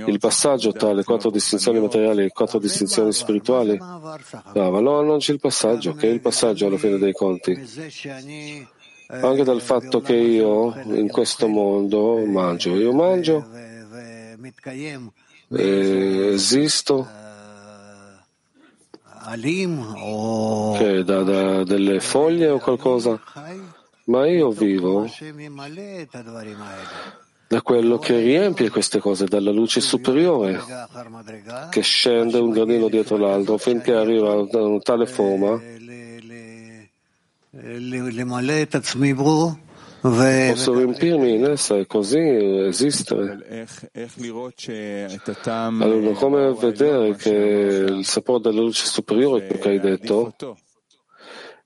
il 0.06 0.20
passaggio 0.20 0.72
tra 0.72 0.94
le 0.94 1.04
quattro 1.04 1.32
distinzioni 1.32 1.80
materiali 1.80 2.20
e 2.20 2.24
le 2.26 2.30
quattro 2.30 2.60
distinzioni 2.60 3.12
spirituali, 3.12 3.76
brava, 3.76 4.78
allora 4.78 5.06
non 5.06 5.18
c'è 5.18 5.34
il 5.34 5.40
passaggio, 5.40 5.96
che 5.96 6.08
è 6.08 6.12
il 6.12 6.22
passaggio 6.22 6.68
alla 6.68 6.78
fine 6.78 7.00
dei 7.00 7.14
conti. 7.14 7.60
Anche 9.08 9.44
dal 9.44 9.62
fatto 9.62 10.00
che 10.02 10.14
io 10.14 10.80
in 10.84 11.08
questo 11.10 11.48
mondo 11.48 12.24
mangio, 12.28 12.76
io 12.76 12.94
mangio, 12.94 13.44
esisto, 15.50 17.08
che 20.78 21.04
da, 21.04 21.24
da 21.24 21.64
delle 21.64 22.00
foglie 22.00 22.50
o 22.50 22.60
qualcosa, 22.60 23.20
ma 24.10 24.28
io 24.28 24.50
vivo 24.50 25.08
da 27.48 27.62
quello 27.62 27.98
che 27.98 28.20
riempie 28.20 28.70
queste 28.70 29.00
cose, 29.00 29.26
dalla 29.26 29.52
luce 29.52 29.82
superiore 29.82 30.60
che 31.70 31.82
scende 31.82 32.40
un 32.40 32.50
gradino 32.50 32.90
dietro 32.90 33.18
l'altro 33.18 33.58
finché 33.58 33.94
arriva 33.94 34.32
a 34.32 34.58
una 34.58 34.80
tale 34.80 35.06
forma 35.06 35.60
Posso 40.52 40.74
riempirmi? 40.74 41.36
In 41.36 41.46
essa 41.46 41.76
e 41.76 41.86
così 41.86 42.18
esistere. 42.18 43.68
Allora, 45.84 46.14
come 46.14 46.54
vedere 46.54 47.16
che 47.16 47.30
il 47.30 48.06
sapore 48.06 48.40
della 48.40 48.62
luce 48.62 48.86
superiore, 48.86 49.46
che 49.46 49.68
hai 49.68 49.80
detto, 49.80 50.34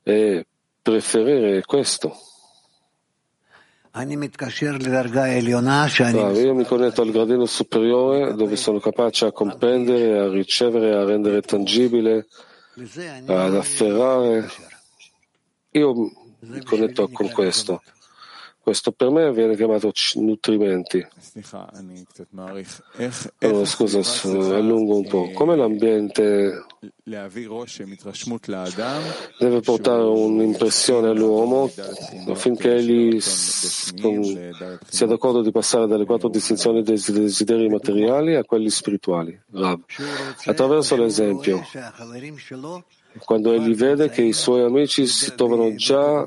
è 0.01 0.43
preferire 0.81 1.63
questo. 1.63 2.17
Io 6.39 6.55
mi 6.55 6.65
connetto 6.65 7.03
al 7.03 7.11
gradino 7.11 7.45
superiore 7.45 8.33
dove 8.33 8.55
sono 8.55 8.79
capace 8.79 9.27
a 9.27 9.31
comprendere, 9.31 10.17
a 10.17 10.29
ricevere, 10.29 10.95
a 10.95 11.03
rendere 11.03 11.41
tangibile, 11.41 12.25
ad 13.27 13.55
afferrare. 13.55 14.49
Io 15.71 15.93
mi 16.39 16.63
connetto 16.63 17.07
con 17.09 17.29
questo. 17.29 17.83
Questo 18.63 18.93
per 18.93 19.09
me 19.09 19.29
viene 19.33 19.57
chiamato 19.57 19.91
nutrimenti. 20.15 21.05
Allora, 23.39 23.65
scusa, 23.65 23.99
allungo 24.55 24.95
un 24.95 25.05
po'. 25.05 25.31
Come 25.33 25.57
l'ambiente 25.57 26.63
deve 29.37 29.59
portare 29.59 30.03
un'impressione 30.03 31.09
all'uomo 31.09 31.69
affinché 32.29 32.75
egli 32.75 33.19
sia 33.19 35.07
d'accordo 35.07 35.41
di 35.41 35.51
passare 35.51 35.85
dalle 35.85 36.05
quattro 36.05 36.29
distinzioni 36.29 36.83
dei 36.83 37.01
desideri 37.05 37.67
materiali 37.67 38.35
a 38.35 38.45
quelli 38.45 38.69
spirituali. 38.69 39.37
Rav. 39.51 39.81
Attraverso 40.45 40.95
l'esempio, 40.95 41.61
quando 43.25 43.51
egli 43.51 43.75
vede 43.75 44.09
che 44.09 44.21
i 44.21 44.31
suoi 44.31 44.63
amici 44.63 45.05
si 45.05 45.35
trovano 45.35 45.75
già 45.75 46.25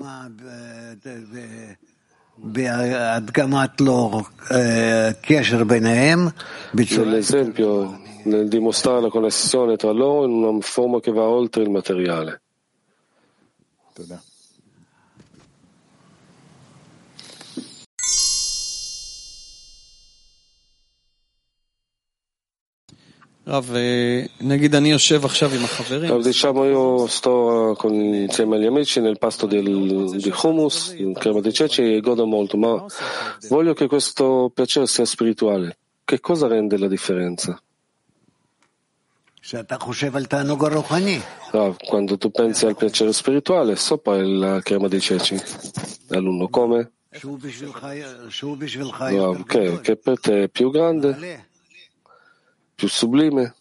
Nell'esempio, 7.05 8.01
nel 8.25 8.49
dimostrare 8.49 9.01
la 9.01 9.09
connessione 9.09 9.77
tra 9.77 9.91
loro 9.91 10.27
in 10.27 10.33
una 10.33 10.61
forma 10.61 11.01
che 11.01 11.13
va 11.13 11.23
oltre 11.23 11.63
il 11.63 11.71
materiale. 11.71 12.43
Diciamo 26.19 26.65
io 26.65 27.07
sto 27.07 27.77
con, 27.79 27.95
insieme 27.95 28.57
agli 28.57 28.67
amici 28.67 29.01
nel 29.01 29.19
pasto 29.19 29.47
del, 29.47 30.17
di 30.17 30.33
hummus, 30.43 30.95
in 30.97 31.13
crema 31.13 31.41
di 31.41 31.53
ceci 31.53 31.95
e 31.95 32.01
godo 32.01 32.27
molto, 32.27 32.57
ma 32.57 32.85
voglio 33.49 33.73
che 33.73 33.87
questo 33.87 34.51
piacere 34.53 34.89
sia 34.89 35.05
spirituale. 35.05 35.77
Che 36.05 36.19
cosa 36.19 36.49
rende 36.49 36.77
la 36.77 36.89
differenza? 36.89 37.61
Ah, 41.53 41.73
quando 41.87 42.19
tu 42.19 42.33
pensi 42.33 42.67
al 42.67 42.77
piacere 42.77 43.13
spirituale, 43.13 43.77
sopra 43.77 44.21
la 44.27 44.61
crema 44.61 44.89
di 44.89 45.01
ceci. 45.01 45.41
Alunno, 46.09 46.49
come? 46.49 46.91
Ah, 49.17 49.29
okay, 49.29 49.81
che 49.83 49.97
per 49.97 50.19
te 50.19 50.43
è 50.43 50.49
più 50.49 50.71
grande? 50.73 51.46
Più 52.77 52.89
sublime. 52.89 53.55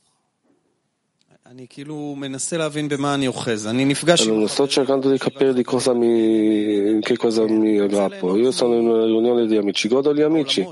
Allora, 4.30 4.48
sto 4.48 4.68
cercando 4.68 5.10
di 5.10 5.18
capire 5.18 5.54
di 5.54 5.64
cosa 5.64 5.94
mi, 5.94 7.00
che 7.00 7.16
cosa 7.16 7.46
mi 7.48 7.80
aggrappo. 7.80 8.36
Io 8.36 8.52
sono 8.52 8.76
in 8.76 8.88
una 8.88 9.06
riunione 9.06 9.48
di 9.48 9.56
amici, 9.56 9.88
godo 9.88 10.14
gli 10.14 10.22
amici, 10.22 10.68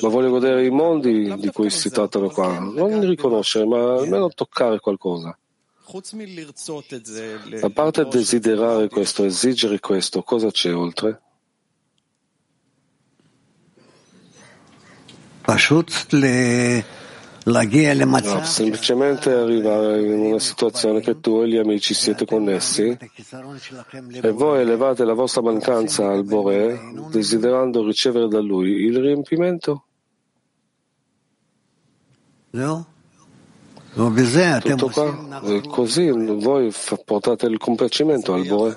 ma 0.00 0.08
voglio 0.08 0.30
godere 0.30 0.64
i 0.64 0.70
mondi 0.70 1.34
di 1.38 1.50
cui 1.50 1.70
si 1.70 1.90
trattano 1.90 2.28
qua. 2.28 2.60
Non 2.60 3.00
riconoscere, 3.04 3.66
ma 3.66 3.94
almeno 3.96 4.28
toccare 4.28 4.78
qualcosa. 4.78 5.36
A 7.60 7.70
parte 7.70 8.06
desiderare 8.06 8.88
questo, 8.88 9.24
esigere 9.24 9.80
questo, 9.80 10.22
cosa 10.22 10.50
c'è 10.50 10.72
oltre? 10.72 11.20
No, 18.38 18.44
semplicemente 18.44 19.32
arrivare 19.32 20.00
in 20.00 20.20
una 20.20 20.38
situazione 20.38 21.00
che 21.00 21.18
tu 21.20 21.40
e 21.42 21.48
gli 21.48 21.56
amici 21.56 21.92
siete 21.92 22.24
connessi 22.24 22.96
e 24.20 24.30
voi 24.30 24.60
elevate 24.60 25.04
la 25.04 25.14
vostra 25.14 25.42
mancanza 25.42 26.08
al 26.08 26.24
Bore 26.24 26.78
desiderando 27.10 27.84
ricevere 27.84 28.28
da 28.28 28.40
lui 28.40 28.70
il 28.84 28.98
riempimento? 29.00 29.86
Tutto 34.76 34.88
qua? 34.88 35.42
E 35.42 35.62
così 35.68 36.08
voi 36.10 36.72
portate 37.04 37.46
il 37.46 37.58
compiacimento 37.58 38.32
al 38.34 38.46
Bore? 38.46 38.76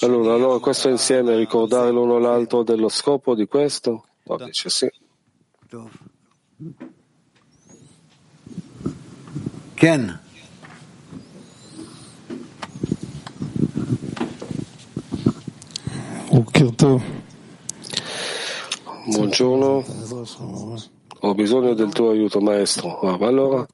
Allora, 0.00 0.34
allora 0.34 0.58
questo 0.60 0.88
insieme, 0.88 1.36
ricordare 1.36 1.90
l'uno 1.90 2.18
l'altro 2.18 2.62
dello 2.62 2.88
scopo 2.88 3.34
di 3.34 3.46
questo? 3.46 4.06
No, 4.24 4.36
dice 4.38 4.70
sì. 4.70 4.90
Buongiorno, 19.04 19.84
ho 21.20 21.34
bisogno 21.34 21.74
del 21.74 21.92
tuo 21.92 22.08
aiuto 22.08 22.40
maestro. 22.40 22.98
Ah, 23.00 23.18
ma 23.18 23.26
allora, 23.26 23.66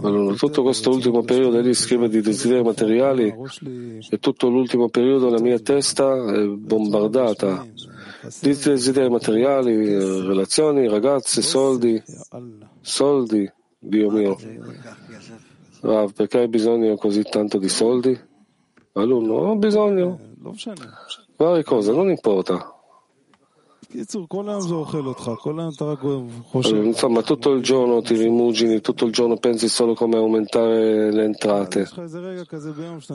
allora, 0.00 0.34
tutto 0.34 0.62
questo 0.62 0.92
ultimo 0.92 1.20
periodo 1.24 1.60
lì 1.60 1.74
scrive 1.74 2.08
di 2.08 2.22
desideri 2.22 2.62
materiali 2.62 3.34
e 4.08 4.18
tutto 4.18 4.48
l'ultimo 4.48 4.88
periodo 4.88 5.28
la 5.28 5.40
mia 5.40 5.58
testa 5.58 6.32
è 6.32 6.46
bombardata 6.46 7.66
di 8.40 8.56
desideri 8.56 9.10
materiali, 9.10 9.92
eh, 9.92 10.22
relazioni, 10.22 10.88
ragazze, 10.88 11.42
soldi, 11.42 12.02
soldi. 12.80 13.56
Dio 13.80 14.10
mio, 14.10 14.36
Rav, 15.80 16.12
perché 16.12 16.38
hai 16.38 16.48
bisogno 16.48 16.96
così 16.96 17.22
tanto 17.22 17.58
di 17.58 17.68
soldi? 17.68 18.18
Alunno, 18.92 19.34
ho 19.34 19.56
bisogno. 19.56 20.18
Varie 21.36 21.62
cose, 21.62 21.92
non 21.92 22.08
importa. 22.10 22.77
Insomma, 26.84 27.22
tutto 27.22 27.52
il 27.52 27.62
giorno 27.62 28.02
ti 28.02 28.16
rimugini, 28.16 28.82
tutto 28.82 29.06
il 29.06 29.12
giorno 29.12 29.38
pensi 29.38 29.66
solo 29.68 29.94
come 29.94 30.16
aumentare 30.18 31.10
le 31.10 31.24
entrate. 31.24 31.88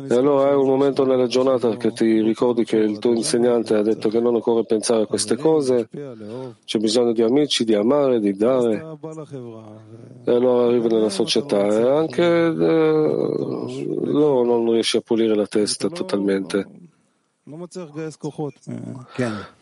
E 0.09 0.15
allora 0.15 0.49
hai 0.49 0.55
un 0.55 0.65
momento 0.65 1.05
nella 1.05 1.27
giornata 1.27 1.75
che 1.77 1.91
ti 1.91 2.21
ricordi 2.21 2.63
che 2.63 2.77
il 2.77 2.97
tuo 2.97 3.13
insegnante 3.13 3.75
ha 3.75 3.83
detto 3.83 4.09
che 4.09 4.19
non 4.19 4.33
occorre 4.33 4.65
pensare 4.65 5.03
a 5.03 5.05
queste 5.05 5.37
cose, 5.37 5.87
c'è 6.65 6.79
bisogno 6.79 7.13
di 7.13 7.21
amici, 7.21 7.65
di 7.65 7.75
amare, 7.75 8.19
di 8.19 8.33
dare. 8.35 8.97
E 10.25 10.31
allora 10.31 10.65
arrivi 10.65 10.87
nella 10.87 11.09
società 11.09 11.67
e 11.67 11.87
anche 11.87 12.23
eh, 12.23 12.51
loro 14.05 14.43
non 14.43 14.71
riesci 14.71 14.97
a 14.97 15.01
pulire 15.01 15.35
la 15.35 15.45
testa 15.45 15.87
totalmente. 15.89 16.91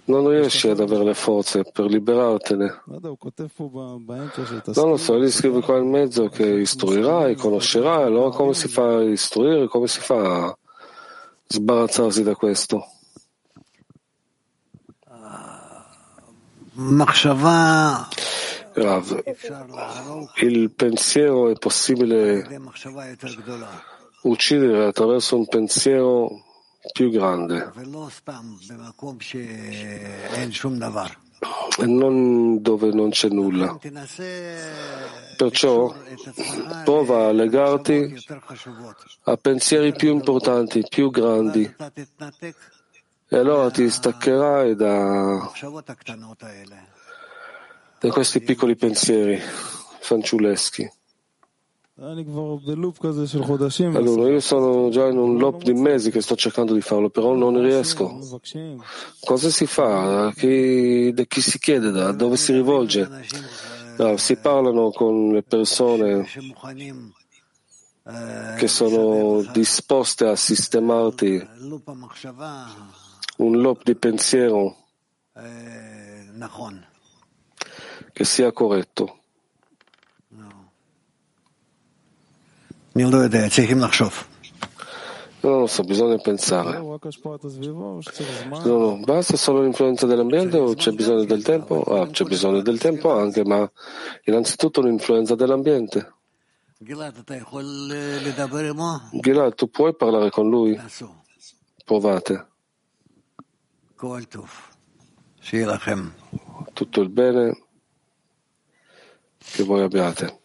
Non 0.05 0.29
riesci 0.29 0.69
ad 0.69 0.79
avere 0.79 1.03
le 1.03 1.15
forze 1.15 1.63
per 1.63 1.86
liberartene. 1.86 2.84
Non 2.86 4.89
lo 4.89 4.97
so, 4.97 5.19
gli 5.19 5.32
scrive 5.32 5.61
qua 5.61 5.79
in 5.79 5.89
mezzo 5.89 6.29
che 6.29 6.45
istruirai, 6.45 7.36
conoscerai, 7.36 8.03
allora 8.03 8.29
come 8.29 8.53
si 8.53 8.67
fa 8.67 8.97
a 8.97 9.03
istruire, 9.03 9.67
come 9.67 9.88
si 9.88 9.99
fa 9.99 10.45
a 10.45 10.57
sbarazzarsi 11.47 12.21
da 12.21 12.36
questo? 12.36 12.86
Rav, 18.73 19.23
il 20.41 20.71
pensiero 20.71 21.49
è 21.49 21.55
possibile 21.55 22.47
uccidere 24.21 24.86
attraverso 24.86 25.36
un 25.36 25.47
pensiero 25.47 26.43
più 26.91 27.09
grande 27.09 27.71
non 31.86 32.61
dove 32.61 32.91
non 32.91 33.09
c'è 33.09 33.29
nulla. 33.29 33.77
Perciò 35.38 35.93
prova 36.84 37.27
a 37.27 37.32
legarti 37.32 38.15
a 39.23 39.38
pensieri 39.38 39.93
più 39.93 40.11
importanti, 40.11 40.86
più 40.88 41.09
grandi 41.09 41.75
e 43.34 43.38
allora 43.38 43.71
ti 43.71 43.89
staccherai 43.89 44.75
da, 44.75 45.51
da 47.99 48.09
questi 48.09 48.41
piccoli 48.41 48.75
pensieri 48.75 49.39
fanciulleschi. 49.99 51.01
Allora, 53.98 54.30
io 54.30 54.39
sono 54.39 54.89
già 54.89 55.08
in 55.08 55.18
un 55.18 55.38
loop 55.38 55.62
di 55.62 55.74
mesi 55.74 56.10
che 56.10 56.22
sto 56.22 56.36
cercando 56.36 56.74
di 56.74 56.82
farlo, 56.82 57.10
però 57.10 57.36
non 57.36 57.62
riesco. 57.62 58.20
Cosa 59.20 59.50
si 59.50 59.66
fa? 59.66 60.32
Chi, 60.34 61.12
da 61.14 61.24
chi 61.24 61.42
si 61.42 61.60
chiede? 61.60 61.92
Da 61.92 62.12
dove 62.12 62.38
si 62.38 62.54
rivolge? 62.54 63.10
No, 63.98 64.18
si 64.18 64.38
parlano 64.38 64.92
con 64.92 65.34
le 65.34 65.44
persone 65.44 66.26
che 68.58 68.68
sono 68.68 69.44
disposte 69.52 70.26
a 70.26 70.36
sistemarti 70.36 71.48
un 73.38 73.62
loop 73.62 73.84
di 73.84 73.96
pensiero 73.96 74.76
che 78.12 78.24
sia 78.24 78.52
corretto. 78.52 79.20
Non 85.42 85.62
lo 85.62 85.68
so, 85.68 85.84
bisogna 85.84 86.18
pensare. 86.18 86.78
No, 86.78 88.78
no, 88.78 89.00
basta 89.04 89.38
solo 89.38 89.62
l'influenza 89.62 90.06
dell'ambiente 90.06 90.58
o 90.58 90.76
c'è 90.76 90.92
bisogno 90.92 91.24
del 91.24 91.42
tempo? 91.42 91.82
Ah, 91.82 92.08
c'è 92.08 92.26
bisogno 92.26 92.62
del 92.62 92.78
tempo 92.78 93.12
anche, 93.12 93.44
ma 93.44 93.70
innanzitutto 94.26 94.82
l'influenza 94.82 95.34
dell'ambiente. 95.34 96.14
Gilad, 99.12 99.56
tu 99.56 99.70
puoi 99.70 99.96
parlare 99.96 100.30
con 100.30 100.50
lui? 100.50 100.80
Provate. 101.86 102.48
Tutto 106.74 107.02
il 107.02 107.10
bene 107.10 107.64
che 109.38 109.64
voi 109.64 109.82
abbiate. 109.82 110.39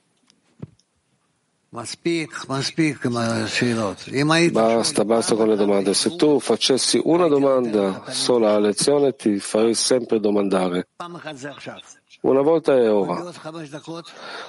Basta, 4.50 5.04
basta 5.04 5.34
con 5.34 5.46
le 5.48 5.56
domande. 5.56 5.92
Se 5.92 6.16
tu 6.16 6.40
facessi 6.40 6.98
una 7.04 7.28
domanda 7.28 8.04
sola 8.08 8.54
a 8.54 8.58
lezione, 8.58 9.14
ti 9.14 9.38
farei 9.38 9.74
sempre 9.74 10.18
domandare. 10.18 10.88
Una 12.22 12.40
volta 12.40 12.74
è 12.74 12.90
ora. 12.90 13.30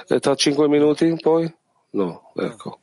E 0.08 0.20
tra 0.20 0.36
cinque 0.36 0.70
minuti 0.70 1.14
poi? 1.20 1.54
No, 1.90 2.32
ecco. 2.34 2.80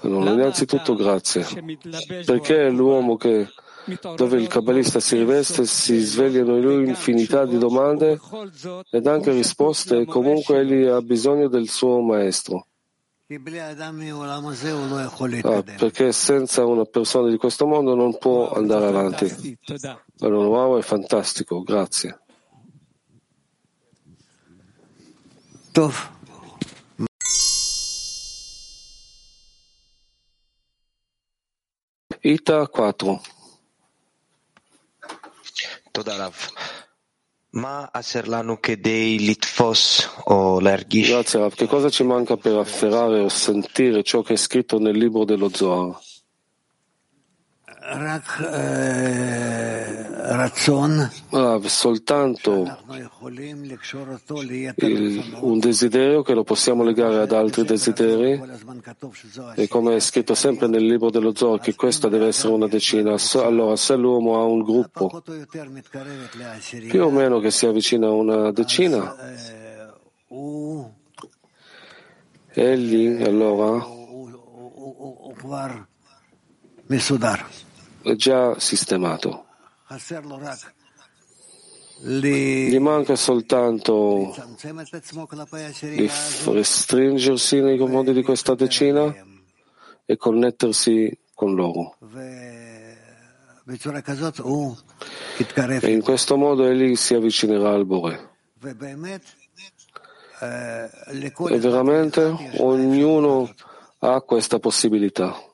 Allora, 0.00 0.30
innanzitutto 0.30 0.94
grazie. 0.94 1.46
Perché 2.24 2.70
l'uomo 2.70 3.16
che 3.16 3.48
dove 4.16 4.40
il 4.40 4.48
kabbalista 4.48 5.00
si 5.00 5.16
riveste, 5.16 5.66
si 5.66 5.98
svegliano 6.00 6.56
in 6.56 6.62
lui 6.62 6.88
infinità 6.88 7.44
di 7.44 7.58
domande 7.58 8.18
ed 8.90 9.06
anche 9.06 9.32
risposte, 9.32 10.00
e 10.00 10.04
comunque 10.04 10.60
egli 10.60 10.84
ha 10.84 11.00
bisogno 11.00 11.48
del 11.48 11.68
suo 11.68 12.00
maestro. 12.00 12.66
Ah, 13.30 15.62
perché 15.62 16.12
senza 16.12 16.64
una 16.64 16.84
persona 16.84 17.28
di 17.28 17.36
questo 17.36 17.66
mondo 17.66 17.94
non 17.94 18.16
può 18.16 18.50
andare 18.52 18.86
avanti. 18.86 19.58
Allora, 20.20 20.46
wow, 20.46 20.78
è 20.78 20.82
fantastico, 20.82 21.62
grazie. 21.62 22.20
Ita 32.20 32.66
4 32.66 33.20
תודה 35.97 36.25
רב. 36.25 36.33
מה 37.53 37.85
חסר 37.97 38.21
לנו 38.25 38.61
כדי 38.61 39.17
לתפוס 39.19 40.01
o 40.19 40.61
להרגיש? 40.61 41.11
Grazie 41.11 41.37
Rav. 41.37 41.53
Che 41.55 41.67
cosa 41.67 41.89
ci 41.89 42.03
manca 42.03 42.35
per 42.35 42.57
afferrare 42.57 43.19
o 43.19 43.29
sentire 43.29 44.03
ciò 44.03 44.21
che 44.21 44.33
è 44.33 44.37
scritto 44.37 44.79
nel 44.79 44.97
libro 44.97 45.23
dello 45.25 45.49
Zohar? 45.53 45.99
Ah, 51.30 51.58
soltanto 51.64 52.78
il, 54.76 55.24
un 55.40 55.58
desiderio 55.58 56.22
che 56.22 56.34
lo 56.34 56.44
possiamo 56.44 56.84
legare 56.84 57.16
ad 57.16 57.32
altri 57.32 57.64
desideri. 57.64 58.42
e 59.54 59.68
come 59.68 59.96
è 59.96 60.00
scritto 60.00 60.34
sempre 60.34 60.66
nel 60.66 60.84
libro 60.84 61.08
dello 61.10 61.34
Zohar 61.34 61.60
che 61.60 61.74
questa 61.74 62.08
deve 62.08 62.26
essere 62.26 62.52
una 62.52 62.68
decina. 62.68 63.16
allora 63.36 63.74
se 63.76 63.96
l'uomo 63.96 64.38
ha 64.38 64.44
un 64.44 64.62
gruppo 64.62 65.22
più 66.88 67.04
o 67.04 67.10
meno 67.10 67.40
che 67.40 67.50
si 67.50 67.64
avvicina 67.64 68.08
a 68.08 68.12
una 68.12 68.52
decina. 68.52 69.16
egli 72.52 73.22
allora 73.22 73.96
già 78.16 78.58
sistemato. 78.58 79.46
Gli 82.00 82.78
manca 82.78 83.16
soltanto 83.16 84.34
di 85.80 86.10
restringersi 86.44 87.60
nei 87.60 87.76
confronti 87.76 88.12
di 88.12 88.22
questa 88.22 88.54
decina 88.54 89.12
e 90.04 90.16
connettersi 90.16 91.18
con 91.34 91.54
loro. 91.54 91.96
E 95.80 95.90
in 95.90 96.02
questo 96.02 96.36
modo 96.36 96.66
egli 96.66 96.94
si 96.94 97.14
avvicinerà 97.14 97.70
al 97.70 97.84
Bore. 97.84 98.30
E 100.40 101.58
veramente 101.58 102.52
ognuno 102.58 103.52
ha 103.98 104.20
questa 104.20 104.58
possibilità. 104.60 105.47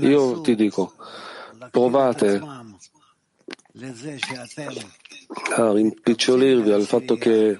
Io 0.00 0.40
ti 0.40 0.54
dico, 0.54 0.94
provate 1.70 2.42
a 5.56 5.72
rimpicciolirvi 5.72 6.72
al 6.72 6.86
fatto 6.86 7.14
che 7.16 7.58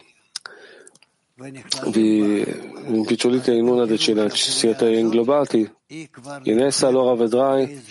vi 1.91 2.45
impicciolite 2.87 3.53
in 3.53 3.67
una 3.67 3.87
decina, 3.87 4.29
siete 4.29 4.91
inglobati 4.91 5.71
in 5.87 6.61
essa, 6.61 6.89
allora 6.89 7.15
vedrai, 7.15 7.83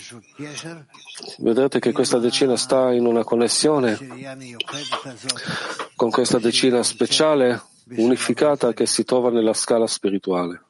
vedrete 1.40 1.80
che 1.80 1.92
questa 1.92 2.20
decina 2.20 2.56
sta 2.56 2.92
in 2.92 3.06
una 3.06 3.24
connessione 3.24 3.98
con 5.96 6.10
questa 6.12 6.38
decina 6.40 6.84
speciale, 6.84 7.62
unificata, 7.96 8.74
che 8.74 8.86
si 8.86 9.04
trova 9.04 9.32
nella 9.32 9.54
scala 9.54 9.88
spirituale. 9.88 10.64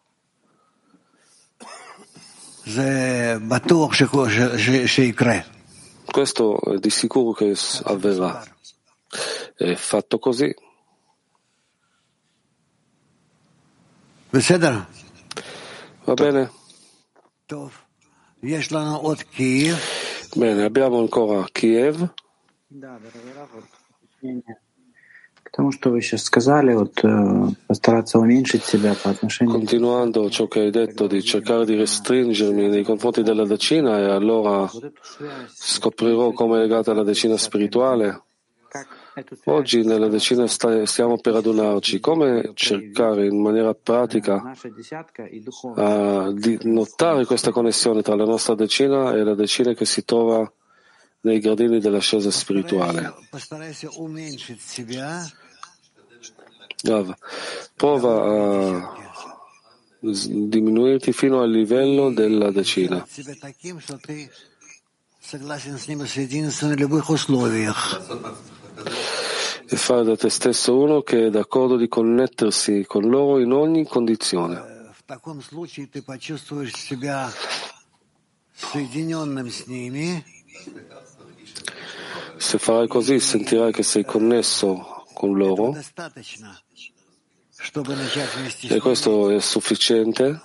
Questo 6.05 6.59
è 6.61 6.77
di 6.77 6.91
sicuro 6.91 7.31
che 7.31 7.55
avverrà. 7.83 8.43
È 9.55 9.73
fatto 9.73 10.19
così. 10.19 10.53
Va 16.03 16.13
bene? 16.13 16.51
Bene, 20.35 20.63
abbiamo 20.63 20.99
ancora 20.99 21.43
Kiev. 21.51 22.13
Continuando 29.45 30.29
ciò 30.29 30.47
che 30.47 30.59
hai 30.61 30.71
detto 30.71 31.07
di 31.07 31.21
cercare 31.23 31.65
di 31.65 31.75
restringermi 31.75 32.67
nei 32.67 32.83
confronti 32.83 33.23
della 33.23 33.45
decina 33.45 33.97
e 33.97 34.05
allora 34.09 34.69
scoprirò 35.47 36.31
come 36.31 36.57
è 36.57 36.61
legata 36.61 36.91
alla 36.91 37.03
decina 37.03 37.37
spirituale. 37.37 38.21
Oggi 39.45 39.83
nella 39.83 40.07
decina 40.07 40.47
stiamo 40.47 41.17
per 41.17 41.35
adunarci. 41.35 41.99
Come 41.99 42.51
cercare 42.53 43.25
in 43.25 43.41
maniera 43.41 43.73
pratica 43.73 44.53
uh, 45.75 46.31
di 46.31 46.57
notare 46.63 47.25
questa 47.25 47.51
connessione 47.51 48.01
tra 48.01 48.15
la 48.15 48.25
nostra 48.25 48.55
decina 48.55 49.13
e 49.13 49.23
la 49.23 49.35
decina 49.35 49.73
che 49.73 49.85
si 49.85 50.05
trova 50.05 50.49
nei 51.21 51.39
gradini 51.39 51.79
dell'ascesa 51.79 52.31
spirituale? 52.31 53.13
Prova 57.75 58.81
a 58.81 58.97
diminuirti 59.99 61.11
fino 61.11 61.41
al 61.41 61.51
livello 61.51 62.11
della 62.11 62.51
decina 62.51 63.05
e 69.71 69.75
fare 69.75 70.03
da 70.03 70.15
te 70.17 70.29
stesso 70.29 70.77
uno 70.79 71.01
che 71.01 71.27
è 71.27 71.29
d'accordo 71.29 71.75
di 71.77 71.87
connettersi 71.87 72.85
con 72.87 73.07
loro 73.07 73.39
in 73.39 73.51
ogni 73.51 73.85
condizione. 73.85 74.93
Se 82.39 82.57
farai 82.57 82.87
così 82.87 83.19
sentirai 83.19 83.73
che 83.73 83.83
sei 83.83 84.05
connesso 84.05 85.03
con 85.13 85.33
loro 85.33 85.75
e 88.69 88.79
questo 88.79 89.29
è 89.29 89.39
sufficiente 89.41 90.41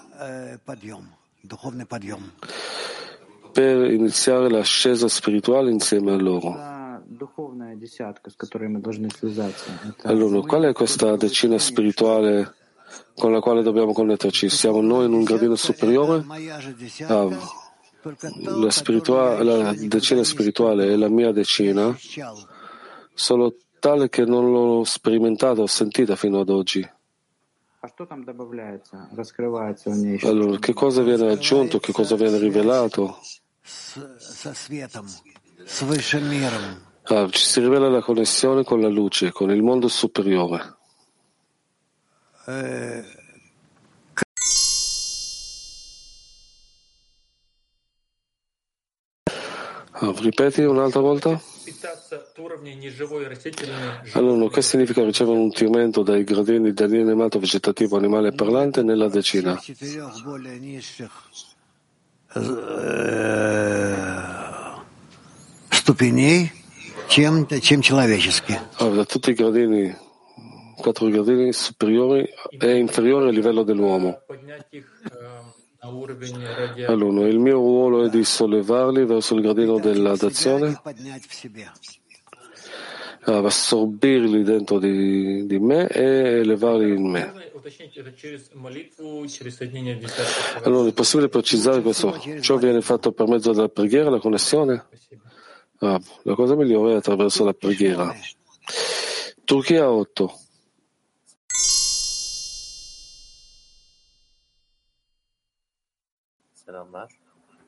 per 3.52 3.92
iniziare 3.92 4.50
l'ascesa 4.50 5.06
spirituale 5.06 5.70
insieme 5.70 6.10
a 6.12 6.16
loro. 6.16 6.56
Allora, 10.02 10.40
qual 10.40 10.62
è 10.64 10.72
questa 10.72 11.16
decina 11.16 11.58
spirituale 11.58 12.54
con 13.14 13.30
la 13.30 13.38
quale 13.38 13.62
dobbiamo 13.62 13.92
connetterci? 13.92 14.48
Siamo 14.48 14.80
noi 14.80 15.06
in 15.06 15.12
un 15.12 15.22
gradino 15.22 15.54
superiore? 15.54 16.24
Ah, 17.06 17.28
la, 18.42 18.70
spiritua- 18.70 19.42
la 19.42 19.72
decina 19.72 20.22
spirituale 20.22 20.92
è 20.92 20.96
la 20.96 21.08
mia 21.08 21.32
decina, 21.32 21.96
solo 23.14 23.56
tale 23.78 24.08
che 24.08 24.24
non 24.24 24.50
l'ho 24.50 24.84
sperimentata 24.84 25.60
o 25.60 25.66
sentita 25.66 26.16
fino 26.16 26.40
ad 26.40 26.48
oggi. 26.48 26.86
Allora, 30.26 30.58
che 30.58 30.72
cosa 30.72 31.02
viene 31.02 31.30
aggiunto, 31.30 31.78
che 31.78 31.92
cosa 31.92 32.16
viene 32.16 32.38
rivelato? 32.38 33.18
Ah, 37.04 37.28
ci 37.28 37.44
si 37.44 37.60
rivela 37.60 37.88
la 37.90 38.00
connessione 38.00 38.64
con 38.64 38.80
la 38.80 38.88
luce, 38.88 39.32
con 39.32 39.50
il 39.50 39.62
mondo 39.62 39.88
superiore. 39.88 40.76
Eh... 42.46 43.13
ripeti 50.21 50.61
un'altra 50.61 51.01
volta? 51.01 51.39
Allora, 54.13 54.49
che 54.49 54.61
significa 54.61 55.03
ricevere 55.03 55.37
un 55.37 55.43
nutrimento 55.45 56.01
dai 56.03 56.23
gradini 56.23 56.73
dell'inemato 56.73 57.39
vegetativo 57.39 57.97
animale 57.97 58.31
parlante 58.31 58.81
nella 58.83 59.07
decina? 59.09 59.59
Ступеней 65.71 66.51
чем, 67.09 67.47
чем 67.47 67.81
человеческий. 67.81 68.55
Da 68.79 69.03
tutti 69.05 69.31
i 69.31 69.33
gradini, 69.33 69.95
quattro 70.77 71.07
gradini 71.07 71.51
superiori 71.51 72.29
e 72.59 72.77
inferiori 72.77 73.27
al 73.29 73.33
livello 73.33 73.63
dell'uomo. 73.63 74.21
Allora, 76.86 77.26
il 77.28 77.38
mio 77.38 77.56
ruolo 77.56 78.04
è 78.04 78.08
di 78.08 78.24
sollevarli 78.24 79.04
verso 79.04 79.34
il 79.34 79.42
gradino 79.42 79.78
della 79.78 80.16
d'azione, 80.16 80.80
assorbirli 83.24 84.42
dentro 84.42 84.78
di, 84.78 85.46
di 85.46 85.58
me 85.58 85.88
e 85.88 86.02
elevarli 86.40 86.94
in 86.94 87.10
me. 87.10 87.32
Allora, 90.62 90.88
è 90.88 90.92
possibile 90.92 91.28
precisare 91.28 91.80
questo? 91.80 92.20
Ciò 92.40 92.56
viene 92.56 92.80
fatto 92.80 93.12
per 93.12 93.26
mezzo 93.26 93.52
della 93.52 93.68
preghiera, 93.68 94.10
la 94.10 94.20
connessione? 94.20 94.86
Ah, 95.78 96.00
la 96.22 96.34
cosa 96.34 96.54
migliore 96.54 96.92
è 96.92 96.96
attraverso 96.96 97.44
la 97.44 97.54
preghiera. 97.54 98.14
Turchia 99.44 99.90
8. 99.90 100.38
Selamlar. 106.74 107.10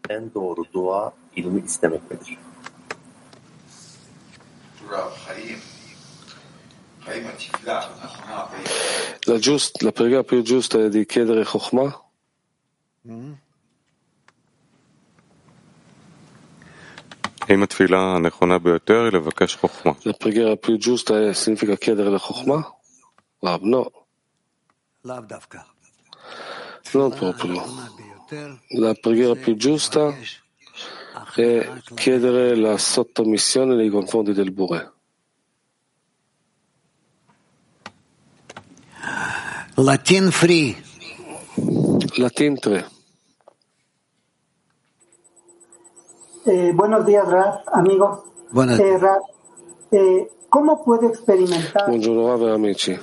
En 0.08 0.34
doğru 0.34 0.64
dua 0.72 1.12
ilmi 1.36 1.60
istemek 1.60 2.10
midir? 2.10 2.38
La, 9.28 9.40
giust, 9.40 9.82
la 9.82 9.90
preghiera 9.90 10.22
più 10.22 10.42
giusta 10.42 10.78
è 10.78 10.88
di 10.88 11.06
chiedere 11.06 11.44
Chokhmah? 11.44 12.02
Mm-hmm. 13.08 13.32
La 20.02 20.12
preghiera 20.18 20.56
più 20.56 20.78
giusta 20.78 21.20
è, 21.20 21.32
significa 21.32 21.76
chiedere 21.76 22.10
la 22.10 22.18
Chokhmah? 22.18 22.76
Rav, 23.40 23.62
no. 23.62 23.90
Non 26.92 27.10
proprio. 27.12 27.62
La 28.70 28.92
preghiera 28.94 29.34
più 29.34 29.54
giusta 29.54 30.12
è 31.36 31.68
chiedere 31.94 32.56
la 32.56 32.76
sottomissione 32.76 33.76
nei 33.76 33.88
confronti 33.88 34.32
del 34.32 34.50
Bure. 34.50 34.92
Latin 39.76 40.30
free. 40.30 40.74
Latin 42.16 42.58
3. 42.58 42.86
Eh, 46.46 46.72
buenos 46.72 47.04
días, 47.06 47.28
Raf, 47.28 47.62
amigo. 47.72 48.24
Buenas. 48.50 48.80
Eh, 48.80 48.98
Raf, 48.98 49.22
eh, 49.90 50.30
¿cómo 50.48 50.82
puedo 50.82 51.08
experimentar 51.08 51.86
Buongiorno, 51.86 52.28
Raf, 52.28 52.54
amici. 52.54 52.98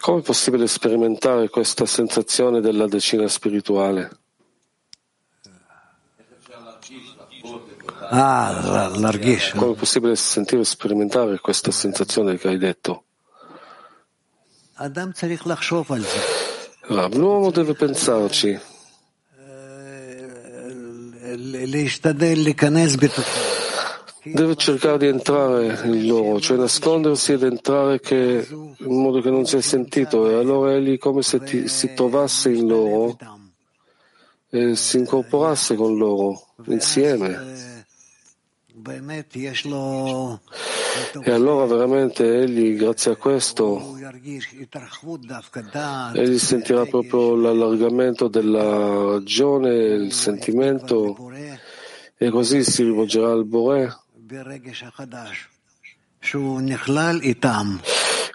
Come 0.00 0.18
è 0.18 0.22
possibile 0.22 0.66
sperimentare 0.66 1.48
questa 1.48 1.86
sensazione 1.86 2.60
della 2.60 2.86
decina 2.88 3.28
spirituale? 3.28 4.10
Ah, 8.10 8.90
larghish. 8.96 9.52
Come 9.54 9.72
è 9.72 9.76
possibile 9.76 10.16
sentire 10.16 10.62
e 10.62 10.64
sperimentare 10.64 11.38
questa 11.38 11.70
sensazione 11.70 12.36
che 12.36 12.48
hai 12.48 12.58
detto? 12.58 13.04
L'uomo 16.88 17.50
deve 17.50 17.74
pensarci. 17.74 18.58
Deve 24.24 24.54
cercare 24.54 24.98
di 24.98 25.06
entrare 25.06 25.80
in 25.84 26.06
loro, 26.06 26.38
cioè 26.38 26.56
nascondersi 26.56 27.32
ed 27.32 27.42
entrare 27.42 27.98
che, 27.98 28.46
in 28.48 29.00
modo 29.00 29.20
che 29.20 29.30
non 29.30 29.44
sia 29.46 29.60
sentito, 29.60 30.30
e 30.30 30.34
allora 30.34 30.74
egli 30.74 30.96
come 30.96 31.22
se 31.22 31.40
ti, 31.40 31.66
si 31.66 31.92
trovasse 31.92 32.52
in 32.52 32.68
loro 32.68 33.16
e 34.48 34.76
si 34.76 34.98
incorporasse 34.98 35.74
con 35.74 35.96
loro 35.96 36.40
insieme. 36.66 37.90
E 41.24 41.30
allora 41.30 41.64
veramente 41.66 42.42
egli, 42.42 42.76
grazie 42.76 43.12
a 43.12 43.16
questo, 43.16 43.96
egli 46.12 46.38
sentirà 46.38 46.84
proprio 46.86 47.34
l'allargamento 47.34 48.28
della 48.28 49.14
ragione, 49.14 49.74
il 49.74 50.12
sentimento, 50.12 51.16
e 52.16 52.30
così 52.30 52.62
si 52.62 52.84
rivolgerà 52.84 53.32
al 53.32 53.44
Bore 53.44 53.96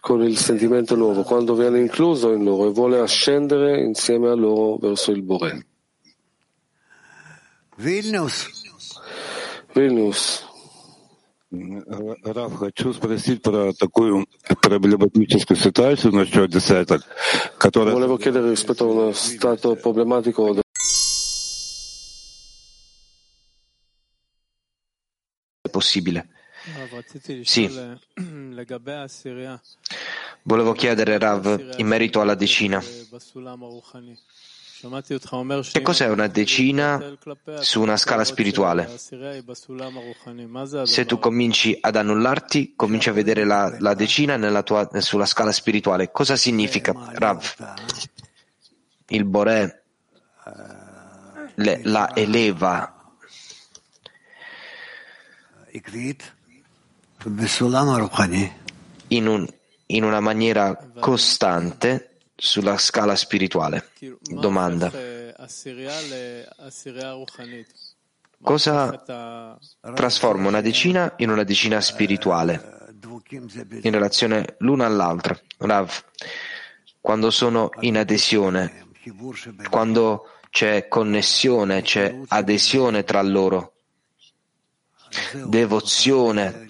con 0.01 0.23
il 0.23 0.37
sentimento 0.37 0.97
nuovo, 0.97 1.23
quando 1.23 1.55
viene 1.55 1.79
incluso 1.79 2.33
in 2.33 2.43
loro 2.43 2.69
e 2.69 2.73
vuole 2.73 2.99
ascendere 2.99 3.81
insieme 3.83 4.29
a 4.29 4.35
loro 4.35 4.77
verso 4.77 5.13
il 5.13 5.23
Bore. 5.23 5.67
Vilnius. 7.77 8.49
Vilnius. 9.75 10.45
Рав, 12.25 12.55
хочу 12.55 12.95
спросить 12.95 13.43
про 13.43 13.75
такую 13.75 14.27
проблематическую 14.63 15.57
ситуацию 15.57 16.13
насчет 16.13 16.51
десяток, 16.51 17.03
которая... 17.59 17.95
Volevo 17.95 18.17
chiedere 18.17 18.49
rispetto 18.49 18.85
a 18.85 18.89
uno 18.89 19.13
stato 19.13 19.77
problematico 19.77 20.55
possibile. 25.78 26.30
Sì. 27.44 27.70
Volevo 30.42 30.72
chiedere, 30.74 31.20
Rav, 31.20 31.76
in 31.78 31.86
merito 31.86 32.20
alla 32.20 32.34
decina. 32.34 32.82
Che 35.72 35.82
cos'è 35.82 36.08
una 36.08 36.28
decina 36.28 37.18
su 37.60 37.82
una 37.82 37.98
scala 37.98 38.24
spirituale? 38.24 38.98
Se 40.84 41.06
tu 41.06 41.20
cominci 41.20 41.78
ad 41.80 41.96
annullarti, 41.96 42.74
cominci 42.76 43.10
a 43.10 43.14
vedere 43.14 43.44
la, 43.46 43.76
la 43.80 43.94
decina 43.94 44.64
tua, 44.64 44.90
sulla 45.00 45.26
scala 45.28 45.52
spirituale. 45.52 46.12
Cosa 46.12 46.36
significa, 46.36 46.94
Rav? 47.14 47.54
Il 49.10 49.26
Boré 49.26 49.84
le, 51.56 51.82
la 51.84 52.16
eleva 52.16 52.97
in, 59.08 59.28
un, 59.28 59.48
in 59.88 60.04
una 60.04 60.20
maniera 60.20 60.76
costante 61.00 62.18
sulla 62.36 62.78
scala 62.78 63.16
spirituale. 63.16 63.90
Domanda. 64.22 64.92
Cosa 68.40 69.04
trasforma 69.96 70.48
una 70.48 70.62
decina 70.62 71.14
in 71.18 71.30
una 71.30 71.44
decina 71.44 71.82
spirituale 71.82 72.76
in 73.82 73.92
relazione 73.92 74.56
l'una 74.60 74.86
all'altra? 74.86 75.40
Rav, 75.58 75.92
quando 77.02 77.32
sono 77.32 77.72
in 77.80 77.98
adesione, 77.98 78.86
quando 79.70 80.30
c'è 80.52 80.88
connessione, 80.88 81.82
c'è 81.82 82.20
adesione 82.28 83.04
tra 83.04 83.22
loro, 83.22 83.77
devozione. 85.46 86.68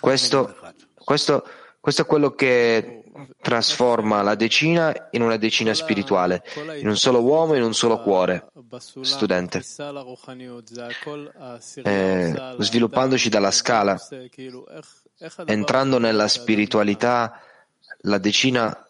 Questo, 0.00 0.56
questo, 0.94 1.44
questo 1.80 2.02
è 2.02 2.06
quello 2.06 2.32
che 2.32 3.02
trasforma 3.40 4.22
la 4.22 4.34
decina 4.34 5.08
in 5.10 5.22
una 5.22 5.36
decina 5.36 5.74
spirituale, 5.74 6.42
in 6.78 6.88
un 6.88 6.96
solo 6.96 7.22
uomo, 7.22 7.54
in 7.54 7.62
un 7.62 7.74
solo 7.74 8.00
cuore. 8.00 8.50
Studente. 9.00 9.62
Eh, 11.82 12.54
sviluppandoci 12.58 13.28
dalla 13.28 13.50
scala, 13.50 13.98
entrando 15.46 15.98
nella 15.98 16.28
spiritualità, 16.28 17.40
la 18.02 18.18
decina 18.18 18.86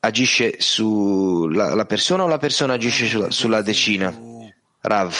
agisce 0.00 0.56
sulla 0.58 1.86
persona 1.86 2.24
o 2.24 2.26
la 2.26 2.38
persona 2.38 2.74
agisce 2.74 3.06
sulla, 3.06 3.30
sulla 3.30 3.62
decina? 3.62 4.12
Rav. 4.80 5.14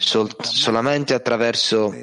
Sol, 0.00 0.34
solamente 0.40 1.12
attraverso 1.12 1.94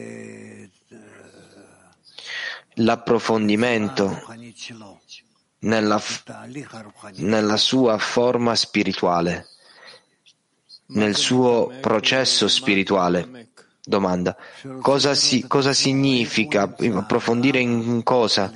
l'approfondimento 2.75 4.21
nella, 5.59 6.01
nella 7.15 7.57
sua 7.57 7.97
forma 7.97 8.55
spirituale, 8.55 9.47
nel 10.89 11.15
suo 11.15 11.73
processo 11.81 12.47
spirituale. 12.47 13.49
Domanda. 13.83 14.35
Cosa, 14.81 15.15
si, 15.15 15.47
cosa 15.47 15.73
significa 15.73 16.63
approfondire 16.63 17.59
in 17.59 18.03
cosa? 18.03 18.51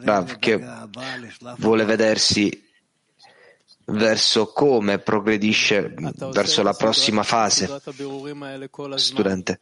Rav, 0.00 0.38
che 0.38 0.58
vuole 1.58 1.84
vedersi 1.84 2.70
verso 3.92 4.48
come 4.52 4.98
progredisce 4.98 5.94
verso 6.32 6.62
la 6.62 6.72
prossima 6.72 7.22
fase. 7.22 7.80
Studente. 8.94 9.58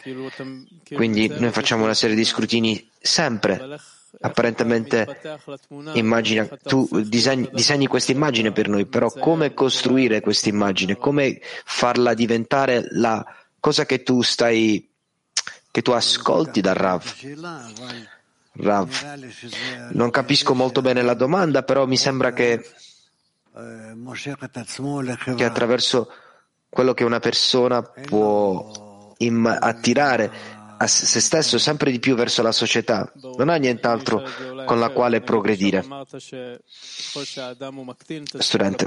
Quindi 0.92 1.28
noi 1.28 1.50
facciamo 1.50 1.84
una 1.84 1.94
serie 1.94 2.16
di 2.16 2.24
scrutini 2.24 2.88
sempre. 3.00 3.78
Apparentemente 4.22 5.06
immagina, 5.94 6.46
tu 6.62 6.88
disegni, 7.04 7.48
disegni 7.52 7.86
questa 7.86 8.10
immagine 8.10 8.50
per 8.50 8.68
noi, 8.68 8.86
però 8.86 9.08
come 9.10 9.54
costruire 9.54 10.20
questa 10.20 10.48
immagine? 10.48 10.96
Come 10.96 11.40
farla 11.64 12.12
diventare 12.14 12.88
la 12.90 13.24
cosa 13.60 13.86
che 13.86 14.02
tu 14.02 14.22
stai, 14.22 14.88
che 15.70 15.82
tu 15.82 15.92
ascolti 15.92 16.60
da 16.60 16.72
Rav? 16.72 17.04
Rav, 18.52 18.90
non 19.92 20.10
capisco 20.10 20.54
molto 20.54 20.82
bene 20.82 21.02
la 21.02 21.14
domanda, 21.14 21.62
però 21.62 21.86
mi 21.86 21.96
sembra 21.96 22.32
che 22.32 22.68
che 25.34 25.44
attraverso 25.44 26.10
quello 26.68 26.94
che 26.94 27.04
una 27.04 27.18
persona 27.18 27.82
può 27.82 29.14
attirare 29.60 30.58
a 30.82 30.86
se 30.86 31.20
stesso 31.20 31.58
sempre 31.58 31.90
di 31.90 31.98
più 31.98 32.14
verso 32.14 32.40
la 32.40 32.52
società, 32.52 33.12
non 33.36 33.50
ha 33.50 33.56
nient'altro 33.56 34.22
con 34.64 34.78
la 34.78 34.88
quale 34.88 35.20
progredire. 35.20 35.84
Studente, 38.38 38.86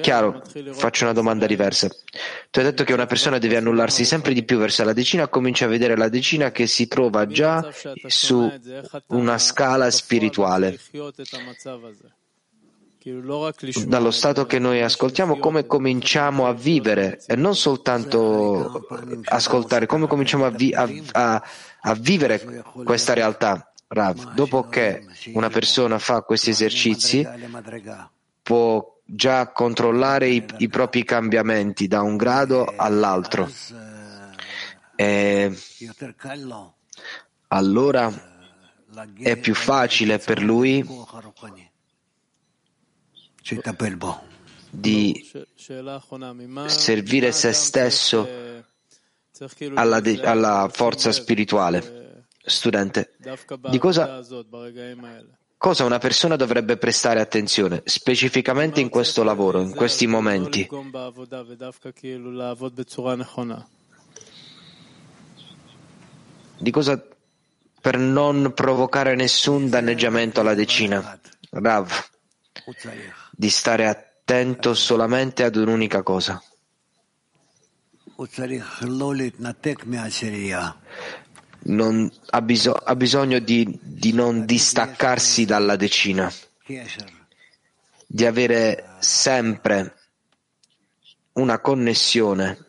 chiaro, 0.00 0.40
faccio 0.70 1.02
una 1.02 1.12
domanda 1.12 1.46
diversa. 1.46 1.88
Tu 1.88 2.60
hai 2.60 2.64
detto 2.64 2.84
che 2.84 2.92
una 2.92 3.06
persona 3.06 3.38
deve 3.38 3.56
annullarsi 3.56 4.04
sempre 4.04 4.34
di 4.34 4.44
più 4.44 4.58
verso 4.58 4.84
la 4.84 4.92
decina, 4.92 5.26
comincia 5.26 5.64
a 5.64 5.68
vedere 5.68 5.96
la 5.96 6.08
decina 6.08 6.52
che 6.52 6.68
si 6.68 6.86
trova 6.86 7.26
già 7.26 7.68
su 8.06 8.48
una 9.08 9.38
scala 9.38 9.90
spirituale 9.90 10.78
dallo 13.86 14.10
stato 14.10 14.46
che 14.46 14.58
noi 14.58 14.80
ascoltiamo, 14.82 15.38
come 15.38 15.66
cominciamo 15.66 16.46
a 16.46 16.52
vivere 16.52 17.20
e 17.26 17.36
non 17.36 17.56
soltanto 17.56 18.86
ascoltare, 19.24 19.86
come 19.86 20.06
cominciamo 20.06 20.44
a, 20.44 20.50
vi- 20.50 20.72
a, 20.72 20.88
a, 21.12 21.42
a 21.80 21.94
vivere 21.94 22.64
questa 22.84 23.12
realtà. 23.12 23.66
Rav, 23.88 24.32
dopo 24.32 24.68
che 24.68 25.04
una 25.34 25.50
persona 25.50 25.98
fa 25.98 26.22
questi 26.22 26.50
esercizi, 26.50 27.26
può 28.42 28.98
già 29.04 29.52
controllare 29.52 30.28
i, 30.28 30.44
i 30.58 30.68
propri 30.68 31.04
cambiamenti 31.04 31.88
da 31.88 32.00
un 32.00 32.16
grado 32.16 32.72
all'altro. 32.74 33.50
E 34.96 35.58
allora 37.48 38.10
è 39.18 39.36
più 39.36 39.54
facile 39.54 40.18
per 40.18 40.42
lui 40.42 40.86
di 44.70 45.30
servire 46.66 47.32
se 47.32 47.52
stesso 47.52 48.28
alla, 49.74 50.00
de- 50.00 50.22
alla 50.22 50.70
forza 50.72 51.12
spirituale. 51.12 52.00
Studente, 52.44 53.14
di 53.68 53.78
cosa, 53.78 54.20
cosa 55.56 55.84
una 55.84 55.98
persona 55.98 56.34
dovrebbe 56.34 56.76
prestare 56.76 57.20
attenzione, 57.20 57.82
specificamente 57.84 58.80
in 58.80 58.88
questo 58.88 59.22
lavoro, 59.22 59.60
in 59.60 59.72
questi 59.76 60.08
momenti? 60.08 60.68
Di 66.58 66.70
cosa 66.72 67.06
per 67.80 67.96
non 67.96 68.52
provocare 68.54 69.14
nessun 69.14 69.68
danneggiamento 69.68 70.40
alla 70.40 70.54
decina? 70.54 71.20
Rav 71.50 72.10
di 73.42 73.50
stare 73.50 73.88
attento 73.88 74.72
solamente 74.72 75.42
ad 75.42 75.56
un'unica 75.56 76.04
cosa. 76.04 76.40
Non, 81.64 82.08
ha, 82.30 82.40
bisog- 82.40 82.82
ha, 82.84 82.94
bisogno 82.94 83.40
di, 83.40 83.80
di 83.82 84.12
non 84.12 84.46
distaccarsi 84.46 85.44
dalla 85.44 85.74
decina, 85.74 86.30
di 88.06 88.24
avere 88.24 88.94
sempre 89.00 89.96
una 91.32 91.58
connessione. 91.58 92.64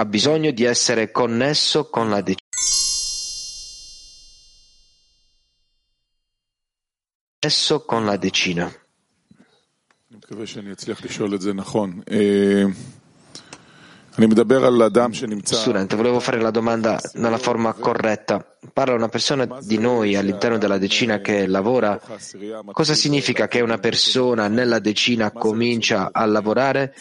Ha 0.00 0.06
bisogno 0.06 0.50
di 0.50 0.64
essere 0.64 1.10
connesso 1.10 1.90
con 1.90 2.08
la 2.08 2.22
decina. 2.22 2.34
Studente, 15.42 15.96
volevo 15.96 16.20
fare 16.20 16.40
la 16.40 16.50
domanda 16.50 17.00
nella 17.14 17.38
forma 17.38 17.72
corretta. 17.72 18.44
Parla 18.72 18.94
una 18.94 19.08
persona 19.08 19.46
di 19.62 19.78
noi 19.78 20.16
all'interno 20.16 20.58
della 20.58 20.78
decina 20.78 21.20
che 21.20 21.46
lavora. 21.46 21.98
Cosa 22.72 22.94
significa 22.94 23.48
che 23.48 23.60
una 23.60 23.78
persona 23.78 24.48
nella 24.48 24.78
decina 24.78 25.30
comincia 25.30 26.10
a 26.12 26.24
lavorare 26.26 26.94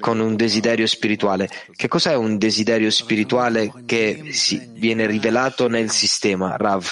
con 0.00 0.18
un 0.18 0.34
desiderio 0.34 0.86
spirituale? 0.86 1.48
Che 1.74 1.88
cos'è 1.88 2.14
un 2.14 2.38
desiderio 2.38 2.90
spirituale 2.90 3.72
che 3.84 4.24
viene 4.72 5.06
rivelato 5.06 5.68
nel 5.68 5.90
sistema, 5.90 6.56
Rav? 6.56 6.90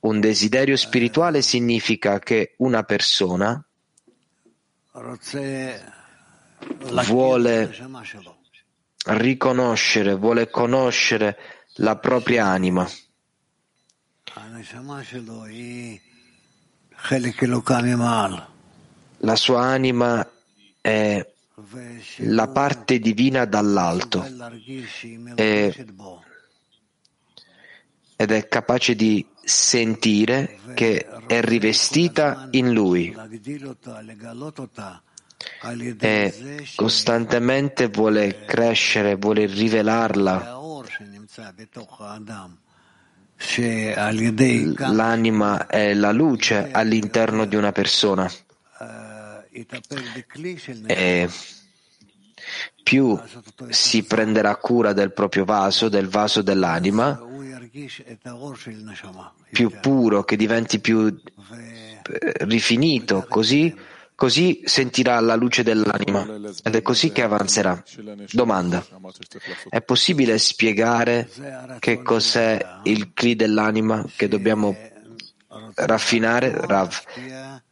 Un 0.00 0.20
desiderio 0.20 0.76
spirituale 0.76 1.42
significa 1.42 2.18
che 2.20 2.54
una 2.58 2.84
persona 2.84 3.62
vuole 7.06 7.74
riconoscere, 9.08 10.14
vuole 10.14 10.50
conoscere 10.50 11.38
la 11.76 11.96
propria 11.96 12.46
anima. 12.46 12.88
La 19.18 19.36
sua 19.36 19.62
anima 19.62 20.30
è 20.80 21.26
la 22.18 22.48
parte 22.48 22.98
divina 23.00 23.44
dall'alto 23.44 24.24
e, 25.34 25.86
ed 28.16 28.30
è 28.30 28.48
capace 28.48 28.94
di 28.94 29.26
sentire 29.42 30.58
che 30.74 31.04
è 31.26 31.40
rivestita 31.40 32.48
in 32.52 32.72
lui 32.72 33.12
e 36.00 36.66
costantemente 36.74 37.86
vuole 37.88 38.44
crescere, 38.44 39.14
vuole 39.14 39.46
rivelarla. 39.46 40.56
L'anima 44.76 45.66
è 45.68 45.94
la 45.94 46.10
luce 46.10 46.70
all'interno 46.72 47.44
di 47.44 47.54
una 47.54 47.70
persona. 47.70 48.28
E 50.86 51.28
più 52.82 53.20
si 53.68 54.02
prenderà 54.04 54.56
cura 54.56 54.92
del 54.92 55.12
proprio 55.12 55.44
vaso, 55.44 55.88
del 55.88 56.08
vaso 56.08 56.42
dell'anima, 56.42 57.20
più 59.50 59.70
puro, 59.80 60.24
che 60.24 60.36
diventi 60.36 60.80
più 60.80 61.16
rifinito, 62.40 63.24
così 63.28 63.72
Così 64.18 64.62
sentirà 64.64 65.20
la 65.20 65.36
luce 65.36 65.62
dell'anima 65.62 66.26
ed 66.64 66.74
è 66.74 66.82
così 66.82 67.12
che 67.12 67.22
avanzerà. 67.22 67.80
Domanda. 68.32 68.84
È 69.68 69.80
possibile 69.80 70.38
spiegare 70.38 71.30
che 71.78 72.02
cos'è 72.02 72.80
il 72.82 73.12
cli 73.14 73.36
dell'anima 73.36 74.04
che 74.16 74.26
dobbiamo 74.26 74.76
raffinare, 75.76 76.50
Rav? 76.66 77.00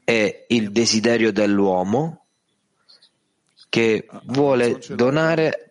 È 0.04 0.44
il 0.46 0.70
desiderio 0.70 1.32
dell'uomo 1.32 2.26
che 3.68 4.06
vuole 4.26 4.80
donare 4.90 5.65